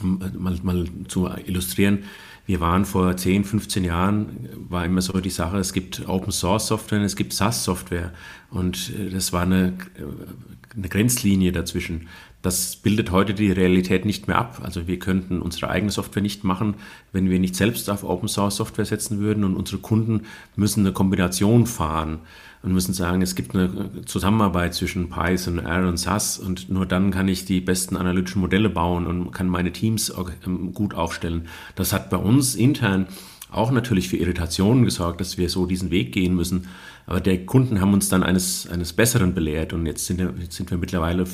mal, 0.00 0.58
mal 0.62 0.86
zu 1.08 1.28
illustrieren, 1.46 2.04
wir 2.46 2.60
waren 2.60 2.84
vor 2.84 3.16
10, 3.16 3.44
15 3.44 3.84
Jahren, 3.84 4.48
war 4.68 4.84
immer 4.84 5.00
so 5.00 5.20
die 5.20 5.30
Sache, 5.30 5.58
es 5.58 5.72
gibt 5.72 6.08
Open 6.08 6.32
Source 6.32 6.66
Software 6.66 6.98
und 6.98 7.04
es 7.04 7.14
gibt 7.14 7.32
SAS 7.32 7.64
Software. 7.64 8.12
Und 8.50 8.90
äh, 8.98 9.10
das 9.10 9.32
war 9.32 9.42
eine, 9.42 9.68
äh, 9.96 10.76
eine 10.76 10.88
Grenzlinie 10.88 11.52
dazwischen. 11.52 12.08
Das 12.42 12.74
bildet 12.74 13.12
heute 13.12 13.34
die 13.34 13.52
Realität 13.52 14.04
nicht 14.04 14.26
mehr 14.26 14.36
ab. 14.36 14.60
Also 14.62 14.88
wir 14.88 14.98
könnten 14.98 15.40
unsere 15.40 15.70
eigene 15.70 15.92
Software 15.92 16.22
nicht 16.22 16.42
machen, 16.42 16.74
wenn 17.12 17.30
wir 17.30 17.38
nicht 17.38 17.54
selbst 17.54 17.88
auf 17.88 18.02
Open 18.02 18.28
Source 18.28 18.56
Software 18.56 18.84
setzen 18.84 19.20
würden 19.20 19.44
und 19.44 19.54
unsere 19.54 19.80
Kunden 19.80 20.22
müssen 20.56 20.80
eine 20.80 20.92
Kombination 20.92 21.66
fahren 21.66 22.18
und 22.62 22.72
müssen 22.72 22.94
sagen, 22.94 23.22
es 23.22 23.36
gibt 23.36 23.54
eine 23.54 23.90
Zusammenarbeit 24.06 24.74
zwischen 24.74 25.08
Python, 25.08 25.58
R 25.58 25.88
und 25.88 25.96
SAS 25.96 26.38
und 26.38 26.68
nur 26.68 26.84
dann 26.84 27.12
kann 27.12 27.28
ich 27.28 27.44
die 27.44 27.60
besten 27.60 27.96
analytischen 27.96 28.40
Modelle 28.40 28.70
bauen 28.70 29.06
und 29.06 29.30
kann 29.32 29.48
meine 29.48 29.72
Teams 29.72 30.12
ähm, 30.44 30.74
gut 30.74 30.94
aufstellen. 30.94 31.48
Das 31.76 31.92
hat 31.92 32.10
bei 32.10 32.16
uns 32.16 32.54
intern 32.56 33.06
auch 33.52 33.70
natürlich 33.70 34.08
für 34.08 34.16
Irritationen 34.16 34.84
gesorgt, 34.84 35.20
dass 35.20 35.38
wir 35.38 35.48
so 35.48 35.66
diesen 35.66 35.90
Weg 35.90 36.12
gehen 36.12 36.34
müssen. 36.34 36.68
Aber 37.06 37.20
der 37.20 37.44
Kunden 37.44 37.80
haben 37.80 37.92
uns 37.92 38.08
dann 38.08 38.22
eines, 38.22 38.68
eines 38.70 38.92
Besseren 38.92 39.34
belehrt 39.34 39.72
und 39.72 39.86
jetzt 39.86 40.06
sind 40.06 40.18
wir, 40.18 40.32
jetzt 40.40 40.56
sind 40.56 40.70
wir 40.70 40.78
mittlerweile, 40.78 41.24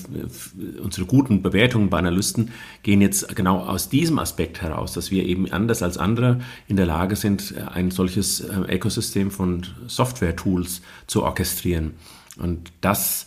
unsere 0.82 1.06
guten 1.06 1.42
Bewertungen 1.42 1.90
bei 1.90 1.98
Analysten 1.98 2.50
gehen 2.82 3.00
jetzt 3.00 3.36
genau 3.36 3.58
aus 3.58 3.88
diesem 3.88 4.18
Aspekt 4.18 4.62
heraus, 4.62 4.94
dass 4.94 5.10
wir 5.10 5.24
eben 5.24 5.50
anders 5.52 5.82
als 5.82 5.98
andere 5.98 6.40
in 6.66 6.76
der 6.76 6.86
Lage 6.86 7.16
sind, 7.16 7.54
ein 7.72 7.90
solches 7.90 8.40
äh, 8.40 8.74
Ökosystem 8.74 9.30
von 9.30 9.66
Software-Tools 9.86 10.80
zu 11.06 11.22
orchestrieren. 11.22 11.94
Und 12.38 12.72
das, 12.80 13.26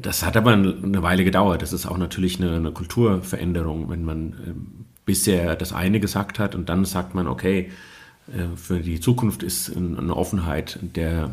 das 0.00 0.24
hat 0.24 0.36
aber 0.36 0.52
eine 0.52 1.02
Weile 1.02 1.24
gedauert. 1.24 1.62
Das 1.62 1.72
ist 1.72 1.86
auch 1.86 1.98
natürlich 1.98 2.40
eine, 2.40 2.56
eine 2.56 2.70
Kulturveränderung, 2.70 3.90
wenn 3.90 4.04
man 4.04 4.34
ähm, 4.46 4.66
bisher 5.04 5.56
das 5.56 5.72
eine 5.72 6.00
gesagt 6.00 6.38
hat 6.38 6.54
und 6.54 6.68
dann 6.68 6.84
sagt 6.84 7.14
man, 7.14 7.26
okay, 7.26 7.70
für 8.56 8.80
die 8.80 9.00
Zukunft 9.00 9.42
ist 9.42 9.76
eine 9.76 10.16
Offenheit 10.16 10.78
der 10.82 11.30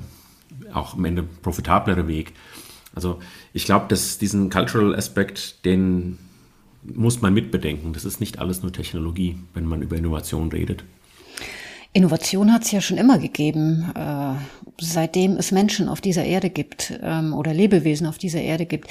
auch 0.73 0.93
am 0.93 1.05
Ende 1.05 1.23
profitablere 1.23 2.07
Weg. 2.07 2.33
Also 2.95 3.19
ich 3.53 3.65
glaube, 3.65 3.85
dass 3.89 4.17
diesen 4.17 4.49
Cultural 4.49 4.95
Aspekt, 4.95 5.65
den 5.65 6.19
muss 6.83 7.21
man 7.21 7.33
mitbedenken. 7.33 7.93
Das 7.93 8.05
ist 8.05 8.19
nicht 8.19 8.39
alles 8.39 8.61
nur 8.61 8.71
Technologie, 8.71 9.37
wenn 9.53 9.65
man 9.65 9.81
über 9.81 9.95
Innovation 9.95 10.51
redet. 10.51 10.83
Innovation 11.93 12.51
hat 12.51 12.63
es 12.63 12.71
ja 12.71 12.81
schon 12.81 12.97
immer 12.97 13.19
gegeben, 13.19 13.91
äh, 13.95 14.33
seitdem 14.81 15.37
es 15.37 15.51
Menschen 15.51 15.87
auf 15.87 16.01
dieser 16.01 16.23
Erde 16.23 16.49
gibt 16.49 16.99
ähm, 17.03 17.33
oder 17.33 17.53
Lebewesen 17.53 18.07
auf 18.07 18.17
dieser 18.17 18.41
Erde 18.41 18.65
gibt. 18.65 18.89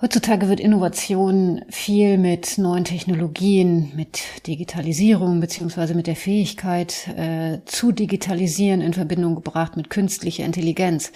Heutzutage 0.00 0.48
wird 0.48 0.60
Innovation 0.60 1.64
viel 1.70 2.18
mit 2.18 2.56
neuen 2.56 2.84
Technologien, 2.84 3.90
mit 3.96 4.20
Digitalisierung 4.46 5.40
beziehungsweise 5.40 5.96
mit 5.96 6.06
der 6.06 6.14
Fähigkeit 6.14 7.08
äh, 7.16 7.58
zu 7.64 7.90
digitalisieren 7.90 8.80
in 8.80 8.94
Verbindung 8.94 9.34
gebracht 9.34 9.76
mit 9.76 9.90
künstlicher 9.90 10.44
Intelligenz. 10.44 11.10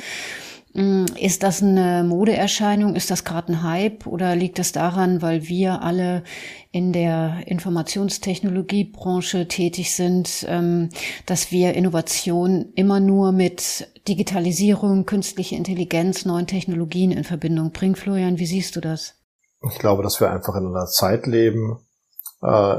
Mm, 0.74 1.04
ist 1.20 1.42
das 1.42 1.62
eine 1.62 2.02
Modeerscheinung? 2.02 2.94
Ist 2.94 3.10
das 3.10 3.24
gerade 3.24 3.52
ein 3.52 3.62
Hype? 3.62 4.06
Oder 4.06 4.34
liegt 4.34 4.58
das 4.58 4.72
daran, 4.72 5.20
weil 5.20 5.48
wir 5.48 5.82
alle 5.82 6.22
in 6.70 6.92
der 6.92 7.42
Informationstechnologiebranche 7.46 9.48
tätig 9.48 9.94
sind, 9.94 10.46
ähm, 10.48 10.88
dass 11.26 11.52
wir 11.52 11.74
Innovation 11.74 12.72
immer 12.74 13.00
nur 13.00 13.32
mit 13.32 13.88
Digitalisierung, 14.08 15.04
künstliche 15.04 15.56
Intelligenz, 15.56 16.24
neuen 16.24 16.46
Technologien 16.46 17.10
in 17.10 17.24
Verbindung 17.24 17.72
bringen? 17.72 17.96
Florian, 17.96 18.38
wie 18.38 18.46
siehst 18.46 18.74
du 18.74 18.80
das? 18.80 19.14
Ich 19.70 19.78
glaube, 19.78 20.02
dass 20.02 20.20
wir 20.20 20.30
einfach 20.30 20.56
in 20.56 20.66
einer 20.66 20.86
Zeit 20.86 21.26
leben, 21.26 21.86
äh, 22.40 22.78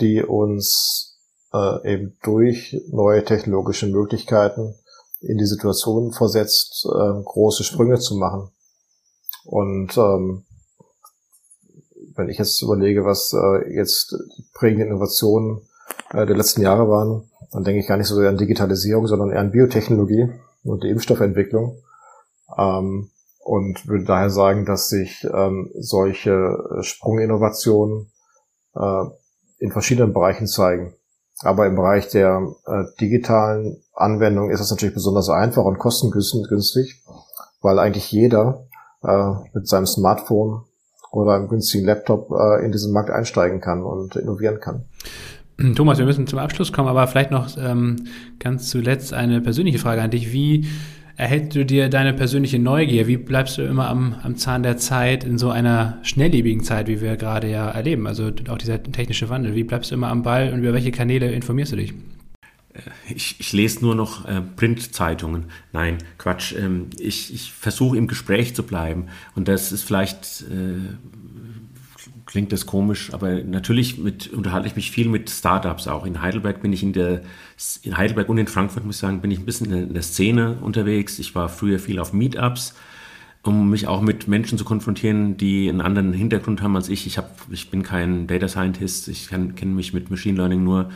die 0.00 0.22
uns 0.22 1.18
äh, 1.54 1.94
eben 1.94 2.18
durch 2.22 2.76
neue 2.90 3.24
technologische 3.24 3.86
Möglichkeiten 3.86 4.74
in 5.28 5.38
die 5.38 5.46
Situation 5.46 6.12
versetzt, 6.12 6.86
äh, 6.86 7.22
große 7.24 7.64
Sprünge 7.64 7.98
zu 7.98 8.16
machen. 8.16 8.50
Und 9.44 9.96
ähm, 9.96 10.44
wenn 12.16 12.28
ich 12.28 12.38
jetzt 12.38 12.60
überlege, 12.62 13.04
was 13.04 13.32
äh, 13.32 13.74
jetzt 13.74 14.16
prägende 14.54 14.86
Innovationen 14.86 15.60
äh, 16.12 16.26
der 16.26 16.36
letzten 16.36 16.62
Jahre 16.62 16.88
waren, 16.88 17.30
dann 17.52 17.64
denke 17.64 17.80
ich 17.80 17.86
gar 17.86 17.96
nicht 17.96 18.08
so 18.08 18.16
sehr 18.16 18.28
an 18.28 18.38
Digitalisierung, 18.38 19.06
sondern 19.06 19.30
eher 19.30 19.40
an 19.40 19.52
Biotechnologie 19.52 20.28
und 20.64 20.82
die 20.82 20.88
Impfstoffentwicklung. 20.88 21.82
Ähm, 22.56 23.10
und 23.40 23.86
würde 23.86 24.04
daher 24.04 24.30
sagen, 24.30 24.64
dass 24.64 24.88
sich 24.88 25.24
ähm, 25.32 25.70
solche 25.78 26.80
Sprunginnovationen 26.80 28.10
äh, 28.74 29.04
in 29.58 29.70
verschiedenen 29.70 30.12
Bereichen 30.12 30.48
zeigen. 30.48 30.94
Aber 31.40 31.66
im 31.66 31.76
Bereich 31.76 32.08
der 32.08 32.42
äh, 32.66 32.84
digitalen 33.00 33.82
Anwendung 33.96 34.50
ist 34.50 34.60
es 34.60 34.70
natürlich 34.70 34.94
besonders 34.94 35.28
einfach 35.30 35.64
und 35.64 35.78
kostengünstig, 35.78 37.02
weil 37.62 37.78
eigentlich 37.78 38.12
jeder 38.12 38.66
äh, 39.02 39.32
mit 39.54 39.66
seinem 39.66 39.86
Smartphone 39.86 40.62
oder 41.10 41.34
einem 41.34 41.48
günstigen 41.48 41.86
Laptop 41.86 42.30
äh, 42.30 42.64
in 42.64 42.72
diesen 42.72 42.92
Markt 42.92 43.10
einsteigen 43.10 43.60
kann 43.60 43.82
und 43.82 44.16
innovieren 44.16 44.60
kann. 44.60 44.84
Thomas, 45.74 45.98
wir 45.98 46.04
müssen 46.04 46.26
zum 46.26 46.38
Abschluss 46.38 46.72
kommen, 46.72 46.88
aber 46.88 47.06
vielleicht 47.06 47.30
noch 47.30 47.48
ähm, 47.56 48.04
ganz 48.38 48.68
zuletzt 48.68 49.14
eine 49.14 49.40
persönliche 49.40 49.78
Frage 49.78 50.02
an 50.02 50.10
dich. 50.10 50.30
Wie 50.30 50.66
erhältst 51.16 51.56
du 51.56 51.64
dir 51.64 51.88
deine 51.88 52.12
persönliche 52.12 52.58
Neugier? 52.58 53.06
Wie 53.06 53.16
bleibst 53.16 53.56
du 53.56 53.62
immer 53.62 53.88
am, 53.88 54.16
am 54.22 54.36
Zahn 54.36 54.62
der 54.62 54.76
Zeit 54.76 55.24
in 55.24 55.38
so 55.38 55.48
einer 55.48 55.96
schnelllebigen 56.02 56.62
Zeit, 56.62 56.88
wie 56.88 57.00
wir 57.00 57.16
gerade 57.16 57.50
ja 57.50 57.70
erleben? 57.70 58.06
Also 58.06 58.30
auch 58.50 58.58
dieser 58.58 58.82
technische 58.82 59.30
Wandel. 59.30 59.54
Wie 59.54 59.64
bleibst 59.64 59.90
du 59.90 59.94
immer 59.94 60.08
am 60.08 60.22
Ball 60.22 60.52
und 60.52 60.58
über 60.58 60.74
welche 60.74 60.92
Kanäle 60.92 61.32
informierst 61.32 61.72
du 61.72 61.76
dich? 61.76 61.94
Ich, 63.14 63.36
ich, 63.38 63.52
lese 63.52 63.80
nur 63.80 63.94
noch 63.94 64.26
äh, 64.26 64.40
Printzeitungen. 64.40 65.46
Nein, 65.72 65.98
Quatsch. 66.18 66.54
Ähm, 66.56 66.90
ich, 66.98 67.32
ich 67.32 67.52
versuche 67.52 67.96
im 67.96 68.06
Gespräch 68.06 68.54
zu 68.54 68.62
bleiben. 68.62 69.06
Und 69.34 69.48
das 69.48 69.72
ist 69.72 69.82
vielleicht 69.82 70.42
äh, 70.50 70.96
klingt 72.26 72.52
das 72.52 72.66
komisch, 72.66 73.14
aber 73.14 73.42
natürlich 73.44 73.98
mit, 73.98 74.32
unterhalte 74.32 74.66
ich 74.66 74.76
mich 74.76 74.90
viel 74.90 75.08
mit 75.08 75.30
Startups 75.30 75.86
auch. 75.86 76.04
In 76.04 76.20
Heidelberg 76.20 76.60
bin 76.60 76.72
ich 76.72 76.82
in 76.82 76.92
der, 76.92 77.22
in 77.82 77.96
Heidelberg 77.96 78.28
und 78.28 78.36
in 78.36 78.48
Frankfurt, 78.48 78.84
muss 78.84 78.96
ich 78.96 79.00
sagen, 79.00 79.20
bin 79.20 79.30
ich 79.30 79.38
ein 79.38 79.46
bisschen 79.46 79.72
in 79.72 79.94
der 79.94 80.02
Szene 80.02 80.58
unterwegs. 80.60 81.18
Ich 81.18 81.34
war 81.34 81.48
früher 81.48 81.78
viel 81.78 82.00
auf 82.00 82.12
Meetups, 82.12 82.74
um 83.42 83.70
mich 83.70 83.86
auch 83.86 84.02
mit 84.02 84.26
Menschen 84.26 84.58
zu 84.58 84.64
konfrontieren, 84.64 85.36
die 85.36 85.68
einen 85.68 85.80
anderen 85.80 86.12
Hintergrund 86.12 86.60
haben 86.62 86.74
als 86.74 86.88
ich. 86.88 87.06
Ich, 87.06 87.16
hab, 87.16 87.40
ich 87.50 87.70
bin 87.70 87.84
kein 87.84 88.26
Data 88.26 88.48
Scientist, 88.48 89.06
ich 89.08 89.28
kenne 89.28 89.72
mich 89.72 89.94
mit 89.94 90.10
Machine 90.10 90.36
Learning 90.36 90.64
nur 90.64 90.90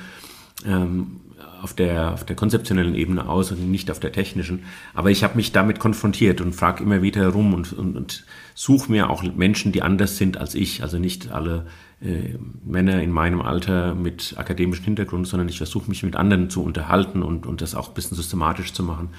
ähm, 0.66 1.20
auf 1.62 1.74
der, 1.74 2.12
auf 2.12 2.24
der 2.24 2.36
konzeptionellen 2.36 2.94
Ebene 2.94 3.28
aus 3.28 3.52
und 3.52 3.70
nicht 3.70 3.90
auf 3.90 4.00
der 4.00 4.12
technischen. 4.12 4.64
Aber 4.94 5.11
ich 5.11 5.22
habe 5.24 5.36
mich 5.36 5.52
damit 5.52 5.78
konfrontiert 5.78 6.40
und 6.40 6.54
frage 6.54 6.82
immer 6.82 7.02
wieder 7.02 7.28
rum 7.28 7.54
und, 7.54 7.72
und, 7.72 7.96
und 7.96 8.24
suche 8.54 8.90
mir 8.90 9.11
auch 9.11 9.22
Menschen, 9.22 9.72
die 9.72 9.82
anders 9.82 10.16
sind 10.16 10.38
als 10.38 10.54
ich. 10.54 10.82
Also 10.82 10.98
nicht 10.98 11.32
alle 11.32 11.66
äh, 12.02 12.36
Männer 12.64 13.02
in 13.02 13.11
meinem 13.11 13.42
Alter 13.42 13.94
mit 13.94 14.34
akademischem 14.36 14.84
Hintergrund, 14.84 15.28
sondern 15.28 15.48
ich 15.48 15.58
versuche 15.58 15.88
mich 15.88 16.02
mit 16.02 16.16
anderen 16.16 16.50
zu 16.50 16.62
unterhalten 16.62 17.22
und, 17.22 17.46
und 17.46 17.61
das 17.61 17.74
auch 17.74 17.88
ein 17.88 17.94
bisschen 17.94 18.16
systematisch 18.16 18.72
zu 18.72 18.82
machen. 18.82 19.11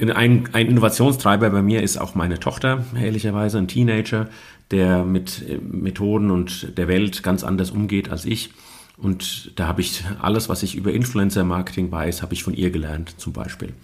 Ein, 0.00 0.48
ein 0.52 0.68
Innovationstreiber 0.68 1.50
bei 1.50 1.60
mir 1.60 1.82
ist 1.82 1.98
auch 1.98 2.14
meine 2.14 2.40
Tochter, 2.40 2.84
ehrlicherweise, 2.98 3.58
ein 3.58 3.68
Teenager, 3.68 4.28
der 4.70 5.04
mit 5.04 5.46
äh, 5.48 5.58
Methoden 5.58 6.30
und 6.30 6.78
der 6.78 6.88
Welt 6.88 7.22
ganz 7.22 7.44
anders 7.44 7.70
umgeht 7.70 8.10
als 8.10 8.24
ich. 8.24 8.50
Und 8.96 9.58
da 9.58 9.66
habe 9.66 9.80
ich 9.80 10.04
alles, 10.20 10.48
was 10.48 10.62
ich 10.62 10.74
über 10.74 10.92
Influencer-Marketing 10.92 11.90
weiß, 11.90 12.22
habe 12.22 12.34
ich 12.34 12.44
von 12.44 12.54
ihr 12.54 12.70
gelernt, 12.70 13.18
zum 13.18 13.32
Beispiel. 13.32 13.74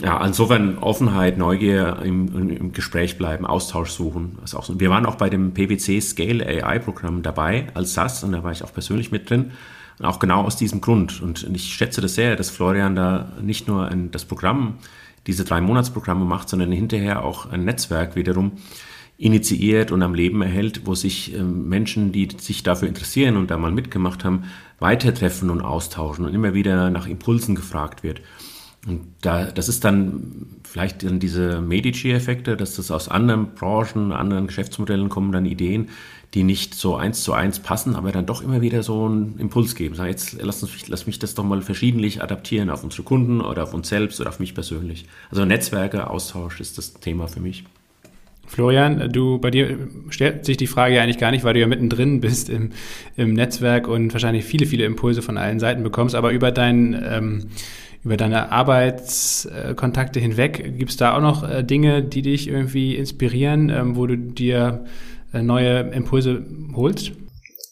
Ja, 0.00 0.24
insofern 0.24 0.78
Offenheit, 0.78 1.36
Neugier 1.36 1.98
im, 2.02 2.50
im 2.50 2.72
Gespräch 2.72 3.18
bleiben, 3.18 3.44
Austausch 3.44 3.90
suchen. 3.90 4.38
Ist 4.42 4.54
auch 4.54 4.64
so. 4.64 4.80
Wir 4.80 4.88
waren 4.88 5.04
auch 5.04 5.16
bei 5.16 5.28
dem 5.28 5.52
PwC 5.52 6.00
Scale 6.00 6.46
AI 6.46 6.78
Programm 6.78 7.22
dabei 7.22 7.66
als 7.74 7.92
SAS 7.92 8.24
und 8.24 8.32
da 8.32 8.42
war 8.42 8.52
ich 8.52 8.64
auch 8.64 8.72
persönlich 8.72 9.12
mit 9.12 9.28
drin. 9.28 9.50
Und 9.98 10.06
auch 10.06 10.18
genau 10.18 10.42
aus 10.42 10.56
diesem 10.56 10.80
Grund. 10.80 11.20
Und 11.20 11.46
ich 11.54 11.74
schätze 11.74 12.00
das 12.00 12.14
sehr, 12.14 12.34
dass 12.36 12.48
Florian 12.48 12.94
da 12.96 13.30
nicht 13.42 13.68
nur 13.68 13.88
ein, 13.88 14.10
das 14.10 14.24
Programm, 14.24 14.78
diese 15.26 15.44
drei 15.44 15.60
Monatsprogramme 15.60 16.24
macht, 16.24 16.48
sondern 16.48 16.72
hinterher 16.72 17.22
auch 17.22 17.50
ein 17.50 17.66
Netzwerk 17.66 18.16
wiederum 18.16 18.52
initiiert 19.20 19.92
und 19.92 20.02
am 20.02 20.14
Leben 20.14 20.40
erhält, 20.40 20.86
wo 20.86 20.94
sich 20.94 21.34
ähm, 21.34 21.68
Menschen, 21.68 22.10
die 22.10 22.28
sich 22.38 22.62
dafür 22.62 22.88
interessieren 22.88 23.36
und 23.36 23.50
da 23.50 23.58
mal 23.58 23.70
mitgemacht 23.70 24.24
haben, 24.24 24.44
weitertreffen 24.78 25.50
und 25.50 25.60
austauschen 25.60 26.24
und 26.24 26.34
immer 26.34 26.54
wieder 26.54 26.88
nach 26.88 27.06
Impulsen 27.06 27.54
gefragt 27.54 28.02
wird. 28.02 28.22
Und 28.86 29.02
da, 29.20 29.44
das 29.44 29.68
ist 29.68 29.84
dann 29.84 30.46
vielleicht 30.64 31.02
dann 31.02 31.20
diese 31.20 31.60
Medici-Effekte, 31.60 32.56
dass 32.56 32.76
das 32.76 32.90
aus 32.90 33.10
anderen 33.10 33.54
Branchen, 33.54 34.10
anderen 34.12 34.46
Geschäftsmodellen 34.46 35.10
kommen 35.10 35.32
dann 35.32 35.44
Ideen, 35.44 35.90
die 36.32 36.42
nicht 36.42 36.74
so 36.74 36.96
eins 36.96 37.22
zu 37.22 37.34
eins 37.34 37.58
passen, 37.58 37.96
aber 37.96 38.12
dann 38.12 38.24
doch 38.24 38.40
immer 38.40 38.62
wieder 38.62 38.82
so 38.82 39.04
einen 39.04 39.38
Impuls 39.38 39.74
geben. 39.74 39.96
Sag, 39.96 40.06
jetzt 40.06 40.40
lass, 40.40 40.62
uns, 40.62 40.88
lass 40.88 41.06
mich 41.06 41.18
das 41.18 41.34
doch 41.34 41.44
mal 41.44 41.60
verschiedentlich 41.60 42.22
adaptieren 42.22 42.70
auf 42.70 42.82
unsere 42.84 43.02
Kunden 43.02 43.42
oder 43.42 43.64
auf 43.64 43.74
uns 43.74 43.90
selbst 43.90 44.18
oder 44.18 44.30
auf 44.30 44.40
mich 44.40 44.54
persönlich. 44.54 45.04
Also 45.30 45.44
Netzwerke, 45.44 46.08
Austausch 46.08 46.60
ist 46.60 46.78
das 46.78 46.94
Thema 46.94 47.28
für 47.28 47.40
mich. 47.40 47.64
Florian, 48.50 49.12
du 49.12 49.38
bei 49.38 49.52
dir 49.52 49.78
stellt 50.08 50.44
sich 50.44 50.56
die 50.56 50.66
Frage 50.66 50.96
ja 50.96 51.02
eigentlich 51.02 51.18
gar 51.18 51.30
nicht, 51.30 51.44
weil 51.44 51.54
du 51.54 51.60
ja 51.60 51.68
mittendrin 51.68 52.20
bist 52.20 52.50
im, 52.50 52.70
im 53.16 53.32
Netzwerk 53.32 53.86
und 53.86 54.12
wahrscheinlich 54.12 54.44
viele, 54.44 54.66
viele 54.66 54.84
Impulse 54.84 55.22
von 55.22 55.38
allen 55.38 55.60
Seiten 55.60 55.84
bekommst, 55.84 56.16
aber 56.16 56.32
über 56.32 56.50
dein 56.50 57.00
ähm, 57.08 57.46
über 58.02 58.16
deine 58.16 58.50
Arbeitskontakte 58.50 60.18
hinweg, 60.18 60.78
gibt 60.78 60.90
es 60.90 60.96
da 60.96 61.16
auch 61.16 61.20
noch 61.20 61.48
äh, 61.48 61.62
Dinge, 61.62 62.02
die 62.02 62.22
dich 62.22 62.48
irgendwie 62.48 62.96
inspirieren, 62.96 63.68
ähm, 63.68 63.94
wo 63.94 64.06
du 64.06 64.16
dir 64.16 64.84
äh, 65.32 65.42
neue 65.42 65.80
Impulse 65.90 66.44
holst? 66.74 67.12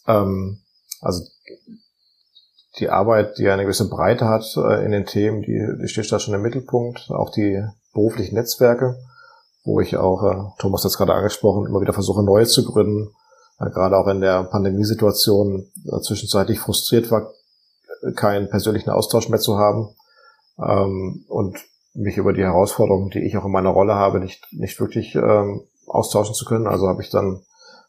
Ähm, 0.07 0.59
also 1.01 1.25
die 2.79 2.89
Arbeit, 2.89 3.37
die 3.37 3.49
eine 3.49 3.63
gewisse 3.63 3.89
Breite 3.89 4.29
hat 4.29 4.45
äh, 4.55 4.85
in 4.85 4.91
den 4.91 5.07
Themen, 5.07 5.41
die, 5.41 5.59
die 5.81 5.87
steht 5.89 6.09
da 6.09 6.19
schon 6.19 6.35
im 6.35 6.43
Mittelpunkt, 6.43 7.09
auch 7.09 7.31
die 7.31 7.63
beruflichen 7.93 8.35
Netzwerke 8.35 8.95
wo 9.63 9.79
ich 9.79 9.97
auch, 9.97 10.23
äh, 10.23 10.35
Thomas 10.59 10.83
hat 10.83 10.91
es 10.91 10.97
gerade 10.97 11.13
angesprochen, 11.13 11.67
immer 11.67 11.81
wieder 11.81 11.93
versuche, 11.93 12.23
neue 12.23 12.45
zu 12.45 12.65
gründen. 12.65 13.13
Äh, 13.59 13.69
gerade 13.69 13.97
auch 13.97 14.07
in 14.07 14.21
der 14.21 14.43
Pandemiesituation 14.43 15.71
äh, 15.85 16.01
zwischenzeitlich 16.01 16.59
frustriert 16.59 17.11
war, 17.11 17.31
keinen 18.15 18.49
persönlichen 18.49 18.89
Austausch 18.89 19.29
mehr 19.29 19.39
zu 19.39 19.57
haben 19.57 19.89
ähm, 20.57 21.25
und 21.27 21.57
mich 21.93 22.17
über 22.17 22.33
die 22.33 22.43
Herausforderungen, 22.43 23.09
die 23.09 23.19
ich 23.19 23.37
auch 23.37 23.45
in 23.45 23.51
meiner 23.51 23.71
Rolle 23.71 23.95
habe, 23.95 24.19
nicht, 24.19 24.45
nicht 24.51 24.79
wirklich 24.79 25.15
ähm, 25.15 25.61
austauschen 25.87 26.35
zu 26.35 26.45
können. 26.45 26.67
Also 26.67 26.87
habe 26.87 27.01
ich 27.01 27.09
dann 27.09 27.41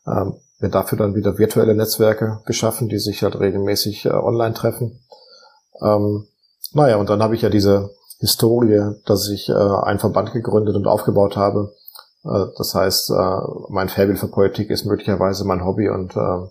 ähm, 0.07 0.35
mir 0.59 0.71
dafür 0.71 0.99
dann 0.99 1.15
wieder 1.15 1.39
virtuelle 1.39 1.75
Netzwerke 1.75 2.41
geschaffen, 2.47 2.89
die 2.89 2.99
sich 2.99 3.23
halt 3.23 3.39
regelmäßig 3.39 4.07
äh, 4.07 4.11
online 4.11 4.55
treffen. 4.55 5.01
Ähm, 5.83 6.27
naja, 6.73 6.97
und 6.97 7.09
dann 7.09 7.23
habe 7.23 7.35
ich 7.35 7.43
ja 7.43 7.49
diese 7.49 7.91
Historie, 8.21 8.95
dass 9.07 9.29
ich 9.29 9.49
äh, 9.49 9.53
einen 9.53 9.99
Verband 9.99 10.33
gegründet 10.33 10.77
und 10.77 10.87
aufgebaut 10.87 11.37
habe. 11.37 11.73
Äh, 12.25 12.47
das 12.57 12.75
heißt, 12.75 13.11
äh, 13.11 13.39
mein 13.71 13.89
Faible 13.89 14.17
für 14.17 14.29
Politik 14.29 14.71
ist 14.71 14.85
möglicherweise 14.85 15.45
mein 15.45 15.65
Hobby 15.65 15.89
und 15.89 16.15
äh, 16.17 16.47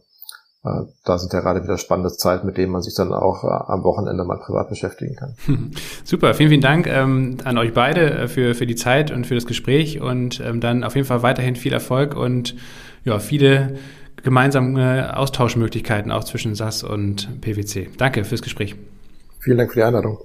äh, 0.66 0.86
da 1.06 1.18
sind 1.18 1.32
ja 1.32 1.40
gerade 1.40 1.64
wieder 1.64 1.78
spannende 1.78 2.12
Zeiten, 2.12 2.46
mit 2.46 2.58
denen 2.58 2.72
man 2.72 2.82
sich 2.82 2.94
dann 2.96 3.14
auch 3.14 3.44
äh, 3.44 3.72
am 3.72 3.84
Wochenende 3.84 4.26
mal 4.26 4.40
privat 4.40 4.68
beschäftigen 4.70 5.16
kann. 5.16 5.36
Super, 6.04 6.34
vielen, 6.34 6.50
vielen 6.50 6.62
Dank 6.62 6.88
ähm, 6.88 7.38
an 7.46 7.58
euch 7.58 7.74
beide 7.74 8.12
äh, 8.12 8.28
für, 8.28 8.56
für 8.56 8.66
die 8.66 8.76
Zeit 8.76 9.12
und 9.12 9.26
für 9.26 9.36
das 9.36 9.46
Gespräch 9.46 10.02
und 10.02 10.42
ähm, 10.42 10.60
dann 10.60 10.84
auf 10.84 10.96
jeden 10.96 11.08
Fall 11.08 11.22
weiterhin 11.22 11.56
viel 11.56 11.72
Erfolg 11.72 12.16
und 12.16 12.56
ja, 13.06 13.20
viele 13.20 13.78
gemeinsame 14.22 15.16
Austauschmöglichkeiten 15.18 16.12
auch 16.12 16.26
zwischen 16.26 16.56
SAS 16.56 16.84
und 16.84 17.40
PwC. 17.40 17.90
Danke 17.98 18.26
fürs 18.26 18.42
Gespräch. 18.42 18.76
Vielen 19.40 19.60
Dank 19.60 19.72
für 19.72 19.80
die 19.80 19.84
Einladung. 19.84 20.18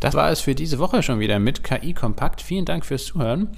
Das 0.00 0.14
war 0.14 0.30
es 0.30 0.40
für 0.40 0.54
diese 0.54 0.78
Woche 0.78 1.02
schon 1.02 1.20
wieder 1.20 1.38
mit 1.38 1.64
KI 1.64 1.94
Kompakt. 1.94 2.42
Vielen 2.42 2.66
Dank 2.66 2.84
fürs 2.84 3.06
Zuhören. 3.06 3.48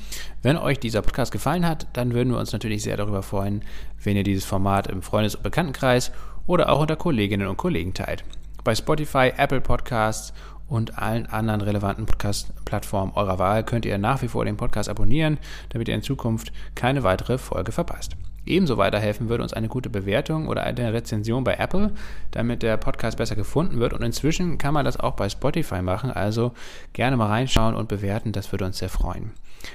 Wenn 0.43 0.57
euch 0.57 0.79
dieser 0.79 1.03
Podcast 1.03 1.33
gefallen 1.33 1.67
hat, 1.67 1.89
dann 1.95 2.15
würden 2.15 2.33
wir 2.33 2.39
uns 2.39 2.53
natürlich 2.53 2.83
sehr 2.83 2.97
darüber 2.97 3.23
freuen, 3.23 3.63
wenn 4.03 4.17
ihr 4.17 4.23
dieses 4.23 4.45
Format 4.45 4.87
im 4.87 5.03
Freundes- 5.03 5.35
und 5.35 5.43
Bekanntenkreis 5.43 6.13
oder 6.47 6.69
auch 6.71 6.81
unter 6.81 6.97
Kolleginnen 6.97 7.49
und 7.49 7.57
Kollegen 7.57 7.93
teilt. 7.93 8.25
Bei 8.63 8.75
Spotify, 8.75 9.33
Apple 9.37 9.61
Podcasts 9.61 10.33
und 10.69 10.99
allen 10.99 11.27
anderen 11.27 11.63
relevanten 11.63 12.07
Podcast-Plattformen 12.07 13.13
eurer 13.15 13.39
Wahl 13.39 13.65
könnt 13.65 13.87
ihr 13.87 13.99
nach 13.99 14.23
wie 14.23 14.29
vor 14.29 14.45
den 14.45 14.57
Podcast 14.57 14.89
abonnieren, 14.89 15.39
damit 15.71 15.89
ihr 15.89 15.95
in 15.95 16.03
Zukunft 16.03 16.53
keine 16.75 17.03
weitere 17.03 17.39
Folge 17.39 17.73
verpasst. 17.73 18.17
Ebenso 18.49 18.77
weiterhelfen 18.77 19.29
würde 19.29 19.43
uns 19.43 19.53
eine 19.53 19.69
gute 19.69 19.91
Bewertung 19.91 20.49
oder 20.49 20.65
eine 20.65 20.93
Rezension 20.93 21.45
bei 21.45 21.55
Apple, 21.55 21.93
damit 22.31 22.63
der 22.63 22.77
Podcast 22.77 23.19
besser 23.19 23.37
gefunden 23.37 23.79
wird. 23.79 23.93
Und 23.93 24.03
inzwischen 24.03 24.59
kann 24.59 24.75
man 24.75 24.85
das 24.85 24.99
auch 24.99 25.15
bei 25.15 25.29
Spotify 25.29 25.83
machen. 25.83 26.11
Also 26.11 26.53
gerne 26.93 27.17
mal 27.17 27.29
reinschauen 27.29 27.75
und 27.75 27.89
bewerten, 27.89 28.33
das 28.33 28.51
würde 28.53 28.65
uns 28.65 28.79
sehr 28.79 28.89
freuen. 28.89 29.33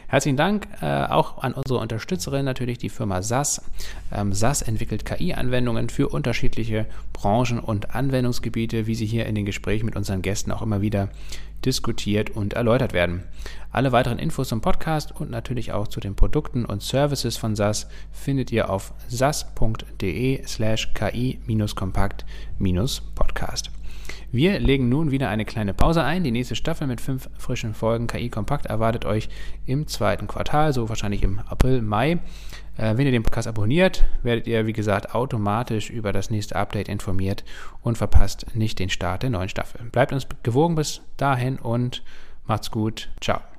Herzlichen 0.07 0.37
Dank 0.37 0.67
äh, 0.81 1.05
auch 1.05 1.43
an 1.43 1.53
unsere 1.53 1.79
Unterstützerin, 1.79 2.45
natürlich 2.45 2.77
die 2.77 2.89
Firma 2.89 3.21
SAS. 3.21 3.61
Ähm, 4.11 4.33
SAS 4.33 4.61
entwickelt 4.61 5.05
KI-Anwendungen 5.05 5.89
für 5.89 6.07
unterschiedliche 6.07 6.85
Branchen 7.11 7.59
und 7.59 7.93
Anwendungsgebiete, 7.93 8.87
wie 8.87 8.95
sie 8.95 9.05
hier 9.05 9.25
in 9.25 9.35
den 9.35 9.45
Gesprächen 9.45 9.85
mit 9.85 9.95
unseren 9.95 10.21
Gästen 10.21 10.51
auch 10.51 10.61
immer 10.61 10.81
wieder 10.81 11.09
diskutiert 11.65 12.29
und 12.31 12.53
erläutert 12.53 12.93
werden. 12.93 13.23
Alle 13.71 13.91
weiteren 13.91 14.19
Infos 14.19 14.49
zum 14.49 14.61
Podcast 14.61 15.19
und 15.19 15.31
natürlich 15.31 15.71
auch 15.71 15.87
zu 15.87 15.99
den 15.99 16.15
Produkten 16.15 16.65
und 16.65 16.83
Services 16.83 17.37
von 17.37 17.55
SAS 17.55 17.87
findet 18.11 18.51
ihr 18.51 18.69
auf 18.69 18.93
sas.de 19.07 20.45
slash 20.45 20.93
ki-kompakt-podcast. 20.93 23.71
Wir 24.31 24.59
legen 24.59 24.89
nun 24.89 25.09
wieder 25.11 25.29
eine 25.29 25.45
kleine 25.45 25.73
Pause 25.73 26.03
ein. 26.03 26.23
Die 26.23 26.31
nächste 26.31 26.55
Staffel 26.55 26.87
mit 26.87 27.01
fünf 27.01 27.29
frischen 27.37 27.75
Folgen 27.75 28.07
KI 28.07 28.29
Kompakt 28.29 28.65
erwartet 28.65 29.05
euch 29.05 29.29
im 29.65 29.87
zweiten 29.87 30.27
Quartal, 30.27 30.73
so 30.73 30.89
wahrscheinlich 30.89 31.21
im 31.21 31.37
April, 31.39 31.83
Mai. 31.83 32.19
Äh, 32.77 32.97
wenn 32.97 33.05
ihr 33.05 33.11
den 33.11 33.23
Podcast 33.23 33.47
abonniert, 33.47 34.05
werdet 34.23 34.47
ihr, 34.47 34.65
wie 34.65 34.73
gesagt, 34.73 35.13
automatisch 35.13 35.89
über 35.89 36.11
das 36.11 36.29
nächste 36.29 36.55
Update 36.55 36.89
informiert 36.89 37.43
und 37.81 37.97
verpasst 37.97 38.55
nicht 38.55 38.79
den 38.79 38.89
Start 38.89 39.23
der 39.23 39.29
neuen 39.29 39.49
Staffel. 39.49 39.81
Bleibt 39.91 40.13
uns 40.13 40.27
gewogen 40.43 40.75
bis 40.75 41.01
dahin 41.17 41.57
und 41.57 42.03
macht's 42.45 42.71
gut. 42.71 43.09
Ciao. 43.21 43.52